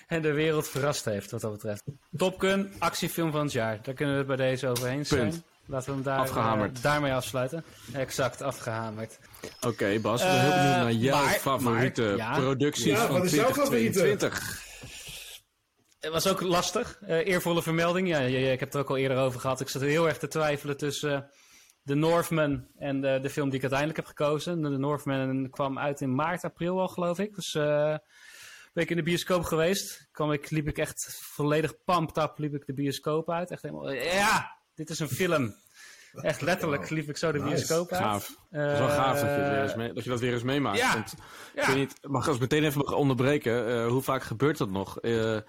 de 0.22 0.32
wereld 0.34 0.70
verrast 0.70 1.06
heeft 1.06 1.32
wat 1.32 1.42
dat 1.42 1.52
betreft. 1.52 1.84
Top 2.18 2.40
Gun, 2.40 2.74
actiefilm 2.80 3.32
van 3.32 3.42
het 3.42 3.52
jaar. 3.52 3.80
Daar 3.82 3.94
kunnen 3.94 4.14
we 4.14 4.20
het 4.20 4.38
bij 4.38 4.50
deze 4.50 4.68
overheen 4.68 5.06
zijn. 5.06 5.44
Laten 5.66 5.88
we 5.88 5.94
hem 5.94 6.04
daar, 6.04 6.20
afgehamerd. 6.20 6.78
Uh, 6.78 6.84
daarmee 6.84 7.14
afsluiten. 7.14 7.64
Exact, 7.94 8.42
afgehamerd. 8.42 9.20
Oké, 9.56 9.68
okay, 9.68 10.02
Bas, 10.02 10.22
we 10.22 10.28
zijn 10.28 10.40
heel 10.40 10.52
benieuwd 10.52 10.76
naar 10.76 10.92
jouw 10.92 11.24
maar, 11.24 11.34
favoriete 11.34 12.02
maar, 12.02 12.16
ja. 12.16 12.40
producties 12.40 12.86
ja, 12.86 13.08
van 13.08 13.28
2022. 13.28 14.62
Het 16.00 16.12
was 16.12 16.28
ook 16.28 16.42
lastig. 16.42 17.00
Uh, 17.02 17.28
eervolle 17.28 17.62
vermelding. 17.62 18.08
Ja, 18.08 18.20
ja, 18.20 18.52
ik 18.52 18.60
heb 18.60 18.68
het 18.68 18.74
er 18.74 18.80
ook 18.80 18.90
al 18.90 18.98
eerder 18.98 19.18
over 19.18 19.40
gehad. 19.40 19.62
Ik 19.62 19.70
zat 19.70 19.82
heel 19.82 20.08
erg 20.08 20.18
te 20.18 20.28
twijfelen 20.28 20.78
tussen 20.78 21.12
uh, 21.12 21.20
The 21.86 21.96
Northman 21.96 22.68
en 22.78 23.02
de, 23.02 23.20
de, 23.22 23.30
film 23.30 23.46
die 23.46 23.56
ik 23.56 23.62
uiteindelijk 23.62 24.00
heb 24.00 24.08
gekozen. 24.08 24.62
The 24.62 24.70
Northman 24.70 25.50
kwam 25.50 25.80
uit 25.80 26.02
in 26.02 26.16
maart, 26.16 26.44
april 26.44 26.80
al, 26.80 26.88
geloof 26.88 27.20
ik. 27.20 27.36
Dus 27.36 27.54
uh, 27.54 27.96
ben 28.74 28.84
ik 28.84 28.90
in 28.90 28.96
de 28.96 29.04
bioscoop 29.04 29.44
geweest. 29.44 30.08
Kwam 30.12 30.32
ik, 30.32 30.50
liep 30.50 30.68
ik 30.68 30.78
echt 30.78 31.20
volledig 31.22 31.84
pumped 31.84 32.18
up, 32.18 32.38
liep 32.38 32.54
ik 32.56 32.66
de 32.66 32.74
bioscoop 32.74 33.30
uit. 33.30 33.52
Echt 33.52 33.62
helemaal, 33.62 33.92
ja, 33.92 34.58
dit 34.76 34.90
is 34.90 35.00
een 35.00 35.10
film. 35.10 35.56
Echt 36.14 36.42
letterlijk 36.42 36.90
liep 36.90 37.10
ik 37.10 37.18
zo 37.18 37.32
de 37.32 37.44
bioscoop 37.44 37.92
uit. 37.92 38.02
Gaaf. 38.02 38.28
Het 38.50 38.72
is 38.72 38.80
wel 38.80 38.88
gaaf 38.88 39.20
dat 39.20 39.30
je, 39.30 39.50
weer 39.50 39.62
eens 39.62 39.76
mee, 39.76 39.94
dat, 39.94 40.04
je 40.04 40.10
dat 40.10 40.20
weer 40.20 40.34
eens 40.34 40.44
meemaakt. 40.44 40.78
Ja. 40.78 40.94
Want, 40.94 41.14
ja. 41.56 41.62
Ik 41.62 41.68
weet 41.68 41.76
niet, 41.76 41.98
mag 42.02 42.24
ik 42.24 42.30
als 42.30 42.38
meteen 42.38 42.64
even 42.64 42.82
mag 42.82 42.94
onderbreken. 42.94 43.70
Uh, 43.70 43.88
hoe 43.88 44.02
vaak 44.02 44.24
gebeurt 44.24 44.58
dat 44.58 44.70
nog? 44.70 44.98
Uh, 45.02 45.40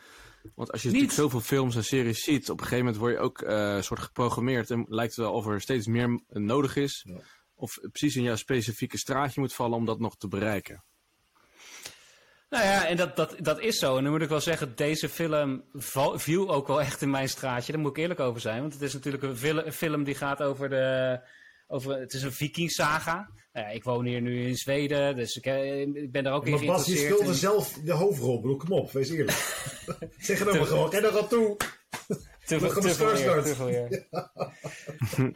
want 0.54 0.72
als 0.72 0.82
je 0.82 0.88
natuurlijk 0.88 1.14
zoveel 1.14 1.40
films 1.40 1.76
en 1.76 1.84
series 1.84 2.22
ziet, 2.22 2.50
op 2.50 2.60
een 2.60 2.66
gegeven 2.66 2.84
moment 2.84 3.02
word 3.02 3.12
je 3.12 3.18
ook 3.18 3.42
uh, 3.42 3.80
soort 3.80 4.00
geprogrammeerd. 4.00 4.70
En 4.70 4.84
lijkt 4.88 5.16
het 5.16 5.24
wel 5.24 5.34
of 5.34 5.46
er 5.46 5.60
steeds 5.60 5.86
meer 5.86 6.20
nodig 6.28 6.76
is. 6.76 7.04
Ja. 7.08 7.20
Of 7.54 7.78
precies 7.80 8.16
in 8.16 8.22
jouw 8.22 8.36
specifieke 8.36 8.98
straatje 8.98 9.40
moet 9.40 9.54
vallen 9.54 9.76
om 9.76 9.84
dat 9.84 9.98
nog 9.98 10.16
te 10.16 10.28
bereiken. 10.28 10.84
Nou 12.54 12.66
ja, 12.66 12.86
en 12.86 12.96
dat, 12.96 13.16
dat, 13.16 13.34
dat 13.38 13.60
is 13.60 13.78
zo. 13.78 13.96
En 13.96 14.02
dan 14.02 14.12
moet 14.12 14.22
ik 14.22 14.28
wel 14.28 14.40
zeggen, 14.40 14.72
deze 14.74 15.08
film 15.08 15.64
viel 16.14 16.50
ook 16.50 16.66
wel 16.66 16.80
echt 16.80 17.02
in 17.02 17.10
mijn 17.10 17.28
straatje. 17.28 17.72
Daar 17.72 17.80
moet 17.80 17.90
ik 17.90 17.96
eerlijk 17.96 18.20
over 18.20 18.40
zijn. 18.40 18.60
Want 18.60 18.72
het 18.72 18.82
is 18.82 18.92
natuurlijk 18.92 19.22
een, 19.22 19.72
film 19.72 20.04
die 20.04 20.14
gaat 20.14 20.42
over 20.42 20.68
de... 20.68 21.20
Over, 21.66 21.98
het 21.98 22.12
is 22.12 22.22
een 22.22 22.32
vikingsaga. 22.32 23.30
Nou 23.52 23.66
ja, 23.66 23.72
ik 23.72 23.84
woon 23.84 24.04
hier 24.04 24.20
nu 24.20 24.46
in 24.46 24.56
Zweden, 24.56 25.16
dus 25.16 25.36
ik, 25.36 25.46
eh, 25.46 25.80
ik 25.80 26.12
ben 26.12 26.24
daar 26.24 26.32
ook 26.32 26.46
in 26.46 26.58
geïnteresseerd. 26.58 26.98
Maar 26.98 27.18
Bas, 27.18 27.28
je 27.28 27.34
speelde 27.34 27.34
zelf 27.34 27.72
de 27.84 27.92
hoofdrol. 27.92 28.40
Bedoel, 28.40 28.56
kom 28.56 28.72
op, 28.72 28.92
wees 28.92 29.10
eerlijk. 29.10 29.30
zeg 30.18 30.38
het 30.38 30.52
maar 30.52 30.66
gewoon, 30.66 30.90
ken 30.90 31.04
er 31.04 31.18
al 31.18 31.28
toe. 31.28 31.56
Te 32.46 32.58
veel, 32.58 32.72
te 32.72 32.94
veel, 32.94 33.54
veel, 33.54 33.88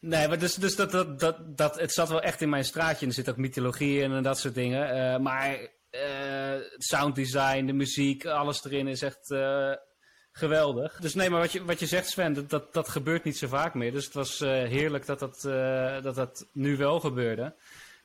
Nee, 0.00 0.28
maar 0.28 0.38
dus, 0.38 0.54
dus 0.54 0.76
dat, 0.76 0.90
dat, 0.90 1.20
dat, 1.20 1.56
dat, 1.56 1.80
het 1.80 1.92
zat 1.92 2.08
wel 2.08 2.22
echt 2.22 2.40
in 2.40 2.48
mijn 2.48 2.64
straatje. 2.64 3.00
En 3.00 3.08
er 3.08 3.14
zit 3.14 3.28
ook 3.28 3.36
mythologie 3.36 4.00
in 4.00 4.12
en 4.12 4.22
dat 4.22 4.38
soort 4.38 4.54
dingen. 4.54 4.96
Uh, 4.96 5.18
maar 5.18 5.58
uh, 5.98 6.64
sounddesign, 6.78 7.66
de 7.66 7.72
muziek, 7.72 8.26
alles 8.26 8.64
erin 8.64 8.88
is 8.88 9.02
echt 9.02 9.30
uh, 9.30 9.72
geweldig. 10.32 10.96
Dus 11.00 11.14
nee, 11.14 11.30
maar 11.30 11.40
wat 11.40 11.52
je, 11.52 11.64
wat 11.64 11.80
je 11.80 11.86
zegt 11.86 12.08
Sven, 12.08 12.32
dat, 12.32 12.50
dat, 12.50 12.72
dat 12.72 12.88
gebeurt 12.88 13.24
niet 13.24 13.38
zo 13.38 13.48
vaak 13.48 13.74
meer. 13.74 13.92
Dus 13.92 14.04
het 14.04 14.14
was 14.14 14.40
uh, 14.40 14.48
heerlijk 14.48 15.06
dat 15.06 15.18
dat, 15.18 15.40
dat 16.02 16.14
dat 16.14 16.46
nu 16.52 16.76
wel 16.76 17.00
gebeurde. 17.00 17.54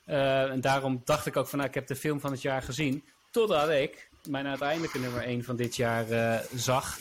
en 0.04 0.60
daarom 0.60 1.02
dacht 1.04 1.26
ik 1.26 1.36
ook 1.36 1.48
van, 1.48 1.58
nou, 1.58 1.70
ik 1.70 1.74
heb 1.74 1.86
de 1.86 1.96
film 1.96 2.20
van 2.20 2.30
het 2.30 2.42
jaar 2.42 2.62
gezien. 2.62 3.04
Totdat 3.30 3.70
ik 3.70 4.08
mijn 4.28 4.46
uiteindelijke 4.46 4.98
nummer 4.98 5.22
1 5.22 5.44
van 5.44 5.56
dit 5.56 5.76
jaar 5.76 6.06
zag. 6.54 6.98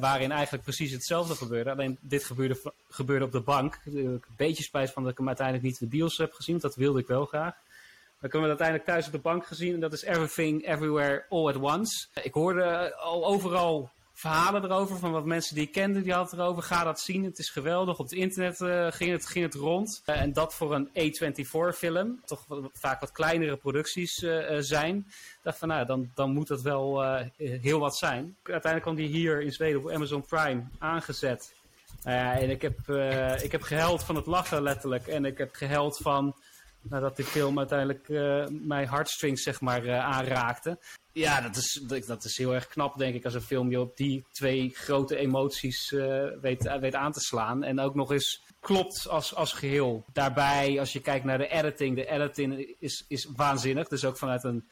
waarin 0.00 0.32
eigenlijk 0.32 0.64
precies 0.64 0.92
hetzelfde 0.92 1.34
gebeurde. 1.34 1.70
Alleen 1.70 1.98
dit 2.00 2.24
gebeurde, 2.24 2.72
gebeurde 2.88 3.24
op 3.24 3.32
de 3.32 3.40
bank. 3.40 3.80
Een 3.84 4.22
beetje 4.36 4.62
spijt 4.62 4.90
van 4.90 5.02
dat 5.02 5.12
ik 5.12 5.18
hem 5.18 5.26
uiteindelijk 5.26 5.66
niet 5.66 5.78
de 5.78 5.88
deals 5.88 6.16
heb 6.16 6.32
gezien. 6.32 6.58
Dat 6.58 6.76
wilde 6.76 7.00
ik 7.00 7.06
wel 7.06 7.24
graag. 7.24 7.54
Dan 8.24 8.32
kunnen 8.32 8.50
we 8.50 8.56
uiteindelijk 8.58 8.88
thuis 8.88 9.06
op 9.06 9.22
de 9.22 9.28
bank 9.28 9.46
gezien. 9.46 9.74
En 9.74 9.80
dat 9.80 9.92
is 9.92 10.02
Everything, 10.02 10.66
Everywhere, 10.66 11.24
All 11.28 11.48
at 11.48 11.56
Once. 11.56 12.06
Ik 12.22 12.34
hoorde 12.34 12.94
al 12.96 13.26
overal 13.26 13.90
verhalen 14.12 14.64
erover 14.64 14.98
van 14.98 15.12
wat 15.12 15.24
mensen 15.24 15.54
die 15.54 15.66
ik 15.66 15.72
kende, 15.72 16.02
die 16.02 16.12
hadden 16.12 16.40
erover. 16.40 16.62
Ga 16.62 16.84
dat 16.84 17.00
zien, 17.00 17.24
het 17.24 17.38
is 17.38 17.50
geweldig. 17.50 17.98
Op 17.98 18.04
het 18.04 18.18
internet 18.18 18.60
uh, 18.60 18.86
ging, 18.90 19.10
het, 19.10 19.26
ging 19.26 19.44
het 19.44 19.54
rond. 19.54 20.02
Uh, 20.06 20.20
en 20.20 20.32
dat 20.32 20.54
voor 20.54 20.74
een 20.74 20.88
A24 20.88 21.76
film. 21.76 22.20
Toch 22.24 22.46
vaak 22.72 23.00
wat 23.00 23.12
kleinere 23.12 23.56
producties 23.56 24.22
uh, 24.22 24.56
zijn. 24.58 25.06
Dacht 25.42 25.58
van 25.58 25.68
nou, 25.68 25.86
dan, 25.86 26.10
dan 26.14 26.32
moet 26.32 26.48
dat 26.48 26.62
wel 26.62 27.02
heel 27.36 27.78
wat 27.78 27.96
zijn. 27.96 28.36
Uiteindelijk 28.42 28.82
kwam 28.82 28.94
die 28.94 29.08
hier 29.08 29.42
in 29.42 29.52
Zweden 29.52 29.80
op 29.80 29.90
Amazon 29.90 30.26
Prime 30.26 30.62
aangezet. 30.78 31.54
en 32.02 32.50
ik 32.50 32.62
heb, 32.62 32.88
ik 33.42 33.52
heb 33.52 33.62
gehuild 33.62 34.04
van 34.04 34.16
het 34.16 34.26
lachen 34.26 34.62
letterlijk. 34.62 35.06
En 35.06 35.24
ik 35.24 35.38
heb 35.38 35.54
gehuild 35.54 35.96
van 35.96 36.34
nadat 36.88 37.16
die 37.16 37.24
film 37.24 37.58
uiteindelijk 37.58 38.08
uh, 38.08 38.46
mijn 38.50 38.88
heartstrings 38.88 39.42
zeg 39.42 39.60
maar 39.60 39.84
uh, 39.84 40.04
aanraakte. 40.04 40.78
Ja, 41.12 41.40
dat 41.40 41.56
is, 41.56 41.82
dat 42.06 42.24
is 42.24 42.36
heel 42.36 42.54
erg 42.54 42.68
knap 42.68 42.98
denk 42.98 43.14
ik 43.14 43.24
als 43.24 43.34
een 43.34 43.40
film 43.40 43.70
je 43.70 43.80
op 43.80 43.96
die 43.96 44.24
twee 44.32 44.70
grote 44.74 45.16
emoties 45.16 45.90
uh, 45.90 46.24
weet, 46.40 46.78
weet 46.80 46.94
aan 46.94 47.12
te 47.12 47.20
slaan. 47.20 47.62
En 47.62 47.80
ook 47.80 47.94
nog 47.94 48.12
eens 48.12 48.42
klopt 48.60 49.08
als, 49.08 49.34
als 49.34 49.52
geheel. 49.52 50.04
Daarbij, 50.12 50.78
als 50.78 50.92
je 50.92 51.00
kijkt 51.00 51.24
naar 51.24 51.38
de 51.38 51.48
editing, 51.48 51.96
de 51.96 52.06
editing 52.06 52.74
is, 52.78 53.04
is 53.08 53.28
waanzinnig. 53.36 53.88
Dus 53.88 54.04
ook 54.04 54.16
vanuit 54.16 54.44
een 54.44 54.64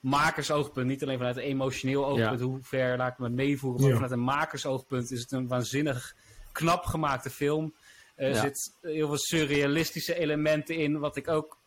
makersoogpunt, 0.00 0.86
niet 0.86 1.02
alleen 1.02 1.18
vanuit 1.18 1.36
een 1.36 1.42
emotioneel 1.42 2.06
oogpunt, 2.06 2.40
hoe 2.40 2.58
ver 2.62 2.96
laat 2.96 3.12
ik 3.12 3.18
me 3.18 3.28
meevoeren, 3.28 3.82
maar 3.82 3.92
vanuit 3.92 4.12
een 4.12 4.24
makersoogpunt 4.24 5.10
is 5.10 5.20
het 5.20 5.32
een 5.32 5.48
waanzinnig 5.48 6.14
knap 6.52 6.84
gemaakte 6.84 7.30
film. 7.30 7.74
Er 8.20 8.28
ja. 8.28 8.40
zit 8.40 8.72
heel 8.80 9.06
veel 9.06 9.18
surrealistische 9.18 10.18
elementen 10.18 10.76
in, 10.76 10.98
wat 10.98 11.16
ik 11.16 11.28
ook, 11.28 11.58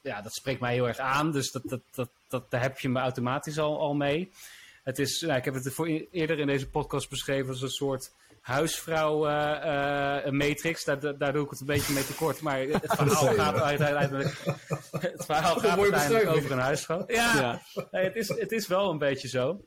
ja, 0.00 0.22
dat 0.22 0.34
spreekt 0.34 0.60
mij 0.60 0.72
heel 0.72 0.88
erg 0.88 0.98
aan. 0.98 1.32
Dus 1.32 1.50
dat, 1.50 1.62
dat, 1.64 1.80
dat, 1.94 2.08
dat, 2.28 2.50
daar 2.50 2.62
heb 2.62 2.78
je 2.78 2.88
me 2.88 3.00
automatisch 3.00 3.58
al, 3.58 3.80
al 3.80 3.94
mee. 3.94 4.32
Het 4.84 4.98
is, 4.98 5.20
nou, 5.20 5.38
ik 5.38 5.44
heb 5.44 5.54
het 5.54 5.72
voor, 5.72 5.86
eerder 5.86 6.38
in 6.38 6.46
deze 6.46 6.68
podcast 6.68 7.10
beschreven 7.10 7.48
als 7.48 7.62
een 7.62 7.68
soort 7.68 8.12
huisvrouw 8.40 9.28
uh, 9.28 9.32
uh, 10.24 10.32
matrix. 10.32 10.84
Daar, 10.84 11.18
daar 11.18 11.32
doe 11.32 11.44
ik 11.44 11.50
het 11.50 11.60
een 11.60 11.66
beetje 11.66 11.92
mee 11.92 12.06
tekort. 12.06 12.40
Maar 12.40 12.58
het 12.58 12.94
verhaal 12.96 13.34
gaat 13.34 13.60
uiteindelijk, 13.60 14.42
het 14.90 15.24
verhaal 15.24 15.56
gaat 15.56 15.78
uiteindelijk 15.78 16.28
over 16.28 16.52
een 16.52 16.58
huisvrouw. 16.58 17.04
Ja, 17.06 17.36
ja. 17.36 17.62
Nee, 17.90 18.04
het, 18.04 18.16
is, 18.16 18.28
het 18.28 18.52
is 18.52 18.66
wel 18.66 18.90
een 18.90 18.98
beetje 18.98 19.28
zo. 19.28 19.64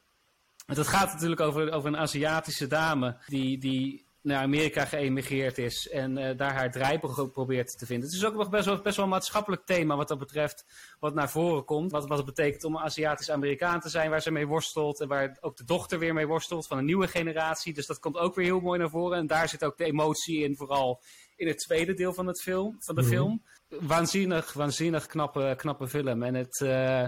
Het 0.66 0.88
gaat 0.88 1.14
natuurlijk 1.14 1.42
over, 1.42 1.72
over 1.72 1.90
een 1.90 1.98
Aziatische 1.98 2.68
dame 2.68 3.18
die, 3.28 3.58
die 3.58 4.08
naar 4.22 4.42
Amerika 4.42 4.86
geëmigreerd 4.86 5.58
is 5.58 5.90
en 5.90 6.18
uh, 6.18 6.38
daar 6.38 6.54
haar 6.54 6.72
draai 6.72 7.00
probeert 7.34 7.78
te 7.78 7.86
vinden. 7.86 8.10
Het 8.10 8.18
is 8.18 8.26
ook 8.26 8.34
nog 8.34 8.50
best 8.50 8.66
wel, 8.66 8.82
best 8.82 8.96
wel 8.96 9.06
een 9.06 9.12
maatschappelijk 9.12 9.66
thema 9.66 9.96
wat 9.96 10.08
dat 10.08 10.20
betreft, 10.20 10.66
wat 11.00 11.14
naar 11.14 11.30
voren 11.30 11.66
komt. 11.66 11.92
Wat, 11.92 12.08
wat 12.08 12.18
het 12.18 12.26
betekent 12.26 12.64
om 12.64 12.78
Aziatisch-Amerikaan 12.78 13.80
te 13.80 13.90
zijn, 13.90 14.10
waar 14.10 14.22
ze 14.22 14.32
mee 14.32 14.48
worstelt 14.48 15.00
en 15.00 15.08
waar 15.08 15.38
ook 15.42 15.58
de 15.58 15.64
dochter 15.64 16.00
weer 16.00 16.14
mee 16.14 16.28
worstelt 16.28 16.68
van 16.68 16.78
een 16.78 16.86
nieuwe 16.86 17.08
generatie. 17.08 17.74
Dus 17.74 17.88
dat 17.88 18.00
komt 18.00 18.18
ook 18.18 18.36
weer 18.36 18.46
heel 18.46 18.60
mooi 18.60 18.80
naar 18.80 18.90
voren. 18.90 19.18
En 19.18 19.28
daar 19.28 19.50
zit 19.50 19.64
ook 19.64 19.78
de 19.78 19.86
emotie 19.86 20.44
in, 20.44 20.56
vooral 20.56 21.02
in 21.36 21.48
het 21.48 21.58
tweede 21.58 21.94
deel 21.94 22.14
van, 22.14 22.28
het 22.28 22.42
film, 22.42 22.76
van 22.80 22.96
de 22.96 23.02
mm 23.02 23.08
film. 23.08 23.44
Waanzinnig, 23.68 24.54
waanzinnig 24.54 25.06
knappe, 25.06 25.54
knappe 25.58 25.88
film. 25.88 26.24
En 26.24 26.34
het... 26.34 26.60
Uh, 26.60 27.06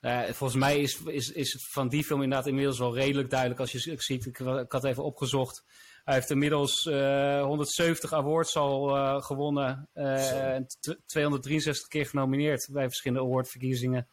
uh, 0.00 0.22
volgens 0.22 0.58
mij 0.58 0.80
is, 0.80 1.02
is, 1.02 1.32
is 1.32 1.66
van 1.70 1.88
die 1.88 2.04
film 2.04 2.22
inderdaad 2.22 2.46
inmiddels 2.46 2.78
wel 2.78 2.94
redelijk 2.94 3.30
duidelijk 3.30 3.60
als 3.60 3.72
je 3.72 3.78
ziet. 3.78 4.26
Ik, 4.26 4.38
ik 4.38 4.72
had 4.72 4.84
even 4.84 5.04
opgezocht. 5.04 5.64
Hij 6.10 6.18
heeft 6.18 6.30
inmiddels 6.30 6.84
uh, 6.84 7.38
eh, 7.38 7.44
170 7.44 8.12
awards 8.12 8.56
al 8.56 8.96
uh, 8.96 9.22
gewonnen. 9.22 9.88
en 9.92 10.66
263 11.06 11.88
keer 11.88 12.06
genomineerd 12.06 12.68
bij 12.72 12.86
verschillende 12.86 13.24
awardverkiezingen. 13.24 14.08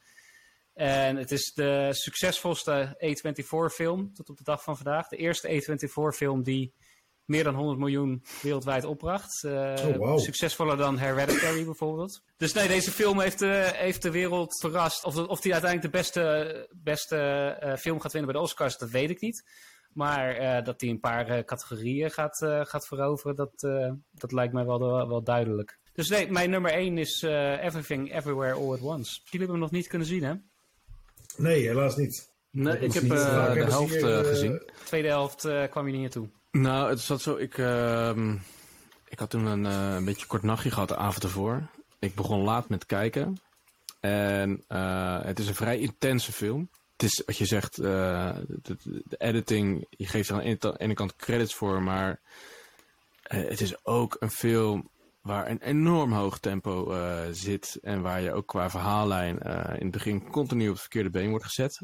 En 0.73 1.15
het 1.15 1.31
is 1.31 1.51
de 1.55 1.89
succesvolste 1.91 2.97
A24 3.05 3.73
film 3.73 4.13
tot 4.13 4.29
op 4.29 4.37
de 4.37 4.43
dag 4.43 4.63
van 4.63 4.75
vandaag. 4.75 5.07
De 5.07 5.17
eerste 5.17 5.47
A24 5.47 6.15
film 6.15 6.43
die 6.43 6.73
meer 7.25 7.43
dan 7.43 7.55
100 7.55 7.79
miljoen 7.79 8.23
wereldwijd 8.41 8.83
opbracht. 8.83 9.43
Uh, 9.43 9.73
oh, 9.85 9.95
wow. 9.95 10.19
Succesvoller 10.19 10.77
dan 10.77 10.97
Hereditary 10.97 11.65
bijvoorbeeld. 11.65 12.21
Dus 12.37 12.53
nee, 12.53 12.67
deze 12.67 12.91
film 12.91 13.19
heeft, 13.19 13.41
uh, 13.41 13.65
heeft 13.65 14.01
de 14.01 14.11
wereld 14.11 14.59
verrast. 14.59 15.03
Of, 15.03 15.15
of 15.15 15.41
die 15.41 15.53
uiteindelijk 15.53 15.93
de 15.93 15.97
beste, 15.97 16.67
beste 16.83 17.15
uh, 17.63 17.75
film 17.75 17.99
gaat 17.99 18.11
winnen 18.11 18.31
bij 18.31 18.41
de 18.41 18.47
Oscars, 18.47 18.77
dat 18.77 18.89
weet 18.89 19.09
ik 19.09 19.21
niet. 19.21 19.43
Maar 19.97 20.63
dat 20.63 20.81
hij 20.81 20.89
een 20.89 20.99
paar 20.99 21.43
categorieën 21.45 22.11
gaat, 22.11 22.37
gaat 22.63 22.87
veroveren, 22.87 23.35
dat, 23.35 23.51
dat 24.11 24.31
lijkt 24.31 24.53
mij 24.53 24.65
wel, 24.65 25.07
wel 25.07 25.23
duidelijk. 25.23 25.79
Dus 25.93 26.09
nee, 26.09 26.31
mijn 26.31 26.49
nummer 26.49 26.71
1 26.71 26.97
is 26.97 27.21
Everything 27.21 28.13
Everywhere 28.13 28.53
All 28.53 28.71
at 28.71 28.81
Once. 28.81 29.19
Jullie 29.23 29.47
hebben 29.47 29.49
hem 29.49 29.59
nog 29.59 29.71
niet 29.71 29.87
kunnen 29.87 30.07
zien, 30.07 30.23
hè? 30.23 30.33
Nee, 31.37 31.67
helaas 31.67 31.95
niet. 31.95 32.31
Nee, 32.51 32.79
ik 32.79 32.93
heb 32.93 33.07
de 33.09 33.15
helft 33.67 34.03
gezien. 34.27 34.51
De 34.51 34.71
tweede 34.83 35.07
helft 35.07 35.47
kwam 35.69 35.85
je 35.85 35.91
niet 35.91 36.01
naartoe. 36.01 36.29
Nou, 36.61 36.89
het 36.89 36.99
zat 36.99 37.21
zo. 37.21 37.35
Ik, 37.35 37.57
uh, 37.57 38.33
ik 39.07 39.19
had 39.19 39.29
toen 39.29 39.45
een, 39.45 39.65
uh, 39.65 39.95
een 39.95 40.05
beetje 40.05 40.25
kort 40.25 40.43
nachtje 40.43 40.71
gehad 40.71 40.87
de 40.87 40.95
avond 40.95 41.23
ervoor. 41.23 41.67
Ik 41.99 42.15
begon 42.15 42.43
laat 42.43 42.69
met 42.69 42.85
kijken. 42.85 43.37
En 43.99 44.63
uh, 44.69 45.21
het 45.21 45.39
is 45.39 45.47
een 45.47 45.55
vrij 45.55 45.79
intense 45.79 46.31
film. 46.31 46.69
Het 46.97 47.05
is 47.05 47.23
wat 47.25 47.37
je 47.37 47.45
zegt, 47.45 47.79
uh, 47.79 48.35
de, 48.47 48.77
de, 49.05 49.17
editing, 49.17 49.85
je 49.89 50.07
geeft 50.07 50.29
er 50.29 50.35
aan 50.35 50.57
de 50.59 50.75
ene 50.77 50.93
kant 50.93 51.15
credits 51.15 51.53
voor, 51.53 51.83
maar 51.83 52.19
het 53.23 53.61
is 53.61 53.85
ook 53.85 54.15
een 54.19 54.31
film 54.31 54.89
waar 55.21 55.49
een 55.49 55.61
enorm 55.61 56.11
hoog 56.11 56.39
tempo 56.39 56.91
uh, 56.91 57.21
zit 57.31 57.79
en 57.81 58.01
waar 58.01 58.21
je 58.21 58.33
ook 58.33 58.47
qua 58.47 58.69
verhaallijn 58.69 59.37
in 59.77 59.85
het 59.85 59.91
begin 59.91 60.29
continu 60.29 60.65
op 60.65 60.71
het 60.71 60.81
verkeerde 60.81 61.09
been 61.09 61.29
wordt 61.29 61.45
gezet. 61.45 61.79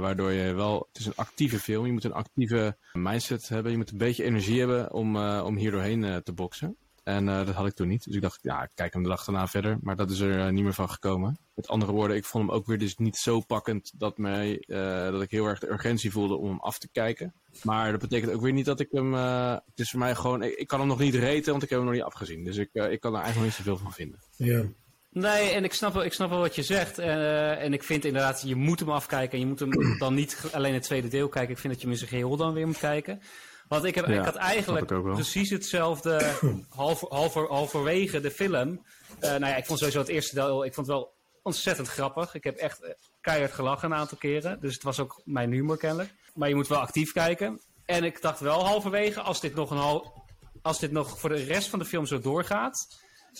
Waardoor 0.00 0.32
je 0.32 0.52
wel, 0.52 0.88
het 0.92 1.00
is 1.00 1.06
een 1.06 1.16
actieve 1.16 1.58
film, 1.58 1.86
je 1.86 1.92
moet 1.92 2.04
een 2.04 2.12
actieve 2.12 2.76
mindset 2.92 3.48
hebben, 3.48 3.72
je 3.72 3.78
moet 3.78 3.90
een 3.90 3.98
beetje 3.98 4.24
energie 4.24 4.58
hebben 4.58 4.92
om, 4.92 5.16
om 5.16 5.56
hier 5.56 5.70
doorheen 5.70 6.22
te 6.22 6.32
boksen. 6.32 6.76
En 7.10 7.26
uh, 7.26 7.46
dat 7.46 7.54
had 7.54 7.66
ik 7.66 7.74
toen 7.74 7.88
niet. 7.88 8.04
Dus 8.04 8.14
ik 8.14 8.22
dacht, 8.22 8.38
ja, 8.42 8.62
ik 8.62 8.70
kijk 8.74 8.92
hem 8.92 9.02
de 9.02 9.08
dag 9.08 9.24
daarna 9.24 9.46
verder. 9.46 9.78
Maar 9.82 9.96
dat 9.96 10.10
is 10.10 10.20
er 10.20 10.38
uh, 10.38 10.48
niet 10.48 10.64
meer 10.64 10.74
van 10.74 10.90
gekomen. 10.90 11.38
Met 11.54 11.68
andere 11.68 11.92
woorden, 11.92 12.16
ik 12.16 12.24
vond 12.24 12.46
hem 12.46 12.56
ook 12.56 12.66
weer 12.66 12.78
dus 12.78 12.96
niet 12.96 13.16
zo 13.16 13.40
pakkend 13.40 13.92
dat, 13.96 14.18
mij, 14.18 14.64
uh, 14.66 15.10
dat 15.10 15.22
ik 15.22 15.30
heel 15.30 15.46
erg 15.46 15.58
de 15.58 15.70
urgentie 15.70 16.10
voelde 16.10 16.36
om 16.36 16.48
hem 16.48 16.60
af 16.60 16.78
te 16.78 16.88
kijken. 16.92 17.34
Maar 17.62 17.90
dat 17.90 18.00
betekent 18.00 18.32
ook 18.32 18.40
weer 18.40 18.52
niet 18.52 18.64
dat 18.64 18.80
ik 18.80 18.88
hem... 18.90 19.12
het 19.12 19.62
is 19.74 19.90
voor 19.90 19.98
mij 19.98 20.14
gewoon... 20.14 20.42
Ik, 20.42 20.54
ik, 20.54 20.66
kan 20.66 20.78
hem 20.78 20.88
nog 20.88 20.98
niet 20.98 21.14
reten, 21.14 21.50
want 21.50 21.62
ik 21.62 21.68
heb 21.68 21.78
hem 21.78 21.88
nog 21.88 21.96
niet 21.96 22.06
afgezien. 22.06 22.44
Dus 22.44 22.56
ik, 22.56 22.70
ik 22.72 23.00
kan 23.00 23.14
er 23.14 23.20
eigenlijk 23.20 23.34
nog 23.34 23.44
niet 23.44 23.54
zoveel 23.54 23.76
van 23.76 23.92
vinden. 23.92 24.18
Ja. 24.36 24.62
Nee, 25.12 25.50
en 25.50 25.64
ik 25.64 25.72
snap 25.72 25.92
wel, 25.92 26.04
ik 26.04 26.12
snap 26.12 26.30
wel 26.30 26.38
wat 26.38 26.54
je 26.54 26.62
zegt. 26.62 26.98
Uh, 26.98 27.62
en 27.62 27.72
ik 27.72 27.82
vind 27.82 28.04
inderdaad, 28.04 28.42
je 28.46 28.54
moet 28.54 28.80
hem 28.80 28.90
afkijken. 28.90 29.32
En 29.32 29.38
je 29.38 29.46
moet 29.46 29.60
hem 29.60 29.98
dan 29.98 30.14
niet 30.14 30.48
alleen 30.52 30.74
het 30.74 30.82
tweede 30.82 31.08
deel 31.08 31.28
kijken. 31.28 31.50
Ik 31.52 31.58
vind 31.58 31.72
dat 31.72 31.82
je 31.82 31.88
hem 31.88 31.92
in 31.94 31.98
zijn 31.98 32.10
geheel 32.10 32.36
dan 32.36 32.52
weer 32.52 32.66
moet 32.66 32.78
kijken. 32.78 33.20
Want 33.70 33.84
ik, 33.84 33.94
heb, 33.94 34.08
ik 34.08 34.24
had 34.24 34.34
eigenlijk 34.34 34.86
precies 35.02 35.50
hetzelfde 35.50 36.32
halver, 36.68 37.08
halver, 37.08 37.48
halverwege 37.48 38.20
de 38.20 38.30
film. 38.30 38.68
Uh, 38.68 39.20
nou 39.20 39.46
ja, 39.46 39.56
ik 39.56 39.66
vond 39.66 39.78
sowieso 39.78 39.98
het 39.98 40.08
eerste 40.08 40.34
deel, 40.34 40.64
ik 40.64 40.74
vond 40.74 40.86
het 40.86 40.96
wel 40.96 41.12
ontzettend 41.42 41.88
grappig. 41.88 42.34
Ik 42.34 42.44
heb 42.44 42.56
echt 42.56 42.80
eh, 42.80 42.90
keihard 43.20 43.52
gelachen 43.52 43.90
een 43.90 43.96
aantal 43.96 44.18
keren. 44.18 44.60
Dus 44.60 44.74
het 44.74 44.82
was 44.82 45.00
ook 45.00 45.22
mijn 45.24 45.52
humor 45.52 45.76
kennelijk. 45.76 46.14
Maar 46.34 46.48
je 46.48 46.54
moet 46.54 46.68
wel 46.68 46.78
actief 46.78 47.12
kijken. 47.12 47.60
En 47.84 48.04
ik 48.04 48.22
dacht 48.22 48.40
wel 48.40 48.64
halverwege, 48.64 49.20
als 49.20 49.40
dit 49.40 49.54
nog, 49.54 49.70
een 49.70 49.76
hal, 49.76 50.24
als 50.62 50.78
dit 50.78 50.90
nog 50.90 51.18
voor 51.18 51.28
de 51.30 51.44
rest 51.44 51.68
van 51.68 51.78
de 51.78 51.84
film 51.84 52.06
zo 52.06 52.18
doorgaat... 52.18 52.86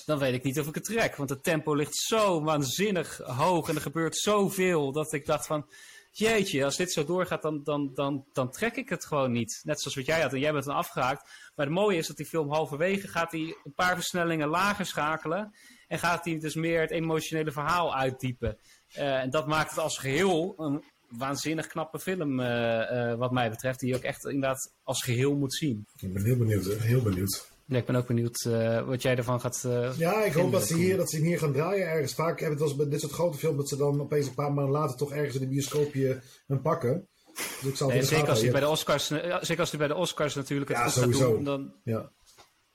dan 0.07 0.19
weet 0.19 0.35
ik 0.35 0.43
niet 0.43 0.61
of 0.61 0.67
ik 0.67 0.75
het 0.75 0.85
trek. 0.85 1.17
Want 1.17 1.31
het 1.31 1.43
tempo 1.43 1.75
ligt 1.75 1.97
zo 1.97 2.43
waanzinnig 2.43 3.17
hoog 3.17 3.69
en 3.69 3.75
er 3.75 3.81
gebeurt 3.81 4.17
zoveel... 4.17 4.93
dat 4.93 5.13
ik 5.13 5.27
dacht 5.27 5.47
van 5.47 5.67
jeetje, 6.11 6.65
als 6.65 6.77
dit 6.77 6.93
zo 6.93 7.05
doorgaat, 7.05 7.43
dan, 7.43 7.63
dan, 7.65 7.91
dan, 7.95 8.25
dan 8.33 8.51
trek 8.51 8.77
ik 8.77 8.89
het 8.89 9.05
gewoon 9.05 9.33
niet. 9.33 9.61
Net 9.65 9.81
zoals 9.81 9.97
wat 9.97 10.07
jij 10.07 10.21
had 10.21 10.33
en 10.33 10.39
jij 10.39 10.53
bent 10.53 10.65
dan 10.65 10.77
afgehaakt. 10.77 11.23
Maar 11.55 11.67
het 11.67 11.75
mooie 11.75 11.99
is 11.99 12.07
dat 12.07 12.17
die 12.17 12.27
film 12.27 12.51
halverwege 12.51 13.09
gaat 13.09 13.33
hij 13.33 13.57
een 13.65 13.75
paar 13.75 13.95
versnellingen 13.95 14.49
lager 14.49 14.87
schakelen. 14.87 15.55
En 15.89 15.99
gaat 15.99 16.25
hij 16.25 16.39
dus 16.39 16.55
meer 16.55 16.81
het 16.81 16.91
emotionele 16.91 17.53
verhaal 17.53 17.97
uitdiepen. 17.97 18.59
Uh, 18.97 19.21
en 19.21 19.31
dat 19.31 19.47
maakt 19.47 19.71
het 19.71 19.79
als 19.79 19.99
geheel 19.99 20.55
een 20.57 20.85
waanzinnig 21.09 21.67
knappe 21.67 21.99
film, 21.99 22.41
uh, 22.41 22.47
uh, 22.47 23.15
wat 23.15 23.31
mij 23.31 23.51
betreft. 23.51 23.81
Die 23.81 23.89
je 23.89 23.97
ook 23.97 24.03
echt 24.03 24.25
inderdaad 24.25 24.73
als 24.83 25.03
geheel 25.03 25.37
moet 25.37 25.55
zien. 25.55 25.87
Ik 25.97 26.13
ben 26.13 26.25
heel 26.25 26.37
benieuwd, 26.37 26.65
heel 26.67 27.03
benieuwd. 27.03 27.50
Ik 27.79 27.87
ben 27.87 27.97
ook 27.97 28.07
benieuwd 28.07 28.45
uh, 28.49 28.87
wat 28.87 29.03
jij 29.03 29.17
ervan 29.17 29.41
gaat 29.41 29.63
uh, 29.67 29.99
Ja, 29.99 30.25
ik 30.25 30.33
hoop 30.33 30.53
dat 30.53 30.67
ze, 30.67 30.77
hier, 30.77 30.97
dat 30.97 31.11
ze 31.11 31.17
hier 31.17 31.39
gaan 31.39 31.53
draaien 31.53 31.87
ergens. 31.87 32.15
Vaak 32.15 32.41
hebben 32.41 32.59
het 32.59 32.69
wel 32.69 32.77
bij 32.77 32.89
dit 32.89 33.01
soort 33.01 33.13
grote 33.13 33.39
films 33.39 33.57
dat 33.57 33.69
ze 33.69 33.77
dan 33.77 34.01
opeens 34.01 34.27
een 34.27 34.35
paar 34.35 34.53
maanden 34.53 34.73
later 34.73 34.97
toch 34.97 35.13
ergens 35.13 35.35
in 35.35 35.41
de 35.41 35.49
bioscoopje 35.49 36.23
gaan 36.47 36.63
pakken. 36.63 37.09
Dus 37.35 37.71
ik 37.71 37.77
zal 37.77 37.89
nee, 37.89 38.03
zeker, 38.03 38.29
als 38.29 38.41
hij 38.41 38.51
bij 38.51 38.61
de 38.61 38.69
Oscars, 38.69 39.11
uh, 39.11 39.37
zeker 39.41 39.61
als 39.61 39.77
bij 39.77 39.89
de 39.89 39.95
Oscars 39.95 40.35
natuurlijk 40.35 40.71
het 40.71 40.79
ja, 40.79 40.89
gaat 40.89 41.13
doen, 41.13 41.45
dan, 41.45 41.75
ja. 41.85 42.11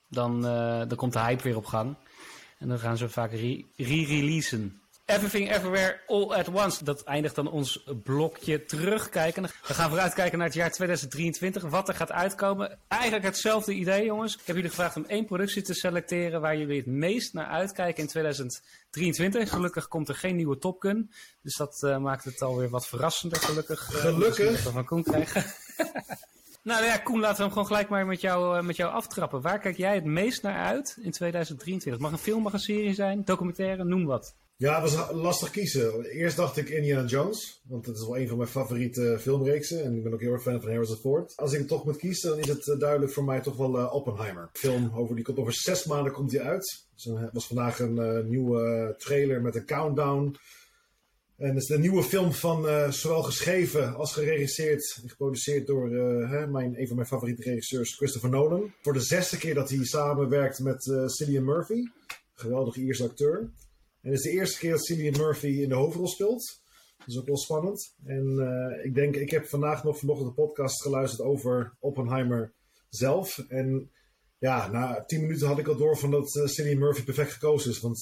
dan, 0.10 0.42
dan 0.88 0.96
komt 0.96 1.14
de 1.14 1.20
hype 1.20 1.44
weer 1.44 1.56
op 1.56 1.66
gang. 1.66 1.96
En 2.60 2.68
dan 2.68 2.80
gaan 2.80 2.98
ze 2.98 3.10
vaak 3.10 3.32
re-releasen. 3.32 4.82
Everything 5.06 5.52
Everywhere 5.52 6.00
All 6.08 6.34
at 6.34 6.48
Once. 6.48 6.84
Dat 6.84 7.04
eindigt 7.04 7.36
dan 7.36 7.52
ons 7.52 7.84
blokje 8.04 8.64
terugkijken. 8.64 9.44
We 9.44 9.74
gaan 9.74 9.90
vooruitkijken 9.90 10.38
naar 10.38 10.48
het 10.48 10.56
jaar 10.56 10.72
2023. 10.72 11.64
Wat 11.64 11.88
er 11.88 11.94
gaat 11.94 12.12
uitkomen. 12.12 12.80
Eigenlijk 12.88 13.24
hetzelfde 13.24 13.74
idee, 13.74 14.06
jongens. 14.06 14.34
Ik 14.34 14.42
heb 14.46 14.56
jullie 14.56 14.70
gevraagd 14.70 14.96
om 14.96 15.06
één 15.08 15.26
productie 15.26 15.62
te 15.62 15.74
selecteren 15.74 16.42
waar 16.42 16.58
jullie 16.58 16.78
het 16.78 16.86
meest 16.86 17.34
naar 17.34 17.46
uitkijken 17.46 18.04
in 18.04 18.10
2023. 18.10 19.50
Gelukkig 19.50 19.88
komt 19.88 20.10
er 20.10 20.16
geen 20.16 20.36
nieuwe 20.36 20.58
Top 20.58 20.82
Gun. 20.82 21.12
Dus 21.42 21.56
dat 21.56 21.82
uh, 21.86 21.98
maakt 21.98 22.24
het 22.24 22.42
alweer 22.42 22.70
wat 22.70 22.88
verrassender, 22.88 23.40
gelukkig. 23.40 23.94
Uh, 23.94 24.00
gelukkig. 24.00 24.52
Dat 24.52 24.64
we 24.64 24.72
van 24.72 24.86
Koen 24.86 25.04
krijgen. 25.04 25.44
nou 26.66 26.84
ja, 26.84 26.98
Koen, 26.98 27.20
laten 27.20 27.38
we 27.38 27.42
hem 27.42 27.52
gewoon 27.52 27.68
gelijk 27.68 27.90
maar 27.90 28.06
met 28.06 28.22
jou, 28.22 28.58
uh, 28.58 28.64
met 28.64 28.76
jou 28.76 28.92
aftrappen. 28.92 29.42
Waar 29.42 29.60
kijk 29.60 29.78
jij 29.78 29.96
het 29.96 30.06
meest 30.06 30.42
naar 30.42 30.58
uit 30.58 30.98
in 31.02 31.12
2023? 31.12 32.02
Mag 32.02 32.12
een 32.12 32.18
film, 32.18 32.42
mag 32.42 32.54
een 32.54 32.60
serie 32.60 32.94
zijn, 32.94 33.22
documentaire, 33.26 33.84
noem 33.84 34.06
wat. 34.06 34.36
Ja, 34.58 34.82
het 34.82 34.94
was 34.94 35.12
lastig 35.12 35.50
kiezen. 35.50 36.04
Eerst 36.04 36.38
dacht 36.38 36.58
ik 36.58 36.70
Indiana 36.70 37.08
Jones, 37.08 37.62
want 37.68 37.86
dat 37.86 37.96
is 37.96 38.06
wel 38.06 38.18
een 38.18 38.28
van 38.28 38.38
mijn 38.38 38.50
favoriete 38.50 39.18
filmreeksen. 39.20 39.84
En 39.84 39.96
ik 39.96 40.04
ben 40.04 40.14
ook 40.14 40.22
heel 40.22 40.32
erg 40.32 40.42
fan 40.42 40.62
van 40.62 40.70
Harrison 40.70 40.98
Ford. 40.98 41.34
Als 41.36 41.54
ik 41.54 41.60
het 41.60 41.68
toch 41.68 41.86
moet 41.86 41.98
kiezen, 41.98 42.30
dan 42.30 42.40
is 42.40 42.48
het 42.48 42.68
eh, 42.68 42.80
duidelijk 42.80 43.12
voor 43.12 43.24
mij 43.24 43.42
toch 43.42 43.58
wel 43.58 43.88
Oppenheimer. 43.88 44.50
Film 44.54 44.92
over, 44.96 45.16
die 45.16 45.26
komt 45.26 45.38
over 45.38 45.54
zes 45.54 45.86
maanden 45.86 46.12
komt 46.12 46.30
die 46.30 46.42
uit. 46.42 46.86
Dus 46.94 47.06
er 47.06 47.30
was 47.34 47.48
vandaag 47.48 47.80
een 47.80 48.30
nieuwe 48.30 48.96
trailer 48.98 49.42
met 49.42 49.56
een 49.56 49.66
countdown. 49.66 50.38
En 51.38 51.48
het 51.48 51.58
is 51.58 51.66
de 51.66 51.80
nieuwe 51.80 52.04
film 52.04 52.34
van 52.34 52.66
uh, 52.66 52.92
zowel 52.92 53.24
geschreven 53.24 53.96
als 53.96 54.14
geregisseerd 54.14 55.00
en 55.04 55.10
geproduceerd 55.10 55.68
door 55.68 55.90
hè, 56.28 56.48
mijn, 56.48 56.80
een 56.80 56.88
van 56.88 56.96
mijn 56.96 57.08
favoriete 57.08 57.42
regisseurs, 57.42 57.96
Christopher 57.96 58.30
Nolan. 58.30 58.74
Voor 58.82 58.94
de 58.94 59.00
zesde 59.00 59.38
keer 59.38 59.54
dat 59.54 59.70
hij 59.70 59.84
samenwerkt 59.84 60.60
met 60.60 60.86
uh, 60.86 61.08
Cillian 61.08 61.44
Murphy. 61.44 61.84
Geweldige 62.34 62.82
Ierse 62.82 63.04
acteur. 63.04 63.40
En 64.02 64.12
het 64.12 64.14
is 64.14 64.22
de 64.22 64.30
eerste 64.30 64.60
keer 64.60 64.72
dat 64.72 64.86
Cillian 64.86 65.18
Murphy 65.18 65.48
in 65.48 65.70
de 65.70 65.76
hoofdrol 65.76 66.08
speelt. 66.08 66.62
Dat 66.98 67.08
is 67.08 67.18
ook 67.18 67.26
wel 67.26 67.38
spannend. 67.38 67.96
En 68.06 68.80
ik 68.84 68.96
denk, 68.96 69.16
ik 69.16 69.30
heb 69.30 69.46
vandaag 69.46 69.84
nog 69.84 69.98
vanochtend 69.98 70.28
de 70.28 70.42
podcast 70.42 70.82
geluisterd 70.82 71.22
over 71.22 71.76
Oppenheimer 71.80 72.54
zelf. 72.90 73.46
En 73.48 73.92
ja, 74.38 74.72
na 74.72 75.04
tien 75.06 75.22
minuten 75.22 75.48
had 75.48 75.60
ik 75.60 75.68
al 75.68 75.76
door 75.76 75.98
van 75.98 76.12
dat 76.12 76.42
Cillian 76.46 76.78
Murphy 76.78 77.04
perfect 77.04 77.32
gekozen 77.32 77.72
is. 77.72 77.80
Want 77.80 78.00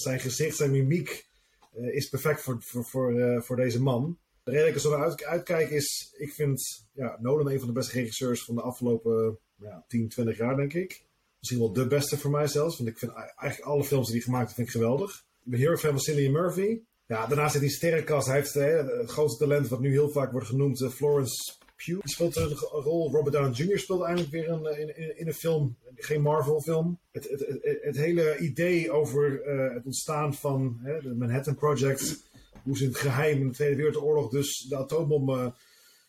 zijn 0.00 0.20
gezicht, 0.20 0.56
zijn 0.56 0.70
mimiek 0.70 1.29
is 1.72 2.08
perfect 2.08 2.42
voor, 2.42 2.62
voor, 2.62 2.84
voor, 2.84 3.42
voor 3.42 3.56
deze 3.56 3.82
man. 3.82 4.18
De 4.42 4.50
reden 4.50 4.66
dat 4.66 4.76
ik 4.76 4.82
er 4.82 4.90
zo 4.90 4.96
naar 4.96 5.08
uit, 5.08 5.24
uitkijk 5.24 5.70
is, 5.70 6.14
ik 6.18 6.32
vind 6.32 6.86
ja, 6.92 7.18
Nolan 7.20 7.50
een 7.50 7.58
van 7.58 7.68
de 7.68 7.74
beste 7.74 7.92
regisseurs 7.92 8.44
van 8.44 8.54
de 8.54 8.62
afgelopen 8.62 9.38
ja, 9.56 9.84
10, 9.88 10.08
20 10.08 10.36
jaar, 10.36 10.56
denk 10.56 10.72
ik. 10.72 11.04
Misschien 11.38 11.60
wel 11.60 11.72
de 11.72 11.86
beste 11.86 12.18
voor 12.18 12.30
mij 12.30 12.46
zelfs. 12.46 12.76
Want 12.76 12.90
ik 12.90 12.98
vind 12.98 13.12
eigenlijk 13.12 13.60
alle 13.60 13.84
films 13.84 14.06
die 14.06 14.14
hij 14.14 14.24
gemaakt 14.24 14.56
heeft, 14.56 14.70
geweldig. 14.70 15.24
Ik 15.44 15.50
ben 15.50 15.58
heel 15.58 15.70
erg 15.70 15.80
fan 15.80 15.90
van 15.90 16.00
Cillian 16.00 16.32
Murphy. 16.32 16.80
Ja, 17.06 17.26
daarnaast 17.26 17.52
zit 17.52 17.60
hij 17.60 17.70
sterrenkast. 17.70 18.26
Hij 18.26 18.36
heeft 18.36 18.54
hè, 18.54 18.98
het 18.98 19.10
grootste 19.10 19.44
talent 19.44 19.68
wat 19.68 19.80
nu 19.80 19.90
heel 19.90 20.10
vaak 20.10 20.32
wordt 20.32 20.46
genoemd, 20.46 20.92
Florence 20.92 21.58
Pugh 21.84 22.00
speelt 22.04 22.36
een 22.36 22.54
rol. 22.54 23.10
Robert 23.10 23.34
Downey 23.34 23.52
Jr. 23.52 23.78
speelt 23.78 24.02
eindelijk 24.02 24.32
weer 24.32 24.48
een, 24.48 24.78
in, 24.78 25.18
in, 25.18 25.26
een 25.26 25.34
film. 25.34 25.76
Geen 25.94 26.22
Marvel-film. 26.22 26.98
Het, 27.12 27.28
het, 27.28 27.78
het, 27.82 27.96
hele 27.96 28.38
idee 28.38 28.90
over 28.90 29.46
uh, 29.46 29.74
het 29.74 29.84
ontstaan 29.84 30.34
van 30.34 30.78
hè, 30.82 31.00
de 31.00 31.14
Manhattan 31.14 31.54
Project. 31.54 32.28
Hoe 32.62 32.76
ze 32.76 32.84
in 32.84 32.88
het 32.88 32.98
geheim 32.98 33.40
in 33.40 33.48
de 33.48 33.54
Tweede 33.54 33.76
Wereldoorlog 33.76 34.30
dus 34.30 34.66
de 34.68 34.76
atoombom 34.76 35.54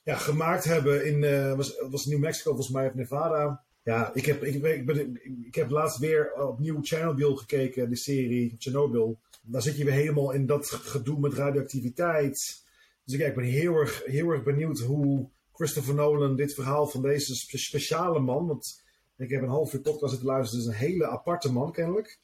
ja, 0.04 0.16
gemaakt 0.16 0.64
hebben 0.64 1.06
in 1.06 1.24
uh, 1.24 1.56
was, 1.56 1.84
was 1.90 2.06
New 2.06 2.20
Mexico 2.20 2.50
volgens 2.50 2.70
mij 2.70 2.88
of 2.88 2.94
Nevada. 2.94 3.64
Ja, 3.84 4.12
ik 4.14 4.26
heb, 4.26 4.44
ik, 4.44 4.64
ik, 4.64 4.86
ben, 4.86 5.20
ik 5.46 5.56
heb 5.56 5.70
laatst 5.70 5.98
weer 5.98 6.34
opnieuw 6.34 6.80
Chernobyl 6.82 7.36
gekeken, 7.36 7.90
de 7.90 7.96
serie 7.96 8.56
Chernobyl. 8.58 9.20
Daar 9.42 9.62
zit 9.62 9.78
je 9.78 9.84
weer 9.84 9.94
helemaal 9.94 10.32
in 10.32 10.46
dat 10.46 10.70
gedoe 10.70 11.20
met 11.20 11.34
radioactiviteit. 11.34 12.64
Dus 13.06 13.16
ik, 13.16 13.28
ik 13.28 13.36
ben 13.36 13.44
heel 13.44 13.76
erg, 13.76 14.04
heel 14.06 14.30
erg 14.30 14.44
benieuwd 14.44 14.80
hoe 14.80 15.30
Christopher 15.54 15.94
Nolan 15.94 16.36
dit 16.36 16.54
verhaal 16.54 16.88
van 16.88 17.02
deze 17.02 17.36
spe 17.36 17.58
speciale 17.58 18.20
man. 18.20 18.48
Want 18.48 18.84
ik 19.18 19.30
heb 19.30 19.42
een 19.42 19.50
half 19.50 19.74
uur 19.74 19.82
podcast 19.82 20.12
zitten 20.12 20.30
luisteren. 20.30 20.66
Het 20.66 20.74
is 20.74 20.80
een 20.80 20.88
hele 20.88 21.08
aparte 21.08 21.52
man 21.52 21.72
kennelijk. 21.72 22.20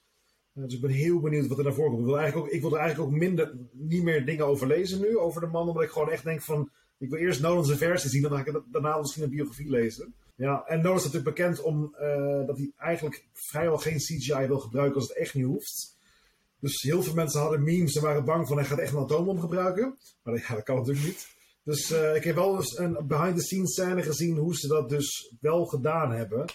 Dus 0.54 0.74
ik 0.74 0.82
ben 0.82 0.90
heel 0.90 1.20
benieuwd 1.20 1.48
wat 1.48 1.58
er 1.58 1.64
naar 1.64 1.74
voren 1.74 1.92
komt. 1.92 2.02
Ik 2.02 2.08
wil, 2.08 2.18
eigenlijk 2.18 2.48
ook, 2.48 2.54
ik 2.54 2.62
wil 2.62 2.74
er 2.74 2.80
eigenlijk 2.80 3.10
ook 3.10 3.18
minder, 3.18 3.58
niet 3.72 4.04
meer 4.04 4.26
dingen 4.26 4.46
over 4.46 4.68
lezen 4.68 5.02
nu. 5.02 5.18
Over 5.18 5.42
de 5.42 5.48
man. 5.48 5.68
Omdat 5.68 5.84
ik 5.84 5.90
gewoon 5.90 6.12
echt 6.12 6.24
denk 6.24 6.42
van. 6.42 6.70
Ik 6.98 7.10
wil 7.10 7.20
eerst 7.20 7.42
Nolan's 7.42 7.72
versie 7.72 8.10
zien. 8.10 8.22
Dan 8.22 8.32
ga 8.32 8.46
ik 8.46 8.62
daarna 8.72 8.98
misschien 8.98 9.24
een 9.24 9.30
biografie 9.30 9.70
lezen. 9.70 10.14
Ja, 10.36 10.64
en 10.66 10.82
Nolan 10.82 10.98
is 10.98 11.04
natuurlijk 11.04 11.36
bekend 11.36 11.62
om 11.62 11.96
uh, 12.02 12.46
dat 12.48 12.58
hij 12.58 12.72
eigenlijk 12.78 13.26
vrijwel 13.34 13.78
geen 13.78 13.98
CGI 13.98 14.48
wil 14.48 14.60
gebruiken 14.60 14.96
als 14.96 15.08
het 15.08 15.18
echt 15.18 15.34
niet 15.34 15.46
hoeft. 15.46 15.96
Dus 16.60 16.82
heel 16.82 17.04
veel 17.04 17.14
mensen 17.14 17.40
hadden 17.40 17.64
memes 17.64 17.96
en 17.96 18.02
waren 18.02 18.26
bang 18.26 18.48
van 18.48 18.58
hij 18.58 18.66
gaat 18.66 18.80
echt 18.80 18.94
een 18.94 19.00
atoombom 19.00 19.40
gebruiken. 19.40 19.98
Maar 20.24 20.36
ja, 20.36 20.56
dat 20.56 20.64
kan 20.64 20.76
natuurlijk 20.76 21.06
niet. 21.06 21.36
Dus 21.68 21.92
uh, 21.92 22.16
ik 22.16 22.24
heb 22.24 22.36
wel 22.36 22.56
eens 22.56 22.78
een 22.78 22.98
behind-the-scenes 23.08 23.74
scène 23.74 24.04
gezien 24.04 24.38
hoe 24.38 24.56
ze 24.56 24.68
dat 24.68 24.90
dus 24.90 25.36
wel 25.40 25.66
gedaan 25.66 26.12
hebben. 26.12 26.46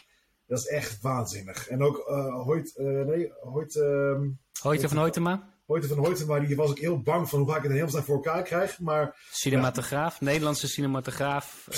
Dat 0.46 0.58
is 0.58 0.66
echt 0.66 1.00
waanzinnig. 1.00 1.68
En 1.68 1.82
ook 1.82 2.08
uh, 2.08 2.42
Hoyt, 2.42 2.76
uh, 2.76 3.04
nee, 3.04 3.32
Hoyt... 3.40 3.74
Uh, 3.74 4.20
Hoyte 4.60 4.88
van 4.88 4.98
Hoytema? 4.98 5.54
Hoyte 5.64 5.88
van 5.88 5.98
Hoytema, 5.98 6.40
die 6.40 6.56
was 6.56 6.70
ik 6.70 6.78
heel 6.78 7.02
bang 7.02 7.28
van 7.28 7.38
hoe 7.38 7.50
ga 7.50 7.56
ik 7.56 7.62
het 7.62 7.72
hemelsnaam 7.72 8.02
voor 8.02 8.14
elkaar 8.14 8.42
krijgen. 8.42 8.84
Maar, 8.84 9.26
cinematograaf, 9.30 10.20
ja. 10.20 10.26
Nederlandse 10.26 10.68
cinematograaf, 10.68 11.68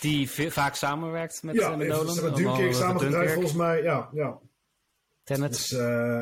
die 0.00 0.30
vaak 0.30 0.74
samenwerkt 0.74 1.42
met, 1.42 1.54
ja, 1.54 1.76
met 1.76 1.88
Nolan. 1.88 2.14
Ja, 2.14 2.22
met 2.22 2.36
Dunkirk 2.36 2.74
samengedraaid 2.74 3.32
volgens 3.32 3.54
mij, 3.54 3.82
ja. 3.82 4.10
ja. 4.12 4.38
Tenet. 5.22 5.52
Dus 5.52 5.68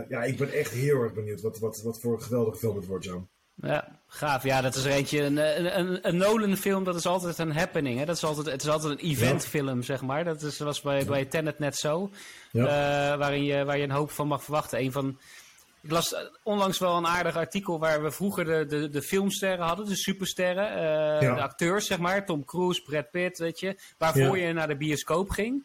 ja, 0.09 0.23
ik 0.23 0.39
ben 0.39 0.53
echt 0.53 0.71
heel 0.71 1.01
erg 1.01 1.13
benieuwd 1.13 1.41
wat, 1.41 1.59
wat, 1.59 1.81
wat 1.83 2.01
voor 2.01 2.13
een 2.13 2.23
geweldige 2.23 2.59
film 2.59 2.77
het 2.77 2.87
wordt, 2.87 3.05
John. 3.05 3.29
Ja, 3.55 3.99
gaaf. 4.07 4.43
Ja, 4.43 4.61
dat 4.61 4.75
is 4.75 4.85
er 4.85 4.91
eentje. 4.91 5.23
Een, 5.23 5.37
een, 5.79 6.09
een 6.09 6.17
Nolan-film, 6.17 6.85
dat 6.85 6.95
is 6.95 7.07
altijd 7.07 7.39
een 7.39 7.53
happening. 7.53 7.99
Hè? 7.99 8.05
Dat 8.05 8.17
is 8.17 8.25
altijd, 8.25 8.47
het 8.47 8.63
is 8.63 8.69
altijd 8.69 8.93
een 8.93 9.09
eventfilm, 9.11 9.83
zeg 9.83 10.03
maar. 10.03 10.25
Dat 10.25 10.43
is, 10.43 10.59
was 10.59 10.81
bij, 10.81 10.99
ja. 10.99 11.05
bij 11.05 11.25
Tenet 11.25 11.59
net 11.59 11.77
zo. 11.77 12.11
Ja. 12.51 12.63
Uh, 12.63 13.19
waarin 13.19 13.45
je, 13.45 13.65
waar 13.65 13.79
je 13.79 13.85
een 13.85 13.91
hoop 13.91 14.11
van 14.11 14.27
mag 14.27 14.43
verwachten. 14.43 14.81
Een 14.81 14.93
van, 14.93 15.19
ik 15.83 15.91
las 15.91 16.15
onlangs 16.43 16.79
wel 16.79 16.97
een 16.97 17.07
aardig 17.07 17.37
artikel 17.37 17.79
waar 17.79 18.03
we 18.03 18.11
vroeger 18.11 18.45
de, 18.45 18.67
de, 18.67 18.89
de 18.89 19.03
filmsterren 19.03 19.67
hadden, 19.67 19.87
de 19.87 19.97
supersterren. 19.97 20.73
Uh, 20.73 21.21
ja. 21.21 21.35
De 21.35 21.43
acteurs, 21.43 21.87
zeg 21.87 21.99
maar. 21.99 22.27
Tom 22.27 22.45
Cruise, 22.45 22.83
Brad 22.83 23.11
Pitt, 23.11 23.39
weet 23.39 23.61
je. 23.61 23.81
Waarvoor 23.99 24.39
je 24.39 24.53
naar 24.53 24.69
de 24.69 24.77
bioscoop 24.77 25.31
ging 25.31 25.65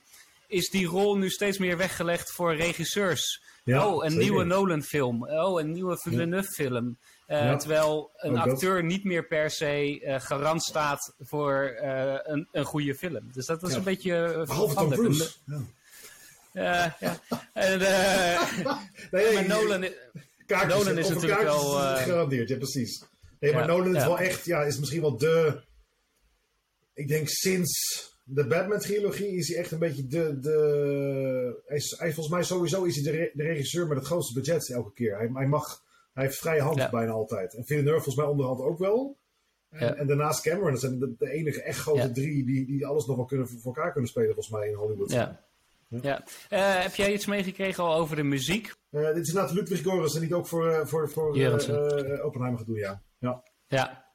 is 0.50 0.70
die 0.70 0.88
rol 0.88 1.18
nu 1.18 1.30
steeds 1.30 1.58
meer 1.58 1.78
weggelegd 1.78 2.32
voor 2.32 2.56
regisseurs. 2.56 3.44
Ja, 3.64 3.88
oh, 3.88 4.04
een 4.04 4.12
zeker. 4.12 4.26
nieuwe 4.26 4.44
Nolan-film. 4.44 5.30
Oh, 5.30 5.62
een 5.62 5.72
nieuwe 5.72 5.98
Villeneuve-film. 5.98 6.98
Uh, 7.28 7.44
ja. 7.44 7.56
Terwijl 7.56 8.12
een 8.16 8.38
acteur 8.38 8.76
dat. 8.76 8.84
niet 8.84 9.04
meer 9.04 9.28
per 9.28 9.50
se 9.50 10.00
uh, 10.00 10.20
garant 10.20 10.64
staat 10.64 11.14
voor 11.20 11.80
uh, 11.82 12.14
een, 12.22 12.48
een 12.52 12.66
goede 12.66 12.96
film. 12.96 13.30
Dus 13.32 13.46
dat 13.46 13.64
is 13.64 13.72
ja. 13.72 13.78
een 13.78 13.84
beetje 13.84 14.44
Behalve 14.48 14.76
Tom 14.76 14.90
Cruise. 14.90 15.30
Ja. 16.54 16.96
ja. 17.00 17.20
En, 17.54 17.80
nee, 19.12 19.34
maar 19.34 19.48
Nolan, 19.48 19.86
Nolan 20.68 20.98
is 20.98 21.10
natuurlijk 21.10 21.42
wel... 21.42 21.62
Gegarandeerd, 21.62 22.50
ja 22.50 22.58
precies. 22.58 23.04
Nee, 23.40 23.54
maar 23.54 23.68
Nolan 23.68 23.96
is 23.96 24.04
wel 24.04 24.20
echt, 24.20 24.46
ja, 24.46 24.64
is 24.64 24.80
misschien 24.80 25.02
wel 25.02 25.18
de... 25.18 25.62
Ik 26.94 27.08
denk 27.08 27.28
sinds 27.30 28.09
de 28.32 28.48
Batman-trilogie 28.48 29.36
is 29.36 29.48
hij 29.48 29.58
echt 29.58 29.72
een 29.72 29.80
beetje 29.80 30.08
de. 30.08 30.40
de 30.40 31.62
hij, 31.66 31.78
is, 31.78 31.96
hij, 31.98 32.14
volgens 32.14 32.36
mij 32.36 32.44
sowieso 32.44 32.84
is 32.84 32.96
hij 32.96 33.04
de, 33.04 33.18
re, 33.18 33.32
de, 33.34 33.44
regisseur 33.44 33.88
met 33.88 33.98
het 33.98 34.06
grootste 34.06 34.34
budget 34.34 34.70
elke 34.70 34.94
keer. 34.94 35.18
Hij, 35.18 35.30
hij 35.34 35.48
mag. 35.48 35.84
Hij 36.14 36.24
heeft 36.24 36.38
vrije 36.38 36.62
hand 36.62 36.78
ja. 36.78 36.90
bijna 36.90 37.12
altijd. 37.12 37.54
En 37.54 37.66
Villeneuve 37.66 38.02
volgens 38.02 38.16
mij 38.16 38.26
onderhand 38.26 38.60
ook 38.60 38.80
wel. 38.80 39.18
En, 39.70 39.88
ja. 39.88 39.96
en 39.96 40.08
daarnaast 40.08 40.42
Cameron. 40.42 40.72
Dat 40.72 40.80
zijn 40.80 41.00
de, 41.00 41.16
de 41.18 41.32
enige 41.32 41.62
echt 41.62 41.80
grote 41.80 42.00
ja. 42.00 42.12
drie 42.12 42.46
die, 42.46 42.66
die 42.66 42.86
alles 42.86 43.06
nog 43.06 43.16
wel 43.16 43.26
kunnen, 43.26 43.48
voor 43.48 43.76
elkaar 43.76 43.92
kunnen 43.92 44.10
spelen, 44.10 44.34
volgens 44.34 44.56
mij 44.56 44.68
in 44.68 44.74
Hollywood. 44.74 45.12
Ja. 45.12 45.48
Ja. 45.88 46.24
Uh, 46.50 46.82
heb 46.82 46.96
jij 46.96 47.14
iets 47.14 47.26
meegekregen 47.26 47.84
al 47.84 47.96
over 47.96 48.16
de 48.16 48.24
muziek? 48.24 48.74
Uh, 48.92 49.08
dit 49.08 49.18
is 49.18 49.28
inderdaad 49.28 49.54
Ludwig 49.54 49.80
Göransson 49.80 50.20
die 50.20 50.30
het 50.30 50.34
ook 50.34 50.48
voor, 50.48 50.68
uh, 50.68 50.86
voor, 50.86 51.10
voor 51.10 51.28
Oppenheimer 52.24 52.58
gaat 52.58 52.66
doen, 52.66 52.76
ja. 52.76 53.02
Ja. 53.20 53.44
ja. 53.68 54.06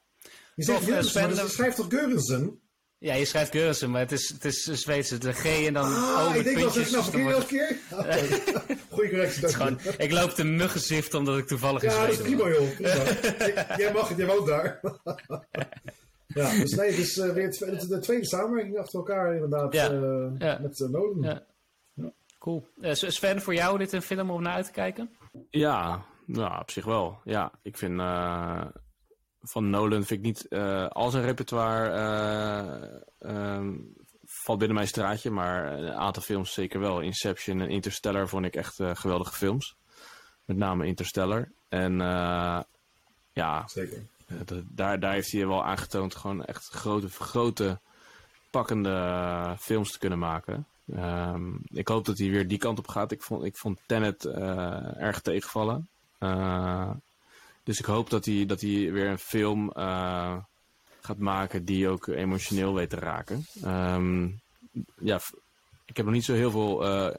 Je 0.55 0.63
zegt 0.63 0.83
Göransson, 0.83 1.29
dus 1.29 1.53
schrijft 1.53 1.75
toch 1.75 1.87
Göransson? 1.89 2.63
Ja, 2.97 3.13
je 3.13 3.25
schrijft 3.25 3.51
Geursen, 3.51 3.91
maar 3.91 4.01
het 4.01 4.11
is, 4.11 4.29
het 4.29 4.45
is 4.45 4.63
Zweedse. 4.63 5.17
De 5.17 5.33
G 5.33 5.65
en 5.65 5.73
dan 5.73 5.83
ah, 5.85 6.25
O 6.25 6.29
met 6.29 6.37
ik 6.37 6.43
denk 6.43 6.57
puntjes. 6.57 6.91
dat 6.91 7.05
het 7.05 7.15
elke 7.15 7.45
keer. 7.45 7.77
Okay. 7.99 8.27
Goeie 8.89 9.09
correctie. 9.09 9.41
het 9.41 9.49
is 9.49 9.55
gewoon, 9.55 9.79
ik 9.97 10.11
loop 10.11 10.29
te 10.29 10.43
muggenzift 10.43 11.13
omdat 11.13 11.37
ik 11.37 11.47
toevallig 11.47 11.83
in 11.83 11.89
Ja, 11.89 11.99
dat 12.01 12.09
is 12.09 12.21
prima 12.21 12.47
joh. 12.49 12.75
Prima. 12.75 13.77
jij 13.81 13.93
mag 13.93 14.07
het, 14.09 14.17
jij 14.17 14.27
woont 14.27 14.47
daar. 14.47 14.79
ja, 16.27 16.51
dus 16.51 16.73
nee, 16.73 16.89
het 16.89 16.97
is 16.97 17.17
uh, 17.17 17.33
weer 17.33 17.45
het, 17.45 17.85
de 17.89 17.99
tweede 17.99 18.25
samenwerking 18.25 18.77
achter 18.77 18.99
elkaar 18.99 19.33
inderdaad. 19.33 19.73
Ja. 19.73 19.91
Uh, 19.91 20.27
Ja. 20.37 20.59
Met 20.61 20.79
uh, 20.79 20.89
Nolan. 20.89 21.21
Ja. 21.21 21.43
Cool. 22.39 22.67
Uh, 22.81 22.93
Sven, 22.93 23.41
voor 23.41 23.53
jou 23.53 23.77
dit 23.77 23.91
een 23.93 24.01
film 24.01 24.29
om 24.29 24.41
naar 24.41 24.53
uit 24.53 24.65
te 24.65 24.71
kijken? 24.71 25.09
Ja, 25.49 26.05
nou, 26.25 26.61
op 26.61 26.71
zich 26.71 26.85
wel. 26.85 27.19
Ja, 27.23 27.51
ik 27.61 27.77
vind 27.77 27.99
eh, 27.99 28.61
van 29.47 29.69
Nolan 29.69 30.03
vind 30.03 30.19
ik 30.19 30.25
niet 30.25 30.47
eh, 30.47 30.87
al 30.87 31.09
zijn 31.09 31.23
repertoire 31.23 31.89
eh, 31.89 33.31
ehm, 33.31 33.73
valt 34.25 34.57
binnen 34.57 34.77
mijn 34.77 34.87
straatje, 34.87 35.31
maar 35.31 35.73
een 35.73 35.93
aantal 35.93 36.23
films 36.23 36.53
zeker 36.53 36.79
wel. 36.79 37.01
Inception 37.01 37.61
en 37.61 37.69
Interstellar 37.69 38.27
vond 38.27 38.45
ik 38.45 38.55
echt 38.55 38.79
eh, 38.79 38.95
geweldige 38.95 39.35
films. 39.35 39.75
Met 40.45 40.57
name 40.57 40.85
Interstellar. 40.85 41.51
En 41.69 41.97
ja, 43.33 43.67
Zeker. 43.67 44.05
daar, 44.67 44.99
daar 44.99 45.13
heeft 45.13 45.31
hij 45.31 45.47
wel 45.47 45.65
aangetoond 45.65 46.15
gewoon 46.15 46.45
echt 46.45 46.67
grote, 46.67 47.09
grote 47.09 47.79
pakkende 48.49 49.55
films 49.59 49.91
te 49.91 49.99
kunnen 49.99 50.19
maken. 50.19 50.67
Ehm, 50.93 51.55
ik 51.63 51.87
hoop 51.87 52.05
dat 52.05 52.17
hij 52.17 52.29
weer 52.29 52.47
die 52.47 52.57
kant 52.57 52.79
op 52.79 52.87
gaat. 52.87 53.11
Ik 53.11 53.21
vond, 53.21 53.43
ik 53.43 53.57
vond 53.57 53.79
Tenet 53.85 54.25
erg 54.25 55.21
tegenvallen. 55.21 55.89
Dus 57.65 57.79
ik 57.79 57.85
hoop 57.85 58.09
dat 58.09 58.25
hij, 58.25 58.45
dat 58.45 58.61
hij 58.61 58.91
weer 58.91 59.07
een 59.07 59.19
film 59.19 59.71
eh, 59.71 60.37
gaat 61.01 61.17
maken 61.17 61.65
die 61.65 61.89
ook 61.89 62.07
emotioneel 62.07 62.73
weet 62.73 62.89
te 62.89 62.95
raken. 62.95 63.45
Ehm, 63.63 64.27
ja, 64.99 65.21
ik 65.85 65.97
heb 65.97 66.05
nog 66.05 66.15
niet 66.15 66.25
zo 66.25 66.33
heel 66.33 66.51
veel 66.51 66.85
eh, 66.85 67.13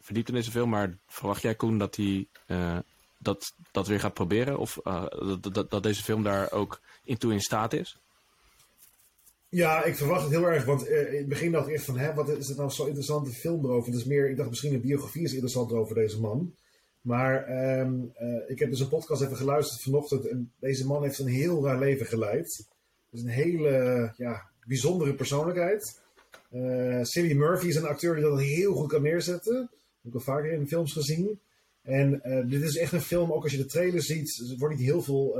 verdiept 0.00 0.28
in 0.28 0.34
deze 0.34 0.50
film, 0.50 0.68
maar 0.68 0.98
verwacht 1.06 1.42
jij 1.42 1.54
Koen 1.54 1.78
dat 1.78 1.96
hij 1.96 2.26
eh, 2.46 2.78
dat, 3.18 3.52
dat 3.72 3.86
weer 3.86 4.00
gaat 4.00 4.14
proberen? 4.14 4.58
Of 4.58 4.78
dat, 4.82 5.54
dat, 5.54 5.70
dat 5.70 5.82
deze 5.82 6.02
film 6.02 6.22
daar 6.22 6.52
ook 6.52 6.80
in 7.04 7.18
toe 7.18 7.32
in 7.32 7.40
staat 7.40 7.72
is? 7.72 7.96
Ja, 9.48 9.84
ik 9.84 9.96
verwacht 9.96 10.22
het 10.22 10.30
heel 10.30 10.48
erg, 10.48 10.64
want 10.64 10.86
in 10.86 11.16
het 11.16 11.28
begin 11.28 11.52
dacht 11.52 11.68
ik 11.68 11.74
echt 11.74 11.84
van, 11.84 11.98
hè, 11.98 12.14
wat 12.14 12.28
is 12.28 12.48
het 12.48 12.56
nou 12.56 12.70
zo'n 12.70 12.86
interessante 12.86 13.30
film 13.30 13.64
erover? 13.64 13.92
Het 13.92 14.00
is 14.00 14.06
meer, 14.06 14.30
ik 14.30 14.36
dacht 14.36 14.48
misschien 14.48 14.74
een 14.74 14.80
biografie 14.80 15.22
is 15.22 15.32
interessant 15.32 15.72
over 15.72 15.94
deze 15.94 16.20
man. 16.20 16.54
Maar 17.04 17.44
ehm, 17.44 17.94
eh, 18.14 18.50
ik 18.50 18.58
heb 18.58 18.70
dus 18.70 18.80
een 18.80 18.88
podcast 18.88 19.22
even 19.22 19.36
geluisterd 19.36 19.82
vanochtend 19.82 20.28
en 20.28 20.52
deze 20.58 20.86
man 20.86 21.02
heeft 21.02 21.18
een 21.18 21.26
heel 21.26 21.64
raar 21.64 21.78
leven 21.78 22.06
geleid. 22.06 22.66
Is 23.10 23.22
een 23.22 23.28
hele 23.28 24.12
ja, 24.16 24.50
bijzondere 24.66 25.14
persoonlijkheid. 25.14 26.02
Cillian 27.02 27.38
Murphy 27.38 27.66
is 27.66 27.76
een 27.76 27.86
acteur 27.86 28.14
die 28.14 28.24
dat 28.24 28.40
heel 28.40 28.74
goed 28.74 28.88
kan 28.88 29.02
neerzetten. 29.02 29.54
Dat 29.54 29.68
heb 30.02 30.12
ik 30.12 30.14
al 30.14 30.20
vaker 30.20 30.52
in 30.52 30.68
films 30.68 30.92
gezien. 30.92 31.40
En 31.82 32.22
eh, 32.22 32.48
dit 32.48 32.62
is 32.62 32.76
echt 32.76 32.92
een 32.92 33.00
film, 33.00 33.32
ook 33.32 33.42
als 33.42 33.52
je 33.52 33.58
de 33.58 33.66
trailer 33.66 34.02
ziet, 34.02 34.50
er 34.50 34.58
wordt 34.58 34.76
niet 34.76 34.84
heel 34.84 35.02
veel 35.02 35.32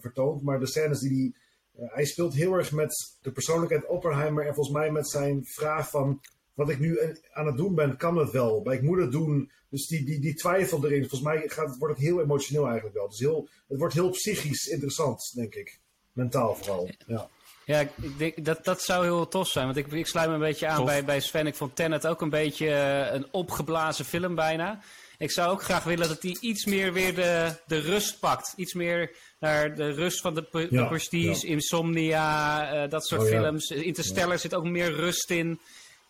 vertoond, 0.00 0.42
maar 0.42 0.60
de 0.60 0.66
scènes 0.66 1.00
die 1.00 1.18
hij 1.18 1.32
hij 1.78 2.04
speelt 2.04 2.34
heel 2.34 2.54
erg 2.54 2.72
met 2.72 3.16
de 3.20 3.32
persoonlijkheid 3.32 3.86
Oppenheimer 3.86 4.46
en 4.46 4.54
volgens 4.54 4.76
mij 4.76 4.90
met 4.90 5.08
zijn 5.08 5.44
vraag 5.44 5.90
van 5.90 6.20
wat 6.54 6.70
ik 6.70 6.78
nu 6.78 6.98
aan 7.32 7.46
het 7.46 7.56
doen 7.56 7.74
ben, 7.74 7.96
kan 7.96 8.16
het 8.16 8.30
wel? 8.30 8.60
Maar 8.64 8.74
ik 8.74 8.82
moet 8.82 8.98
het 9.00 9.12
doen. 9.12 9.50
Dus 9.68 9.86
die, 9.86 10.04
die, 10.04 10.20
die 10.20 10.34
twijfel 10.34 10.84
erin. 10.84 11.00
Volgens 11.00 11.20
mij 11.22 11.42
gaat, 11.48 11.68
het- 11.68 11.78
wordt 11.78 11.94
het 11.96 12.04
heel 12.04 12.20
emotioneel 12.20 12.64
eigenlijk 12.66 12.96
wel. 12.96 13.08
Dus 13.08 13.18
heel, 13.18 13.48
het 13.68 13.78
wordt 13.78 13.94
heel 13.94 14.10
psychisch 14.10 14.66
interessant, 14.66 15.32
denk 15.34 15.54
ik. 15.54 15.80
Mentaal 16.12 16.54
vooral. 16.56 16.90
Ja. 17.06 17.28
Ja, 17.64 17.80
ik 17.80 17.90
ik 18.02 18.18
denk 18.18 18.44
dat 18.44 18.64
dat 18.64 18.82
zou 18.82 19.04
heel 19.04 19.28
tof 19.28 19.48
zijn. 19.48 19.64
Want 19.64 19.76
ik, 19.76 19.86
ik 19.92 20.06
sluit 20.06 20.28
me 20.28 20.34
een 20.34 20.40
beetje 20.40 20.66
aan 20.66 20.76
Tof. 20.76 20.84
bij, 20.86 21.04
bij 21.04 21.20
Sven. 21.20 21.46
Ik 21.46 21.54
vond 21.54 21.76
Tenet 21.76 22.06
ook 22.06 22.20
een 22.20 22.30
beetje 22.30 22.68
eh, 22.70 23.14
een 23.14 23.26
opgeblazen 23.32 24.04
film 24.04 24.34
bijna. 24.34 24.80
Ik 25.18 25.30
zou 25.30 25.50
ook 25.52 25.62
graag 25.62 25.84
willen 25.84 26.08
dat 26.08 26.22
hij 26.22 26.36
iets 26.40 26.64
meer 26.64 26.92
weer 26.92 27.14
de, 27.14 27.54
de 27.66 27.78
rust 27.78 28.20
pakt. 28.20 28.52
Iets 28.56 28.74
meer 28.74 29.16
naar 29.38 29.74
de 29.76 29.90
rust 29.90 30.20
van 30.20 30.34
de, 30.34 30.48
de 30.52 30.66
Ja, 30.70 30.84
Prestige, 30.88 31.46
ja. 31.46 31.52
Insomnia, 31.52 32.72
eh, 32.84 32.90
dat 32.90 33.06
soort 33.06 33.20
Oh, 33.22 33.28
ja. 33.28 33.40
films. 33.42 33.70
Interstellar 33.70 34.38
zit 34.38 34.54
ook 34.54 34.64
meer 34.64 34.92
rust 34.92 35.30
in. 35.30 35.60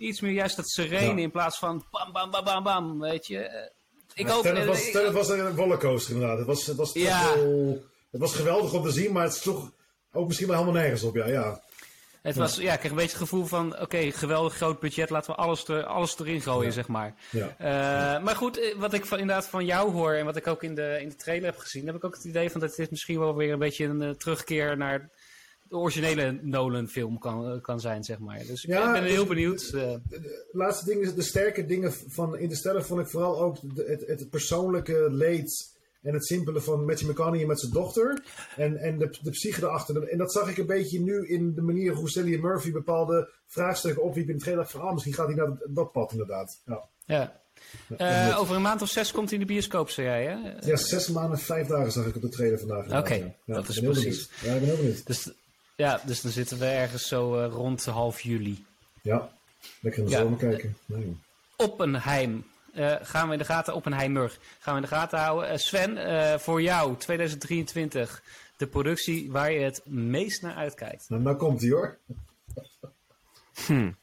Iets 0.02 0.20
meer 0.20 0.32
juist 0.32 0.56
dat 0.56 0.68
serene 0.68 1.14
Ja. 1.16 1.22
in 1.22 1.30
plaats 1.30 1.58
van 1.58 1.84
bam, 1.90 2.12
bam, 2.12 2.30
bam, 2.30 2.44
bam, 2.44 2.62
bam. 2.62 3.00
Weet 3.00 3.26
je. 3.26 3.38
Eh, 3.38 3.70
Ik 4.14 4.26
hoop... 4.28 4.42
Tenet 4.42 4.66
was, 4.66 4.90
Tenet 4.90 5.12
was 5.12 5.28
een 5.28 5.56
rollercoaster 5.56 6.12
inderdaad. 6.14 6.38
Het 6.38 6.46
was, 6.46 6.66
het, 6.66 6.76
was 6.76 6.92
Ja. 6.92 7.34
wel- 7.34 7.82
het 8.10 8.20
was 8.20 8.34
geweldig 8.34 8.72
om 8.72 8.82
te 8.82 8.90
zien, 8.90 9.12
maar 9.12 9.22
het 9.24 9.32
is 9.34 9.42
toch 9.42 9.72
ook 10.12 10.26
misschien 10.26 10.48
wel 10.48 10.56
helemaal 10.58 10.80
nergens 10.80 11.02
op. 11.02 11.14
Ja, 11.14 11.26
ja. 11.26 11.60
Het 12.22 12.36
was, 12.36 12.56
ja, 12.56 12.72
ik 12.72 12.78
kreeg 12.78 12.90
een 12.90 12.96
beetje 12.96 13.10
het 13.12 13.20
gevoel 13.20 13.44
van, 13.46 13.80
oké, 13.80 14.10
geweldig 14.10 14.54
groot 14.54 14.80
budget, 14.80 15.10
laten 15.10 15.30
we 15.30 15.36
alles, 15.36 15.68
er, 15.68 15.84
alles 15.84 16.18
erin 16.18 16.40
gooien, 16.40 16.66
Ja. 16.66 16.70
zeg 16.70 16.88
maar. 16.88 17.14
ja. 17.30 17.54
Eh, 17.58 18.24
maar 18.24 18.36
goed, 18.36 18.58
eh, 18.58 18.74
wat 18.78 18.92
ik 18.92 19.06
van, 19.06 19.18
inderdaad 19.18 19.46
van 19.48 19.64
jou 19.64 19.92
hoor 19.92 20.12
en 20.12 20.24
wat 20.24 20.36
ik 20.36 20.46
ook 20.46 20.62
in 20.62 20.74
de, 20.74 20.98
in 21.00 21.08
de 21.08 21.16
trailer 21.16 21.50
heb 21.50 21.58
gezien, 21.58 21.86
heb 21.86 21.94
ik 21.94 22.04
ook 22.04 22.14
het 22.14 22.24
idee 22.24 22.50
van 22.50 22.60
dat 22.60 22.74
dit 22.74 22.90
misschien 22.90 23.18
wel 23.18 23.34
weer 23.36 23.52
een 23.52 23.58
beetje 23.58 23.84
een 23.84 24.16
terugkeer 24.18 24.76
naar 24.76 25.10
de 25.72 25.78
originele 25.78 26.38
Nolan-film 26.42 27.18
kan, 27.18 27.60
kan 27.60 27.80
zijn, 27.80 28.04
zeg 28.04 28.18
maar. 28.18 28.38
Dus 28.46 28.64
ik 28.64 28.70
Ja, 28.70 28.92
ben, 28.92 29.02
heel 29.04 29.18
dus- 29.18 29.28
benieuwd. 29.28 29.62
eh. 29.74 29.94
De 30.08 30.48
laatste 30.52 30.84
ding 30.84 31.00
is, 31.02 31.14
de 31.14 31.22
sterke 31.22 31.66
dingen 31.66 31.92
van 31.92 32.38
Interstellar 32.38 32.82
vond 32.84 33.00
ik 33.00 33.06
vooral 33.06 33.40
ook 33.40 33.56
de- 33.74 33.84
het, 33.86 34.06
het 34.20 34.30
persoonlijke 34.30 35.06
leed 35.10 35.70
en 36.02 36.12
het 36.14 36.26
simpele 36.26 36.60
van 36.60 36.84
Matthew 36.84 37.10
McConaughey 37.10 37.46
met 37.46 37.60
zijn 37.60 37.72
dochter. 37.72 38.22
En, 38.56 38.76
en 38.76 38.98
de, 38.98 39.18
de 39.22 39.30
psyche 39.30 39.62
erachter. 39.62 40.02
En 40.08 40.18
dat 40.18 40.32
zag 40.32 40.50
ik 40.50 40.56
een 40.58 40.66
beetje 40.66 41.00
nu 41.00 41.26
in 41.28 41.54
de 41.54 41.62
manier 41.62 41.92
hoe 41.94 42.08
Cillian 42.10 42.40
Murphy 42.40 42.72
bepaalde 42.72 43.30
vraagstukken 43.46 44.02
opwiep 44.02 44.28
in 44.28 44.36
de 44.36 44.42
trailer. 44.42 44.66
Van, 44.66 44.80
ah, 44.80 44.92
misschien 44.92 45.14
gaat 45.14 45.26
hij 45.26 45.34
naar 45.36 45.46
dat, 45.46 45.58
dat 45.68 45.92
pad 45.92 46.12
inderdaad. 46.12 46.60
Ja. 46.66 46.88
ja. 47.04 47.40
Eh, 47.96 48.36
over 48.40 48.56
een 48.56 48.62
maand 48.62 48.82
of 48.82 48.88
zes 48.88 49.12
komt 49.12 49.30
hij 49.30 49.38
in 49.38 49.46
de 49.46 49.52
bioscoop, 49.52 49.90
zei 49.90 50.06
jij, 50.06 50.24
hè? 50.24 50.66
ja, 50.70 50.76
zes 50.76 51.08
maanden 51.08 51.32
en 51.38 51.44
vijf 51.44 51.66
dagen 51.66 51.92
zag 51.92 52.06
ik 52.06 52.16
op 52.16 52.22
de 52.22 52.28
trailer 52.28 52.58
vandaag. 52.58 52.98
Oké, 52.98 53.14
ja. 53.14 53.34
Ja, 53.44 53.54
dat 53.54 53.68
is 53.68 53.80
precies. 53.80 54.28
Ja, 54.42 54.52
ik 54.52 54.58
ben 54.60 54.68
heel 54.68 54.76
benieuwd. 54.76 55.06
Dus, 55.06 55.30
ja, 55.76 56.00
dus 56.04 56.20
dan 56.20 56.30
zitten 56.32 56.58
we 56.58 56.66
ergens 56.66 57.08
zo 57.08 57.38
eh, 57.38 57.50
rond 57.52 57.84
half 57.84 58.20
juli. 58.20 58.64
Ja, 59.02 59.30
lekker 59.80 60.00
in 60.02 60.06
de 60.08 60.14
Ja. 60.14 60.18
zomer 60.20 60.38
kijken. 60.38 60.76
Nee. 60.86 61.16
Oppenheim. 61.56 62.44
Eh, 62.74 62.94
gaan 63.02 63.26
we 63.26 63.32
in 63.32 63.38
de 63.38 63.44
gaten, 63.44 63.74
Oppenheimer. 63.74 64.38
Gaan 64.58 64.74
we 64.74 64.80
in 64.80 64.86
de 64.88 64.94
gaten 64.94 65.18
houden. 65.18 65.48
Eh, 65.50 65.56
Sven, 65.58 65.96
eh, 65.96 66.38
voor 66.38 66.62
jou 66.62 66.96
2023 66.96 68.22
de 68.56 68.66
productie 68.66 69.30
waar 69.30 69.52
je 69.52 69.60
het 69.60 69.80
meest 69.84 70.42
naar 70.42 70.54
uitkijkt. 70.54 71.04
Nou, 71.08 71.22
nou 71.22 71.36
komt 71.36 71.60
hij 71.60 71.70
hoor. 71.70 71.98
We 73.66 73.94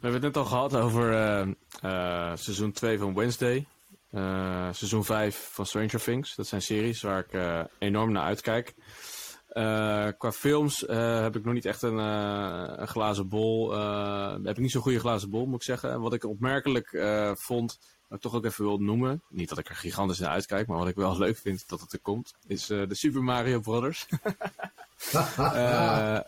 hebben 0.00 0.12
het 0.12 0.22
net 0.22 0.36
al 0.36 0.44
gehad 0.44 0.74
over 0.76 1.12
eh, 1.12 1.40
eh, 1.40 2.36
seizoen 2.36 2.72
2 2.72 2.98
van 2.98 3.14
Wednesday. 3.14 3.66
eh, 4.10 4.68
seizoen 4.72 5.04
5 5.04 5.48
van 5.52 5.66
Stranger 5.66 6.00
Things. 6.02 6.34
Dat 6.34 6.46
zijn 6.46 6.62
series 6.62 7.02
waar 7.02 7.26
ik 7.30 7.62
enorm 7.78 8.12
naar 8.12 8.24
uitkijk. 8.24 8.74
Eh, 9.58 10.08
qua 10.18 10.32
films 10.32 10.86
eh, 10.86 11.20
heb 11.20 11.36
ik 11.36 11.44
nog 11.44 11.54
niet 11.54 11.64
echt 11.64 11.82
een, 11.82 11.98
eh, 11.98 12.72
een 12.76 12.88
glazen 12.88 13.28
bol. 13.28 13.72
heb 14.42 14.56
ik 14.56 14.58
niet 14.58 14.70
zo'n 14.70 14.82
goede 14.82 14.98
glazen 14.98 15.30
bol, 15.30 15.46
moet 15.46 15.54
ik 15.54 15.62
zeggen. 15.62 15.90
En 15.90 16.00
wat 16.00 16.12
ik 16.12 16.24
opmerkelijk 16.24 16.88
vond, 17.38 17.78
ik 18.10 18.20
toch 18.20 18.34
ook 18.34 18.44
even 18.44 18.64
wil 18.64 18.78
noemen. 18.78 19.22
Niet 19.28 19.48
dat 19.48 19.58
ik 19.58 19.68
er 19.68 19.74
gigantisch 19.74 20.18
naar 20.18 20.30
uitkijk, 20.30 20.66
maar 20.66 20.78
wat 20.78 20.88
ik 20.88 20.94
wel 20.94 21.18
leuk 21.24 21.36
vind 21.36 21.68
dat 21.68 21.80
het 21.80 21.92
er 21.92 21.98
komt. 21.98 22.34
Is 22.46 22.66
de 22.66 22.86
Super 22.90 23.22
Mario 23.22 23.60
Brothers. 23.60 24.06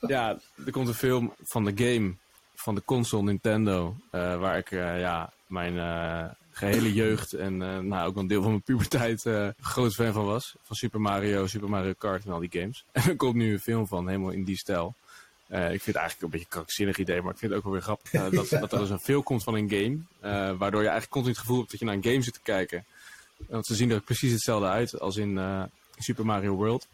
Ja, 0.00 0.38
er 0.66 0.72
komt 0.72 0.88
een 0.88 0.94
film 0.94 1.34
van 1.42 1.64
de 1.64 1.72
game, 1.74 2.14
van 2.54 2.74
de 2.74 2.82
console 2.84 3.22
Nintendo, 3.22 3.96
waar 4.10 4.58
ik 4.58 4.70
ja, 4.70 5.32
mijn 5.46 5.74
gehele 6.58 6.92
jeugd 6.92 7.32
en 7.32 7.62
eh, 7.62 7.78
nou, 7.78 8.08
ook 8.08 8.16
een 8.16 8.26
deel 8.26 8.42
van 8.42 8.50
mijn 8.50 8.62
puberteit 8.62 9.26
eh 9.26 9.48
groot 9.60 9.94
fan 9.94 10.12
van 10.12 10.24
was. 10.24 10.54
Van 10.62 10.76
Super 10.76 11.00
Mario, 11.00 11.46
Super 11.46 11.68
Mario 11.68 11.92
Kart 11.98 12.24
en 12.24 12.32
al 12.32 12.40
die 12.40 12.60
games. 12.60 12.84
En 12.92 13.02
er 13.02 13.16
komt 13.16 13.34
nu 13.34 13.52
een 13.52 13.60
film 13.60 13.86
van, 13.86 14.08
helemaal 14.08 14.30
in 14.30 14.44
die 14.44 14.56
stijl. 14.56 14.94
Eh, 15.46 15.62
ik 15.62 15.82
vind 15.82 15.84
het 15.86 15.96
eigenlijk 15.96 16.22
een 16.22 16.30
beetje 16.30 16.46
een 16.46 16.52
krankzinnig 16.52 16.98
idee, 16.98 17.22
maar 17.22 17.32
ik 17.32 17.38
vind 17.38 17.50
het 17.50 17.60
ook 17.60 17.66
wel 17.66 17.72
weer 17.72 17.82
grappig 17.82 18.10
dat, 18.10 18.48
dat 18.60 18.72
er 18.72 18.78
dus 18.78 18.90
een 18.90 19.00
film 19.00 19.22
komt 19.22 19.42
van 19.42 19.54
een 19.54 19.70
game. 19.70 19.98
waardoor 20.56 20.82
je 20.82 20.88
eigenlijk 20.88 21.10
continu 21.10 21.32
het 21.32 21.40
gevoel 21.40 21.58
hebt 21.58 21.70
dat 21.70 21.80
je 21.80 21.86
naar 21.86 21.94
een 21.94 22.04
game 22.04 22.22
zit 22.22 22.34
te 22.34 22.40
kijken. 22.42 22.84
Want 23.36 23.66
ze 23.66 23.74
zien 23.74 23.90
er 23.90 24.00
precies 24.00 24.32
hetzelfde 24.32 24.68
uit 24.68 25.00
als 25.00 25.16
in 25.16 25.40
Super 25.98 26.24
Mario 26.24 26.54
World. 26.54 26.86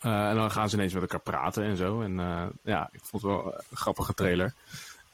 En 0.00 0.34
dan 0.34 0.50
gaan 0.50 0.68
ze 0.68 0.76
ineens 0.76 0.92
met 0.92 1.02
elkaar 1.02 1.20
praten 1.20 1.64
en 1.64 1.76
zo. 1.76 2.00
En 2.00 2.14
ja, 2.62 2.88
ik 2.92 3.00
vond 3.02 3.22
het 3.22 3.32
wel 3.32 3.54
een 3.70 3.76
grappige 3.76 4.14
trailer. 4.14 4.54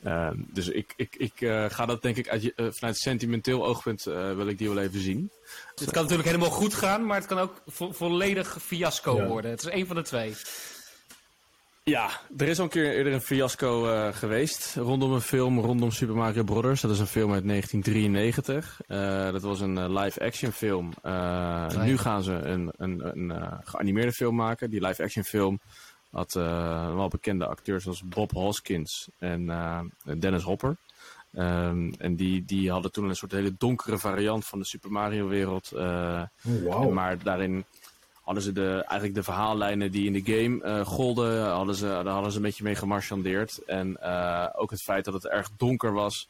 Eh, 0.05 0.29
dus 0.37 0.69
ik, 0.69 0.93
ik, 0.97 1.15
ik 1.17 1.41
eh, 1.41 1.65
ga 1.69 1.87
dat 1.87 2.03
denk 2.03 2.17
ik 2.17 2.29
uit, 2.29 2.55
eh, 2.55 2.67
vanuit 2.71 2.97
sentimenteel 2.97 3.67
oogpunt 3.67 4.07
eh, 4.07 4.35
wil 4.35 4.47
ik 4.49 4.59
die 4.59 4.69
wel 4.69 4.83
even 4.83 5.01
zien. 5.01 5.31
Het 5.75 5.91
kan 5.91 6.03
natuurlijk 6.03 6.29
helemaal 6.29 6.51
goed 6.51 6.75
gaan, 6.75 7.07
maar 7.07 7.17
het 7.17 7.27
kan 7.27 7.39
ook 7.39 7.63
vo- 7.67 7.93
volledig 7.93 8.57
fiasco 8.63 9.17
Ja. 9.17 9.27
worden. 9.27 9.51
Het 9.51 9.61
is 9.63 9.69
één 9.69 9.87
van 9.87 9.97
de 9.97 10.03
twee. 10.03 10.35
Ja, 11.87 12.11
er 12.37 12.49
is 12.49 12.59
al 12.59 12.65
een 12.65 12.71
keer 12.71 12.93
eerder 12.95 13.13
een 13.13 13.21
fiasco 13.21 13.83
geweest 14.13 14.75
rondom 14.75 15.13
een 15.13 15.21
film 15.21 15.59
rondom 15.61 15.91
Super 15.91 16.15
Mario 16.17 16.43
Brothers. 16.45 16.81
Dat 16.81 16.91
is 16.91 16.99
een 16.99 17.07
film 17.07 17.33
uit 17.33 17.45
1993. 17.47 18.81
Eh, 18.87 19.33
dat 19.33 19.43
was 19.43 19.61
een 19.61 19.93
live-action 19.99 20.53
film. 20.53 20.93
Nu 21.85 21.99
gaan 21.99 22.23
ze 22.23 22.33
een, 22.33 22.73
een, 22.77 23.11
een 23.19 23.61
geanimeerde 23.65 24.13
film 24.13 24.35
maken. 24.35 24.71
Die 24.71 24.87
live-action 24.87 25.25
film 25.25 25.61
had 26.15 26.35
eh, 26.37 26.95
wel 26.95 27.09
bekende 27.09 27.47
acteurs 27.47 27.83
zoals 27.83 28.03
Bob 28.09 28.31
Hoskins 28.31 29.09
en 29.19 29.51
eh, 29.51 29.81
Dennis 30.19 30.43
Hopper. 30.43 30.77
Ehm, 31.33 31.93
en 31.99 32.15
die, 32.17 32.45
die 32.45 32.71
hadden 32.71 32.93
toen 32.93 33.09
een 33.09 33.17
soort 33.17 33.33
hele 33.33 33.55
donkere 33.59 33.99
variant 33.99 34.45
van 34.47 34.59
de 34.59 34.65
Super 34.65 34.91
Mario 34.91 35.29
wereld. 35.29 35.73
eh, 35.73 36.23
Oh, 36.75 36.93
maar 36.93 37.23
daarin 37.23 37.65
hadden 38.23 38.43
ze 38.43 38.53
de, 38.53 38.71
eigenlijk 38.87 39.15
de 39.15 39.23
verhaallijnen 39.23 39.91
die 39.91 40.07
in 40.07 40.13
de 40.13 40.33
game 40.33 40.85
golden, 40.85 41.51
hadden 41.51 41.75
ze, 41.75 41.87
daar 41.87 42.07
hadden 42.07 42.31
ze 42.31 42.37
een 42.37 42.43
beetje 42.43 42.65
mee 42.65 42.75
gemarchandeerd. 42.75 43.65
En 43.67 44.01
ook 44.55 44.71
het 44.71 44.83
feit 44.83 45.05
dat 45.05 45.15
het 45.15 45.27
erg 45.27 45.51
donker 45.57 45.93
was, 45.93 46.29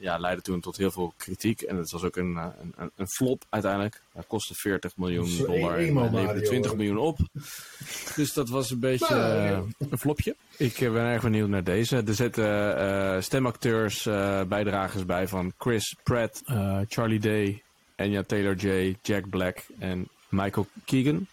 ja, 0.00 0.18
leidde 0.18 0.42
toen 0.42 0.60
tot 0.60 0.76
heel 0.76 0.90
veel 0.90 1.12
kritiek. 1.16 1.60
En 1.60 1.76
het 1.76 1.90
was 1.90 2.02
ook 2.02 2.16
een, 2.16 2.36
eh, 2.36 2.46
een, 2.60 2.72
een, 2.76 2.90
een 2.96 3.08
flop 3.08 3.44
uiteindelijk. 3.48 4.00
Het 4.12 4.26
kostte 4.26 4.54
40 4.54 4.96
miljoen 4.96 5.36
dollar 5.36 5.74
en 5.78 5.86
eh, 5.86 5.94
leverde 5.94 6.10
Mario, 6.10 6.40
20 6.42 6.70
hoor. 6.70 6.76
miljoen 6.78 6.98
op. 6.98 7.18
Dus 8.16 8.32
dat 8.32 8.48
was 8.48 8.70
een 8.70 8.80
beetje 8.80 9.14
eh, 9.14 9.58
een 9.90 9.98
flopje. 9.98 10.36
Ik 10.56 10.80
eh, 10.80 10.92
ben 10.92 11.02
erg 11.02 11.22
benieuwd 11.22 11.48
naar 11.48 11.64
deze. 11.64 12.02
Er 12.06 12.14
zitten 12.14 12.76
eh, 12.78 13.20
stemacteurs, 13.20 14.06
eh, 14.06 14.42
bijdragers 14.42 15.04
bij 15.06 15.28
van 15.28 15.52
Chris 15.58 15.96
Pratt, 16.02 16.42
eh, 16.44 16.78
Charlie 16.88 17.20
Day, 17.20 17.62
Anya 17.96 18.22
Taylor-Joy, 18.22 18.96
Jack 19.02 19.28
Black 19.28 19.58
en 19.78 20.08
Michael 20.28 20.66
Keegan. 20.84 21.26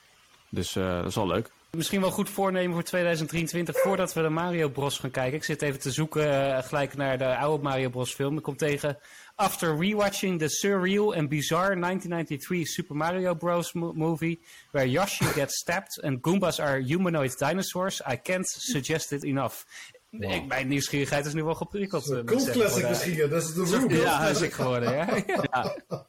Dus 0.49 0.75
eh, 0.75 0.95
dat 0.97 1.05
is 1.07 1.15
wel 1.15 1.27
leuk. 1.27 1.51
Misschien 1.77 2.01
wel 2.01 2.11
goed 2.11 2.29
voornemen 2.29 2.73
voor 2.73 2.83
2023 2.83 3.79
voordat 3.79 4.13
we 4.13 4.21
de 4.21 4.29
Mario 4.29 4.69
Bros 4.69 4.97
gaan 4.97 5.11
kijken. 5.11 5.37
Ik 5.37 5.43
zit 5.43 5.61
even 5.61 5.79
te 5.79 5.91
zoeken 5.91 6.55
eh, 6.55 6.63
gelijk 6.63 6.95
naar 6.95 7.17
de 7.17 7.35
oude 7.37 7.63
Mario 7.63 7.89
Bros 7.89 8.13
film. 8.13 8.37
Ik 8.37 8.43
kom 8.43 8.55
tegen 8.57 8.97
After 9.35 9.77
rewatching 9.77 10.39
the 10.39 10.49
surreal 10.49 11.15
and 11.15 11.29
bizarre 11.29 11.79
1993 11.79 12.67
Super 12.67 12.95
Mario 12.95 13.35
Bros 13.35 13.73
mo- 13.73 13.93
movie 13.93 14.41
where 14.71 14.89
Yoshi 14.89 15.25
gets 15.25 15.57
stabbed 15.57 16.01
and 16.03 16.17
Goombas 16.21 16.59
are 16.59 16.81
humanoid 16.81 17.37
dinosaurs, 17.37 18.01
I 18.11 18.15
can't 18.21 18.47
suggest 18.47 19.11
it 19.11 19.23
enough. 19.23 19.53
Ik, 20.19 20.47
mijn 20.47 20.67
nieuwsgierigheid 20.67 21.25
is 21.25 21.33
nu 21.33 21.43
wel 21.43 21.55
geprikkeld. 21.55 22.03
eh, 22.03 22.09
moet 22.09 22.19
ik 22.19 22.25
Cult 22.25 22.41
zeggen, 22.41 22.61
classic 22.61 22.73
voor 22.73 22.81
de- 22.81 22.89
misschien, 22.89 23.15
ja. 23.15 23.27
Dat 23.27 23.41
is 23.43 23.53
de 23.53 23.63
Room. 23.77 23.89
Ja, 23.91 24.27
is 24.27 24.41
ik 24.41 24.53
geworden, 24.53 24.93
ja. 24.95 25.05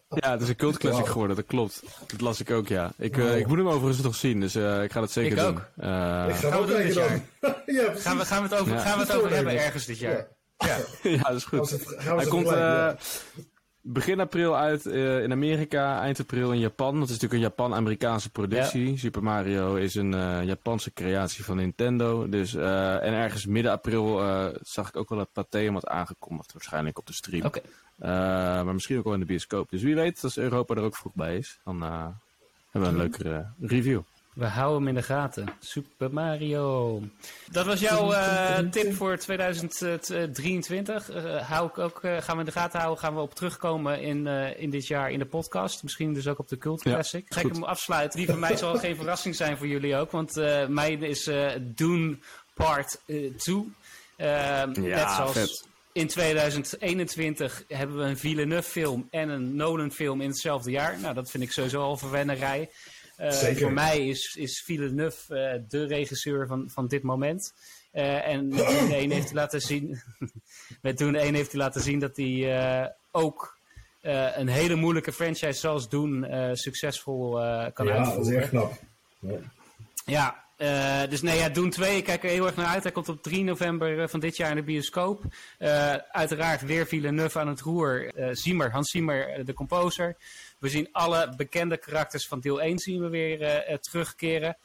Ja, 0.09 0.30
het 0.30 0.40
is 0.42 0.48
een 0.48 0.57
cult 0.57 0.78
classic 0.78 1.00
Wauw. 1.00 1.12
geworden, 1.12 1.36
dat 1.36 1.46
klopt. 1.46 1.82
Dat 2.07 2.20
las 2.20 2.40
ik 2.40 2.50
ook, 2.50 2.68
ja. 2.68 2.92
Ik, 2.98 3.16
eh, 3.16 3.24
Wow. 3.24 3.36
ik 3.36 3.46
moet 3.46 3.57
hem 3.59 3.68
overigens 3.68 4.03
nog 4.05 4.14
zien, 4.14 4.40
dus 4.40 4.55
eh, 4.55 4.82
ik 4.82 4.92
ga 4.92 5.00
dat 5.00 5.11
zeker 5.11 5.30
Ik 5.32 5.38
doen. 5.38 5.46
ook. 5.46 5.59
Eh, 5.76 6.24
Ik 6.28 6.34
ga 6.34 6.48
Gaan 6.50 6.53
ook 6.59 6.66
we 6.66 6.72
doen 6.72 6.82
dit 6.82 6.94
kijken 6.94 7.24
dan. 7.40 7.55
ja, 7.66 7.84
precies. 7.84 8.03
Gaan 8.03 8.16
we, 8.18 8.24
gaan 8.24 8.42
we 8.42 8.48
het 8.48 8.61
over, 8.61 8.72
Ja. 8.74 8.78
gaan 8.80 8.98
we 8.98 9.05
het 9.05 9.16
over 9.16 9.30
hebben 9.34 9.59
ergens 9.59 9.84
dit 9.86 9.98
jaar? 9.98 10.28
Ja. 10.57 10.76
Ja. 11.03 11.11
ja, 11.11 11.22
dat 11.22 11.36
is 11.36 11.44
goed. 11.44 11.84
Hij 11.96 12.26
komt 12.26 12.46
eh, 12.46 12.88
begin 13.83 14.20
april 14.20 14.57
uit 14.57 14.87
eh, 14.87 15.22
in 15.22 15.33
Amerika, 15.33 16.01
eind 16.01 16.20
april 16.20 16.53
in 16.53 16.59
Japan. 16.59 16.95
Dat 16.95 17.09
is 17.09 17.09
natuurlijk 17.09 17.33
een 17.33 17.49
Japan-Amerikaanse 17.49 18.30
productie. 18.30 18.99
Super 18.99 19.22
Mario 19.22 19.74
is 19.74 19.95
een 19.95 20.14
eh, 20.14 20.45
Japanse 20.45 20.93
creatie 20.93 21.45
van 21.45 21.57
Nintendo. 21.57 22.28
Dus, 22.28 22.55
eh, 22.55 22.95
en 22.95 23.12
ergens 23.12 23.47
midden 23.47 23.72
april 23.72 24.20
zag 24.62 24.89
ik 24.89 24.97
ook 24.97 25.09
wel 25.09 25.18
het 25.18 25.33
Pathé 25.33 25.72
wat 25.72 25.87
aangekondigd, 25.87 26.53
waarschijnlijk 26.53 26.99
op 26.99 27.07
de 27.07 27.12
stream. 27.12 27.51
Eh, 27.99 28.09
maar 28.64 28.72
misschien 28.72 28.99
ook 28.99 29.05
wel 29.05 29.14
in 29.14 29.20
de 29.20 29.26
bioscoop. 29.26 29.70
Dus 29.70 29.83
wie 29.83 29.95
weet, 29.95 30.24
als 30.24 30.39
Europa 30.39 30.74
er 30.74 30.83
ook 30.83 30.97
vroeg 30.97 31.14
bij 31.14 31.37
is, 31.37 31.59
dan 31.64 31.83
hebben 31.83 32.12
we 32.70 32.87
een 32.87 32.97
leukere 32.97 33.47
review. 33.61 34.01
We 34.35 34.47
houden 34.47 34.78
hem 34.78 34.89
in 34.89 34.95
de 34.95 35.03
gaten. 35.03 35.47
Super 35.61 36.12
Mario. 36.12 37.01
Dat 37.51 37.66
was 37.66 37.80
jouw 37.80 38.12
eh, 38.12 38.59
tip 38.59 38.95
voor 38.95 39.16
2023. 39.16 41.11
Eh, 41.11 41.49
hou 41.49 41.68
ik 41.68 41.78
ook, 41.78 42.03
eh, 42.05 42.16
gaan 42.20 42.35
we 42.35 42.41
in 42.41 42.47
de 42.47 42.53
gaten 42.53 42.78
houden. 42.80 43.01
Gaan 43.03 43.14
we 43.14 43.20
op 43.20 43.35
terugkomen 43.35 44.01
in, 44.01 44.26
eh, 44.26 44.61
in 44.61 44.70
dit 44.70 44.87
jaar 44.87 45.11
in 45.11 45.18
de 45.18 45.26
podcast. 45.26 45.83
Misschien 45.83 46.14
dus 46.14 46.26
ook 46.28 46.39
op 46.39 46.49
de 46.49 46.59
Cult 46.59 46.85
Ja, 46.85 46.93
Classic. 46.93 47.24
Ga 47.28 47.41
ik 47.41 47.47
goed. 47.47 47.55
hem 47.55 47.64
afsluiten. 47.64 48.18
Die 48.18 48.28
van 48.28 48.39
mij 48.39 48.57
zal 48.57 48.78
geen 48.78 48.97
verrassing 48.97 49.35
zijn 49.37 49.57
voor 49.57 49.66
jullie 49.66 49.97
ook. 49.97 50.11
Want 50.11 50.37
eh 50.37 50.66
mijn 50.66 51.03
is 51.03 51.26
eh 51.26 51.51
Dune 51.61 52.18
Part 52.55 53.01
2. 53.37 53.72
Ja, 54.16 54.64
net 54.66 55.11
zoals 55.11 55.33
vet. 55.33 55.66
in 55.93 56.07
2021 56.07 57.64
hebben 57.68 57.97
we 57.97 58.03
een 58.03 58.18
Villeneuve 58.18 58.70
film 58.70 59.09
en 59.11 59.28
een 59.28 59.57
Nolan 59.57 59.93
film 59.93 60.20
in 60.20 60.28
hetzelfde 60.28 60.70
jaar. 60.70 60.99
Nou, 61.01 61.14
dat 61.14 61.30
vind 61.30 61.43
ik 61.43 61.53
sowieso 61.53 61.80
al 61.83 61.97
verwennerij. 61.97 62.70
Uh, 63.20 63.30
Zeker. 63.30 63.60
Voor 63.60 63.72
mij 63.72 64.08
is, 64.08 64.36
is 64.36 64.62
Villeneuve 64.64 65.54
uh, 65.54 65.62
de 65.68 65.86
regisseur 65.86 66.46
van, 66.46 66.70
van 66.70 66.86
dit 66.86 67.02
moment. 67.02 67.54
Uh, 67.92 68.28
en 68.28 68.48
met 68.48 68.66
Dune 68.66 68.94
1 68.94 69.10
heeft 69.10 69.24
hij 69.24 69.34
laten 69.34 69.60
zien, 69.60 70.02
met 70.82 70.98
Dune 70.98 71.18
1 71.18 71.34
heeft 71.34 71.52
hij 71.52 71.60
laten 71.60 71.80
zien 71.80 71.98
dat 71.98 72.16
hij 72.16 72.94
ook 73.10 73.60
een 74.02 74.48
hele 74.48 74.74
moeilijke 74.74 75.12
franchise 75.12 75.60
zoals 75.60 75.88
Dune 75.88 76.50
succesvol 76.56 77.30
kan 77.72 77.86
ja, 77.86 77.96
uitvoeren. 77.96 78.04
Ja, 78.04 78.14
dat 78.14 78.26
is 78.26 78.34
echt 78.34 78.48
knap. 78.48 78.80
Ja, 79.18 79.38
ja 80.04 80.44
uh, 80.62 81.02
dus 81.08 81.22
nee, 81.22 81.38
ja, 81.38 81.48
Doen 81.48 81.70
2, 81.70 81.96
ik 81.96 82.04
kijk 82.04 82.22
er 82.22 82.28
heel 82.28 82.46
erg 82.46 82.56
naar 82.56 82.66
uit. 82.66 82.82
Hij 82.82 82.92
komt 82.92 83.08
op 83.08 83.22
3 83.22 83.44
november 83.44 83.98
uh, 83.98 84.08
van 84.08 84.20
dit 84.20 84.36
jaar 84.36 84.50
in 84.50 84.56
de 84.56 84.62
bioscoop. 84.62 85.24
Uh, 85.58 85.94
uiteraard 85.94 86.62
weer 86.62 86.86
Villeneuve 86.86 87.38
aan 87.38 87.48
het 87.48 87.60
roer. 87.60 88.12
Ziemer, 88.32 88.70
Hans 88.70 88.90
Ziemer, 88.90 89.44
de 89.44 89.54
composer. 89.54 90.16
We 90.58 90.68
zien 90.68 90.88
alle 90.92 91.34
bekende 91.36 91.76
karakters 91.76 92.26
van 92.26 92.40
deel 92.40 92.60
1 92.60 92.78
zien 92.78 93.00
we 93.00 93.08
weer 93.08 93.78
terugkeren. 93.80 94.56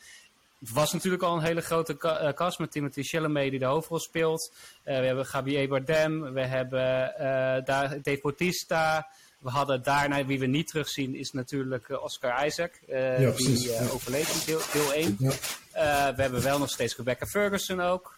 Het 0.60 0.72
was 0.72 0.94
natuurlijk 0.94 1.24
al 1.24 1.36
een 1.36 1.44
hele 1.44 1.62
grote 1.62 1.98
cast 2.36 2.60
met 2.60 2.72
Timothy 2.72 3.04
Chalamet 3.04 3.50
die 3.50 3.60
de 3.60 3.66
hoofdrol 3.66 4.00
speelt. 4.00 4.54
we 4.84 4.92
hebben 4.92 5.28
Javier 5.32 5.68
Bardem, 5.68 6.34
we 6.34 6.42
hebben 6.42 6.86
Dave 8.02 8.20
Bautista... 8.22 9.08
We 9.38 9.50
hadden 9.50 9.84
daarna, 9.84 10.26
wie 10.26 10.40
we 10.40 10.46
niet 10.46 10.68
terugzien, 10.68 11.16
is 11.16 11.32
natuurlijk 11.32 11.90
uh, 11.90 12.04
Oscar 12.04 12.46
Isaac. 12.46 12.80
Uh, 12.90 13.20
ja, 13.20 13.32
die 13.32 13.70
uh, 13.70 13.94
overleed 13.94 14.28
in 14.28 14.40
deel, 14.46 14.62
deel 14.74 14.94
1. 14.94 15.16
Ja. 15.20 16.16
we 16.16 16.22
hebben 16.22 16.44
wel 16.44 16.60
nog 16.60 16.70
steeds 16.70 16.96
Rebecca 16.96 17.26
Ferguson 17.26 17.82
ook. 17.82 18.16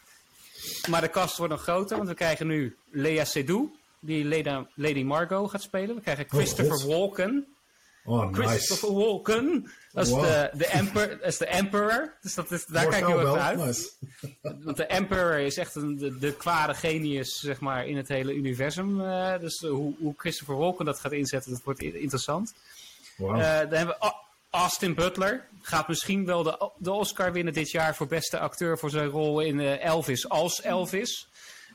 Maar 0.89 1.01
de 1.01 1.07
kast 1.07 1.37
wordt 1.37 1.53
nog 1.53 1.61
groter, 1.61 1.97
want 1.97 2.09
we 2.09 2.15
krijgen 2.15 2.47
nu 2.47 2.77
Lea 2.91 3.25
Seydoux, 3.25 3.71
die 3.99 4.25
Lady 4.75 5.03
Margot 5.03 5.49
gaat 5.49 5.61
spelen. 5.61 5.95
We 5.95 6.01
krijgen 6.01 6.25
Christopher 6.29 6.75
oh, 6.75 6.83
Walken. 6.83 7.47
Oh, 8.05 8.29
nice. 8.29 8.41
Christopher 8.41 8.93
Walken. 8.93 9.71
Wow. 9.91 10.21
de, 10.21 10.49
de, 10.53 10.65
emperor, 10.65 12.01
de. 12.01 12.11
Dus 12.21 12.33
dat 12.33 12.51
is, 12.51 12.65
daar 12.65 12.87
kijk 12.87 13.01
ik 13.01 13.07
heel 13.07 13.19
erg 13.19 13.33
naar 13.33 13.41
uit. 13.41 13.57
Nice. 13.57 13.89
Want 14.63 14.77
de 14.77 14.85
Emperor 14.85 15.39
is 15.39 15.57
echt 15.57 15.75
een, 15.75 15.97
de, 15.97 16.17
de 16.17 16.33
kwade 16.33 16.73
genius 16.73 17.39
zeg 17.39 17.59
maar, 17.59 17.87
in 17.87 17.97
het 17.97 18.07
hele 18.07 18.33
universum. 18.33 19.01
Uh, 19.01 19.39
dus 19.39 19.59
hoe, 19.59 19.95
hoe 19.99 20.13
Christopher 20.17 20.55
Walken 20.55 20.85
dat 20.85 20.99
gaat 20.99 21.11
inzetten, 21.11 21.51
dat 21.51 21.63
wordt 21.63 21.81
interessant. 21.81 22.53
Wow. 23.17 23.29
Uh, 23.29 23.59
dan 23.59 23.73
hebben 23.73 23.95
we 23.99 24.13
Austin 24.49 24.93
Butler. 24.93 25.47
Gaat 25.61 25.87
misschien 25.87 26.25
wel 26.25 26.43
de, 26.43 26.71
de 26.77 26.91
Oscar 26.91 27.31
winnen 27.31 27.53
dit 27.53 27.71
jaar 27.71 27.95
voor 27.95 28.07
beste 28.07 28.39
acteur 28.39 28.77
voor 28.77 28.89
zijn 28.89 29.09
rol 29.09 29.39
in 29.39 29.59
uh, 29.59 29.83
Elvis 29.83 30.29
als 30.29 30.61
Elvis. 30.61 31.27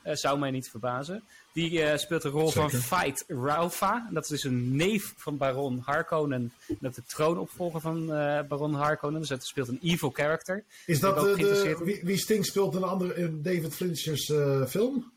zou 0.03 0.39
mij 0.39 0.51
niet 0.51 0.69
verbazen. 0.69 1.23
Die 1.55 1.71
uh, 1.71 1.97
speelt 1.97 2.21
de 2.21 2.29
rol 2.29 2.51
Zeker. 2.51 2.69
van 2.69 2.79
Fight 2.79 3.23
Ralpha. 3.27 4.07
Dat 4.11 4.23
is 4.23 4.29
dus 4.29 4.43
een 4.43 4.75
neef 4.75 5.13
van 5.17 5.37
Baron 5.37 5.81
Harkonnen. 5.85 6.53
Dat 6.79 6.95
de 6.95 7.01
troonopvolger 7.07 7.81
van 7.81 8.01
uh, 8.01 8.41
Baron 8.41 8.73
Harkonnen. 8.73 9.19
Dus 9.19 9.29
dat 9.29 9.45
speelt 9.45 9.67
een 9.67 9.79
evil 9.81 10.09
character. 10.09 10.63
Is 10.85 10.99
dat 10.99 11.19
de, 11.19 11.35
de, 11.37 11.81
wie, 11.83 11.99
wie 12.03 12.17
Sting 12.17 12.45
speelt 12.45 12.75
een 12.75 12.83
andere 12.83 13.15
in 13.15 13.41
David 13.41 13.75
Fincher's 13.75 14.29
uh, 14.29 14.65
film? 14.65 15.11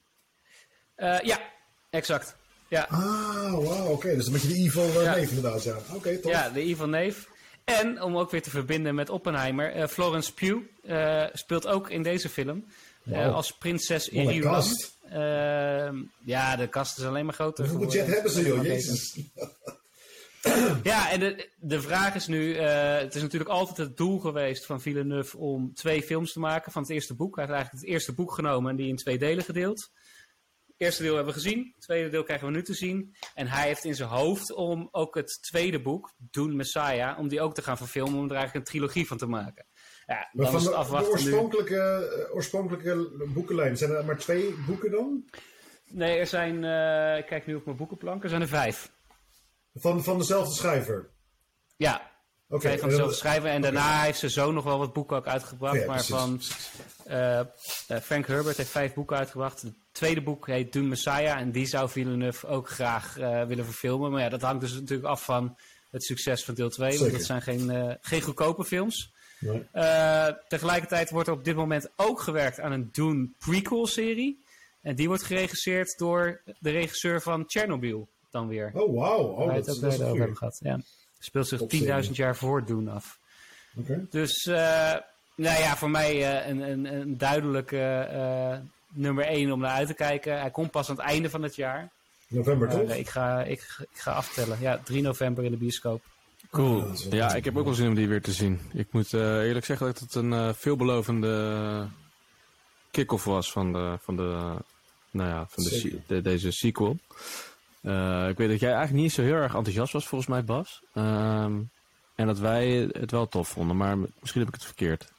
Ja, 0.97 1.41
exact. 1.91 2.37
Ja. 2.69 2.87
Ah, 2.91 3.53
wauw, 3.53 3.83
oké. 3.83 3.91
Okay. 3.93 4.15
Dus 4.15 4.27
een 4.27 4.33
beetje 4.33 4.49
de 4.49 4.55
evil 4.55 5.03
ja. 5.03 5.15
neef 5.15 5.29
inderdaad, 5.29 5.63
ja. 5.63 5.77
Oké, 5.77 5.97
okay, 5.97 6.17
tof. 6.17 6.31
Ja, 6.31 6.49
de 6.49 6.61
evil 6.61 6.89
neef. 6.89 7.29
En 7.65 8.03
om 8.03 8.17
ook 8.17 8.31
weer 8.31 8.43
te 8.43 8.51
verbinden 8.51 8.95
met 8.95 9.11
Oppenheimer, 9.11 9.89
Florence 9.89 10.35
Pugh 10.35 10.65
speelt 11.33 11.67
ook 11.67 11.91
in 11.91 12.03
deze 12.03 12.29
film. 12.29 12.65
Wow. 13.09 13.35
als 13.35 13.53
prinses 13.53 14.09
Irian. 14.09 14.41
kast. 14.41 14.99
Uh, 15.13 15.91
ja, 16.25 16.57
de 16.57 16.69
kast 16.71 16.99
is 16.99 17.05
alleen 17.05 17.25
maar 17.25 17.35
groter. 17.35 17.69
Hoeveel 17.69 17.87
budget 17.87 18.07
hebben 18.07 18.33
ze, 18.33 18.43
joh? 18.43 18.65
Jezus. 18.65 19.21
Ja, 20.83 21.11
en 21.11 21.21
de, 21.21 21.49
de 21.57 21.81
vraag 21.81 22.15
is 22.15 22.27
nu... 22.27 22.55
Uh, 22.55 22.99
het 22.99 23.15
is 23.15 23.23
natuurlijk 23.23 23.51
altijd 23.51 23.77
het 23.77 23.97
doel 23.97 24.19
geweest 24.19 24.67
van 24.67 24.81
Villeneuve 24.81 25.39
om 25.39 25.75
twee 25.75 26.03
films 26.03 26.33
te 26.33 26.41
maken 26.41 26.73
van 26.73 26.83
het 26.83 26.91
eerste 26.91 27.15
boek. 27.15 27.37
Hij 27.37 27.45
heeft 27.45 27.57
eigenlijk 27.57 27.85
het 27.85 27.95
eerste 27.95 28.15
boek 28.15 28.33
genomen 28.33 28.71
en 28.71 28.77
die 28.77 28.89
in 28.89 28.97
twee 28.97 29.19
delen 29.19 29.45
gedeeld. 29.45 29.91
Het 30.67 30.77
eerste 30.77 31.03
deel 31.03 31.15
hebben 31.15 31.35
we 31.35 31.41
gezien. 31.41 31.73
Het 31.75 31.85
tweede 31.85 32.09
deel 32.09 32.23
krijgen 32.23 32.47
we 32.47 32.53
nu 32.53 32.63
te 32.63 32.75
zien. 32.75 33.17
En 33.35 33.47
hij 33.47 33.67
heeft 33.67 33.85
in 33.85 33.95
zijn 33.95 34.09
hoofd 34.09 34.53
om 34.53 34.89
ook 34.91 35.15
het 35.15 35.39
tweede 35.43 35.81
boek, 35.81 36.15
Dune 36.17 36.55
Messiah, 36.55 37.19
om 37.19 37.29
die 37.29 37.41
ook 37.41 37.55
te 37.55 37.63
gaan 37.63 37.77
verfilmen, 37.77 38.19
om 38.19 38.25
er 38.25 38.37
eigenlijk 38.37 38.67
een 38.67 38.73
trilogie 38.73 39.07
van 39.07 39.17
de 39.17 39.27
maken. 39.27 39.67
Ja, 40.09 40.29
maar 40.33 40.51
van 40.51 40.63
de, 40.63 41.09
oorspronkelijke, 41.11 42.11
uh, 42.29 42.35
oorspronkelijke 42.35 43.27
boekenlijn, 43.35 43.77
zijn 43.77 43.91
er 43.91 44.05
maar 44.05 44.19
twee 44.19 44.55
boeken 44.67 44.91
dan? 44.91 45.25
Nee, 45.89 46.19
er 46.19 46.27
zijn, 46.27 46.63
uh, 46.63 47.19
ik 47.19 47.27
kijk 47.27 47.47
nu 47.47 47.55
op 47.55 47.65
mijn 47.65 47.77
boekenplank, 47.77 48.23
er 48.23 48.29
zijn 48.29 48.41
er 48.41 48.49
vijf. 48.49 48.91
Van, 49.75 50.05
van 50.05 50.19
dezelfde 50.19 50.55
schrijver? 50.55 51.11
Ja, 51.77 52.11
okay, 52.49 52.61
vijf 52.61 52.81
van 52.81 52.89
dezelfde 52.89 53.15
schrijver. 53.15 53.51
En 53.51 53.59
okay. 53.59 53.71
daarna 53.71 54.03
heeft 54.03 54.19
ze 54.19 54.31
zo 54.31 54.53
nog 54.53 54.65
wel 54.65 54.79
wat 54.79 54.93
boeken 54.93 55.17
ook 55.17 55.27
uitgebracht. 55.27 55.81
Ja, 55.81 55.87
maar 55.87 56.05
precies, 56.07 56.15
van 56.15 56.41
uh, 57.11 58.01
Frank 58.03 58.27
Herbert 58.27 58.57
heeft 58.57 58.71
vijf 58.71 58.95
boeken 58.95 59.17
uitgebracht. 59.17 59.63
Het 59.63 59.75
tweede 59.93 60.23
boek 60.23 60.47
heet 60.47 60.73
Dune 60.73 60.89
Messiah. 60.89 61.39
En 61.39 61.53
die 61.53 61.67
zou 61.67 61.89
Villeneuve 61.89 62.47
ook 62.47 62.69
graag 62.69 63.15
willen 63.47 63.65
verfilmen. 63.65 64.11
Maar 64.11 64.23
ja, 64.23 64.29
dat 64.29 64.43
hangt 64.43 64.61
dus 64.61 64.73
natuurlijk 64.73 65.09
af 65.09 65.25
van 65.25 65.59
het 65.91 66.05
succes 66.05 66.45
van 66.45 66.55
deel 66.55 66.71
2. 66.71 66.99
Want 66.99 67.13
dat 67.13 67.23
zijn 67.23 67.43
geen, 67.43 67.99
geen 68.01 68.23
goedkope 68.23 68.65
films. 68.65 69.17
Nee. 69.39 69.67
Uh, 69.75 70.27
tegelijkertijd 70.49 71.11
wordt 71.11 71.29
er 71.29 71.35
op 71.35 71.45
dit 71.45 71.57
moment 71.57 71.89
ook 71.97 72.21
gewerkt 72.21 72.61
aan 72.61 72.73
een 72.73 72.89
Dune 72.93 73.29
prequel-serie. 73.39 74.43
En 74.81 74.95
die 74.95 75.09
wordt 75.09 75.23
geregisseerd 75.23 75.99
door 75.99 76.41
de 76.59 76.71
regisseur 76.71 77.23
van 77.23 77.45
Chernobyl 77.47 78.09
dan 78.31 78.49
weer. 78.49 78.71
Oh, 78.75 78.99
wauw. 78.99 79.19
Oh, 79.19 79.47
Waar 79.47 79.55
dat, 79.55 79.83
is 79.83 79.83
over 79.83 80.19
hebben 80.19 80.37
gehad. 80.37 80.61
Ja. 80.63 80.81
Speelt 81.19 81.49
zich 81.49 81.61
10.000 82.05 82.11
jaar 82.11 82.37
voor 82.37 82.65
Dune 82.65 82.91
af. 82.91 83.19
okay. 83.77 84.07
Dus, 84.11 84.47
uh, 84.47 84.57
nou 85.35 85.61
ja, 85.61 85.77
voor 85.77 85.91
mij 85.91 86.17
uh, 86.17 86.47
een, 86.47 86.61
een, 86.61 86.85
een 86.85 87.19
duidelijke 87.19 88.07
nummer 88.93 89.25
1 89.25 89.53
om 89.53 89.61
naar 89.61 89.71
uit 89.71 89.87
te 89.87 89.95
kijken. 89.95 90.41
Hij 90.41 90.51
komt 90.51 90.71
pas 90.71 90.91
aan 90.91 90.97
het 90.97 91.05
einde 91.05 91.31
van 91.31 91.43
het 91.43 91.55
jaar. 91.55 91.91
November 92.29 92.69
toch? 92.69 92.91
ik, 92.91 93.09
ga, 93.09 93.43
ik, 93.43 93.77
ik 93.91 93.99
ga 93.99 94.13
aftellen. 94.13 94.61
Ja, 94.61 94.79
3 94.85 95.03
november 95.03 95.45
in 95.45 95.51
de 95.51 95.57
bioscoop. 95.57 96.03
Cool. 96.51 96.85
Ja, 97.11 97.35
ik 97.35 97.45
heb 97.45 97.57
ook 97.57 97.65
wel 97.65 97.75
zin 97.75 97.89
om 97.89 97.95
die 97.95 98.09
weer 98.09 98.23
te 98.23 98.33
zien. 98.33 98.61
Ik 98.73 98.87
moet 98.91 99.13
eh, 99.13 99.21
eerlijk 99.21 99.65
zeggen 99.65 99.87
dat 99.87 99.99
het 99.99 100.15
een 100.15 100.33
eh, 100.33 100.49
veelbelovende 100.53 101.89
kick-off 102.91 103.25
was 103.25 103.53
van 103.53 103.73
de, 103.73 103.99
van 104.01 104.17
de, 104.17 104.55
nou 105.11 105.29
ja, 105.29 105.47
van 105.49 105.65
de, 106.07 106.23
deze 106.23 106.51
sequel. 106.51 106.97
Eh, 107.81 108.29
ik 108.29 108.37
weet 108.37 108.49
dat 108.49 108.61
jij 108.61 108.73
eigenlijk 108.73 109.03
niet 109.03 109.13
zo 109.13 109.23
heel 109.23 109.35
erg 109.35 109.55
enthousiast 109.55 109.93
was, 109.93 110.07
volgens 110.07 110.31
mij, 110.31 110.45
Bas. 110.45 110.83
Ehm, 110.95 111.61
en 112.15 112.27
dat 112.27 112.39
wij 112.39 112.91
het 112.93 113.11
wel 113.11 113.29
tof 113.29 113.49
vonden, 113.49 113.77
maar 113.77 113.99
misschien 113.99 114.41
heb 114.41 114.49
ik 114.49 114.55
het 114.55 114.65
verkeerd. 114.65 115.13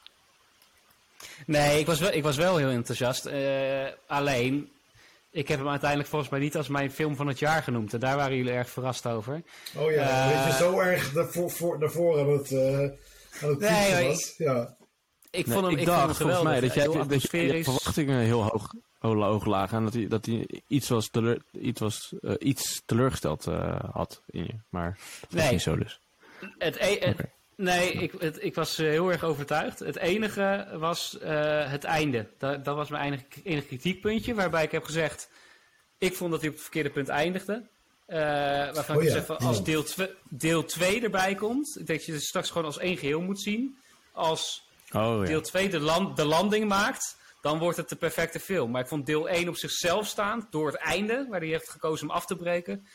Nee, 1.46 1.78
ik 1.78 1.86
was 1.86 2.00
wel, 2.00 2.12
ik 2.12 2.22
was 2.22 2.36
wel 2.36 2.56
heel 2.56 2.68
enthousiast. 2.68 3.26
Eh, 3.26 3.86
alleen, 4.06 4.70
ik 5.30 5.48
heb 5.48 5.58
hem 5.58 5.68
uiteindelijk 5.68 6.08
volgens 6.08 6.30
mij 6.30 6.40
niet 6.40 6.56
als 6.56 6.68
mijn 6.68 6.90
film 6.90 7.16
van 7.16 7.26
het 7.26 7.38
jaar 7.38 7.62
genoemd. 7.62 7.92
En 7.94 8.00
daar 8.00 8.16
waren 8.16 8.36
jullie 8.36 8.52
erg 8.52 8.70
verrast 8.70 9.06
over. 9.06 9.42
Oh 9.76 9.90
ja, 9.90 10.30
Eh, 10.30 10.44
weet 10.44 10.52
je, 10.52 10.58
zo 10.62 10.78
erg 10.80 11.12
daarvoor, 11.12 11.50
voor, 11.50 11.78
daarvoor 11.80 12.18
aan 12.20 12.28
het, 12.30 12.52
eh 12.52 12.78
aan 13.42 13.48
het 13.50 13.58
Nee, 13.58 14.06
was. 14.08 14.34
Ja. 14.36 14.76
Ik 15.30 15.46
Nee, 15.46 15.54
vond 15.54 15.66
hem, 15.66 15.74
ik 15.74 15.80
ik 15.80 15.86
dacht 15.86 15.98
vond 15.98 16.18
hem 16.18 16.26
volgens 16.28 16.38
geweldig. 16.38 16.42
mij 16.42 16.60
dat 16.60 16.74
jij, 16.74 16.84
dat 16.84 16.94
je 16.94 17.00
atmosferisch. 17.00 17.64
verwachtingen 17.64 18.20
heel 18.20 18.42
hoog, 18.42 18.72
ho- 18.98 19.22
hoog 19.22 19.44
lagen. 19.44 19.76
En 19.78 19.84
dat 19.84 19.92
hij, 19.94 20.06
dat 20.08 20.26
hij 20.26 20.60
iets, 20.66 20.88
was 20.88 21.08
teleur, 21.08 21.42
iets, 21.52 21.80
was, 21.80 22.14
eh, 22.20 22.34
iets 22.38 22.82
teleurgesteld 22.86 23.46
eh, 23.46 23.80
had 23.92 24.22
in 24.26 24.42
je. 24.44 24.54
Maar 24.68 24.98
dat 25.20 25.30
was 25.32 25.42
Nee. 25.42 25.50
niet 25.52 25.62
zo 25.62 25.76
dus. 25.76 26.00
Het 26.58 26.76
e- 26.76 26.98
het-. 27.00 27.38
Nee, 27.60 27.92
ik, 27.92 28.12
het, 28.18 28.42
ik 28.42 28.54
was 28.54 28.78
eh, 28.78 28.86
heel 28.86 29.10
erg 29.10 29.24
overtuigd. 29.24 29.78
Het 29.78 29.96
enige 29.96 30.68
was 30.72 31.18
eh, 31.18 31.70
het 31.70 31.84
einde. 31.84 32.26
Dat, 32.38 32.64
dat 32.64 32.76
was 32.76 32.88
mijn 32.88 33.04
enige, 33.04 33.24
enige 33.44 33.66
kritiekpuntje. 33.66 34.34
Waarbij 34.34 34.64
ik 34.64 34.70
heb 34.70 34.84
gezegd... 34.84 35.30
Ik 35.98 36.14
vond 36.14 36.30
dat 36.30 36.40
hij 36.40 36.48
op 36.48 36.54
het 36.54 36.64
verkeerde 36.64 36.90
punt 36.90 37.08
eindigde. 37.08 37.68
Eh, 38.06 38.18
waarvan 38.72 38.96
Oh 38.96 39.02
ik 39.02 39.08
ja, 39.08 39.14
zeg 39.14 39.26
van 39.26 39.36
als 39.38 39.64
deel 39.64 39.82
2 39.82 40.08
deel 40.28 40.64
twee 40.64 41.02
erbij 41.02 41.34
komt... 41.34 41.76
Ik 41.78 41.86
denk 41.86 41.98
dat 41.98 42.06
je 42.06 42.12
het 42.12 42.22
straks 42.22 42.48
gewoon 42.48 42.66
als 42.66 42.78
één 42.78 42.96
geheel 42.96 43.20
moet 43.20 43.40
zien. 43.40 43.78
Als 44.12 44.68
Oh 44.92 45.18
ja. 45.20 45.24
deel 45.24 45.42
2 45.42 45.68
de, 45.68 45.80
land, 45.80 46.16
de 46.16 46.24
landing 46.24 46.68
maakt... 46.68 47.18
Dan 47.40 47.58
wordt 47.58 47.76
het 47.76 47.88
de 47.88 47.96
perfecte 47.96 48.40
film. 48.40 48.70
Maar 48.70 48.82
ik 48.82 48.88
vond 48.88 49.06
deel 49.06 49.28
1 49.28 49.48
op 49.48 49.56
zichzelf 49.56 50.06
staand... 50.06 50.52
Door 50.52 50.66
het 50.66 50.76
einde, 50.76 51.26
waar 51.28 51.40
hij 51.40 51.48
heeft 51.48 51.70
gekozen 51.70 52.08
om 52.08 52.14
af 52.14 52.26
te 52.26 52.36
breken... 52.36 52.86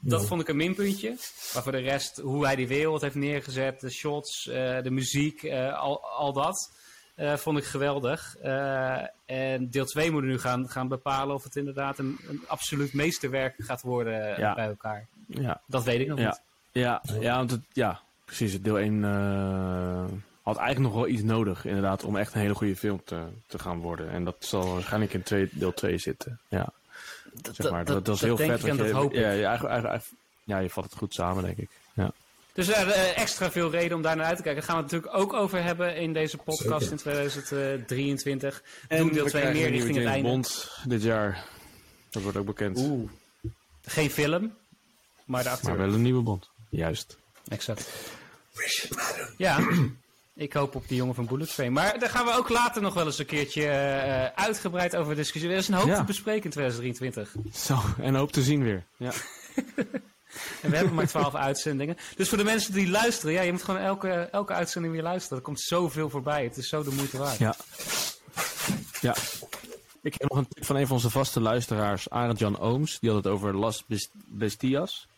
Dat 0.00 0.26
vond 0.26 0.40
ik 0.40 0.48
een 0.48 0.56
minpuntje. 0.56 1.08
Maar 1.54 1.62
voor 1.62 1.72
de 1.72 1.78
rest, 1.78 2.16
hoe 2.20 2.44
hij 2.46 2.56
die 2.56 2.68
wereld 2.68 3.00
heeft 3.00 3.14
neergezet, 3.14 3.80
de 3.80 3.90
shots, 3.90 4.48
eh, 4.48 4.82
de 4.82 4.90
muziek, 4.90 5.42
eh, 5.42 5.78
al, 5.78 6.04
al 6.04 6.32
dat, 6.32 6.72
eh, 7.14 7.36
vond 7.36 7.58
ik 7.58 7.64
geweldig. 7.64 8.36
En 9.26 9.70
deel 9.70 9.84
2 9.84 10.10
moet 10.10 10.22
nu 10.22 10.38
gaan, 10.38 10.68
gaan 10.68 10.88
bepalen 10.88 11.34
of 11.34 11.44
het 11.44 11.56
inderdaad 11.56 11.98
een, 11.98 12.18
een 12.28 12.40
absoluut 12.46 12.92
meesterwerk 12.92 13.54
gaat 13.58 13.82
worden 13.82 14.38
Ja. 14.38 14.54
bij 14.54 14.66
elkaar. 14.68 15.06
ja. 15.26 15.60
Dat 15.66 15.84
weet 15.84 16.00
ik 16.00 16.06
nog 16.08 16.18
Ja. 16.18 16.26
niet. 16.26 16.40
Ja, 16.72 17.02
ja, 17.20 17.36
want 17.36 17.50
het, 17.50 17.60
ja, 17.72 18.00
precies. 18.24 18.62
Deel 18.62 18.78
1 18.78 19.04
eh, 19.04 20.04
had 20.42 20.56
eigenlijk 20.56 20.78
nog 20.94 21.02
wel 21.02 21.08
iets 21.12 21.22
nodig, 21.22 21.64
inderdaad, 21.64 22.04
om 22.04 22.16
echt 22.16 22.34
een 22.34 22.40
hele 22.40 22.54
goede 22.54 22.76
film 22.76 23.00
te, 23.04 23.22
te 23.46 23.58
gaan 23.58 23.78
worden. 23.78 24.10
En 24.10 24.24
dat 24.24 24.36
zal 24.38 24.72
waarschijnlijk 24.72 25.12
in 25.14 25.22
twee, 25.22 25.48
deel 25.52 25.72
2 25.74 25.98
zitten. 25.98 26.40
Ja. 26.48 26.72
Zeg 27.52 27.70
maar. 27.70 27.84
Dat, 27.84 28.04
dat 28.04 28.14
is 28.14 28.20
heel 28.20 28.36
vet. 28.36 28.60
dat 28.60 28.90
hoop 28.90 29.12
ja, 29.12 29.30
je, 29.30 30.00
ja, 30.44 30.68
vat 30.68 30.84
het 30.84 30.96
goed 30.96 31.14
samen, 31.14 31.44
denk 31.44 31.56
ik. 31.56 31.68
Ja. 31.92 32.12
Dus 32.52 32.68
er 32.68 32.86
uh, 32.86 33.18
extra 33.18 33.50
veel 33.50 33.70
reden 33.70 33.96
om 33.96 34.02
daar 34.02 34.16
naar 34.16 34.26
uit 34.26 34.36
te 34.36 34.42
kijken. 34.42 34.60
Daar 34.60 34.70
gaan 34.70 34.76
we 34.76 34.82
het 34.82 34.92
natuurlijk 34.92 35.22
ook 35.22 35.32
over 35.32 35.62
hebben 35.62 35.96
in 35.96 36.12
deze 36.12 36.36
podcast 36.36 36.88
Zeker. 36.88 36.90
in 36.90 36.96
2023. 36.96 38.62
En 38.88 38.98
Doen 38.98 39.12
deel 39.12 39.24
we 39.24 39.30
2 39.30 39.42
krijgen 39.42 39.52
meer 39.52 39.66
een 39.66 39.72
nieuwe 39.72 39.86
richting 39.86 40.06
het 40.06 40.14
einde. 40.14 40.28
Bond 40.28 40.70
dit 40.84 41.02
jaar. 41.02 41.44
Dat 42.10 42.22
wordt 42.22 42.38
ook 42.38 42.46
bekend. 42.46 42.78
Oeh. 42.78 43.10
Geen 43.82 44.10
film, 44.10 44.54
maar 45.24 45.42
de 45.42 45.48
acteur. 45.48 45.70
Maar 45.70 45.86
wel 45.86 45.94
een 45.94 46.02
nieuwe 46.02 46.22
Bond. 46.22 46.50
Juist. 46.68 47.18
Exact. 47.48 47.88
Ja, 49.36 49.68
ik 50.40 50.52
hoop 50.52 50.74
op 50.74 50.88
die 50.88 50.96
jongen 50.96 51.14
van 51.14 51.26
Bullet 51.26 51.54
Train. 51.54 51.72
Maar 51.72 51.98
daar 51.98 52.08
gaan 52.08 52.24
we 52.24 52.32
ook 52.36 52.48
later 52.48 52.82
nog 52.82 52.94
wel 52.94 53.06
eens 53.06 53.18
een 53.18 53.26
keertje 53.26 53.66
eh, 53.66 54.24
uitgebreid 54.44 54.96
over 54.96 55.14
discussiëren. 55.14 55.54
Er 55.54 55.60
is 55.62 55.68
een 55.68 55.74
hoop 55.74 55.86
Ja. 55.88 55.96
te 55.96 56.04
bespreken 56.04 56.44
in 56.44 56.50
2023. 56.50 57.34
Zo, 57.54 57.78
en 58.02 58.14
hoop 58.14 58.32
te 58.32 58.42
zien 58.42 58.62
weer. 58.62 58.84
Ja. 58.96 59.12
En 60.62 60.70
we 60.70 60.76
hebben 60.76 60.94
maar 60.94 61.06
12 61.06 61.34
uitzendingen. 61.34 61.96
Dus 62.16 62.28
voor 62.28 62.38
de 62.38 62.44
mensen 62.44 62.72
die 62.72 62.88
luisteren, 62.90 63.32
ja, 63.34 63.40
je 63.42 63.52
moet 63.52 63.62
gewoon 63.62 63.80
elke, 63.80 64.08
elke 64.10 64.52
uitzending 64.52 64.92
weer 64.94 65.02
luisteren. 65.02 65.38
Er 65.38 65.44
komt 65.44 65.60
zoveel 65.60 66.10
voorbij. 66.10 66.44
Het 66.44 66.56
is 66.56 66.68
zo 66.68 66.82
de 66.82 66.90
moeite 66.90 67.18
waard. 67.18 67.38
Ja. 67.38 67.54
Ja. 69.00 69.14
Ik 70.02 70.14
heb 70.18 70.28
nog 70.28 70.38
een 70.38 70.48
tip 70.48 70.64
van 70.64 70.76
een 70.76 70.86
van 70.86 70.96
onze 70.96 71.10
vaste 71.10 71.40
luisteraars, 71.40 72.10
Arend 72.10 72.38
Jan 72.38 72.58
Ooms. 72.58 72.98
Die 73.00 73.10
had 73.10 73.24
het 73.24 73.32
over 73.32 73.56
Las 73.56 73.84
Best- 73.86 74.10
Bestias. 74.26 75.08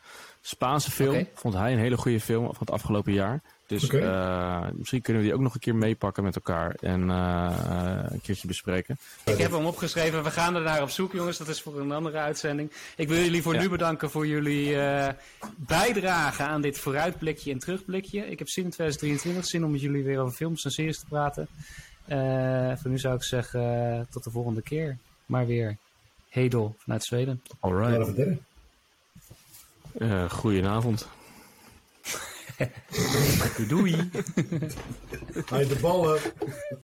Spaanse 0.40 0.90
film. 0.90 1.28
Vond 1.34 1.54
hij 1.54 1.72
een 1.72 1.78
hele 1.78 1.96
goede 1.96 2.20
film 2.20 2.44
van 2.44 2.56
het 2.58 2.70
afgelopen 2.70 3.12
jaar. 3.12 3.42
Dus 3.72 3.84
Oké. 3.84 3.98
eh, 3.98 4.68
misschien 4.72 5.00
kunnen 5.02 5.22
we 5.22 5.28
die 5.28 5.36
ook 5.36 5.42
nog 5.44 5.54
een 5.54 5.60
keer 5.60 5.74
meepakken 5.74 6.22
met 6.24 6.34
elkaar 6.34 6.74
en 6.74 7.10
eh, 7.10 7.98
een 8.08 8.20
keertje 8.20 8.46
bespreken. 8.46 8.98
Ik 9.24 9.38
heb 9.38 9.50
hem 9.50 9.64
opgeschreven. 9.66 10.22
We 10.24 10.30
gaan 10.30 10.54
er 10.54 10.62
naar 10.62 10.82
op 10.82 10.90
zoek, 10.90 11.12
jongens. 11.12 11.38
Dat 11.38 11.48
is 11.48 11.60
voor 11.62 11.80
een 11.80 11.92
andere 11.92 12.18
uitzending. 12.18 12.72
Ik 12.96 13.08
wil 13.08 13.18
jullie 13.18 13.42
voor 13.42 13.54
Ja. 13.54 13.60
nu 13.60 13.68
bedanken 13.68 14.10
voor 14.10 14.26
jullie 14.26 14.80
eh, 14.80 15.08
bijdrage 15.56 16.42
aan 16.42 16.60
dit 16.60 16.78
vooruitblikje 16.78 17.52
en 17.52 17.58
terugblikje. 17.58 18.30
Ik 18.30 18.38
heb 18.38 18.48
zin 18.48 18.64
in 18.64 18.70
2023, 18.70 19.46
zin 19.50 19.64
om 19.64 19.70
met 19.70 19.80
jullie 19.80 20.04
weer 20.04 20.18
over 20.20 20.34
films 20.36 20.64
en 20.64 20.70
series 20.70 20.98
te 20.98 21.06
praten. 21.08 21.48
Eh, 22.04 22.18
voor 22.76 22.90
nu 22.90 22.98
zou 22.98 23.14
ik 23.14 23.22
zeggen, 23.22 24.06
tot 24.10 24.24
de 24.24 24.30
volgende 24.30 24.62
keer. 24.62 24.96
Maar 25.26 25.46
weer 25.46 25.76
Hedel 26.28 26.74
vanuit 26.78 27.04
Zweden. 27.04 27.42
Verder. 27.60 28.38
Eh 29.98 30.30
goedenavond. 30.30 31.08
Doei! 33.68 34.10
Hij 35.44 35.66
de 35.66 35.76
ballen. 35.80 36.18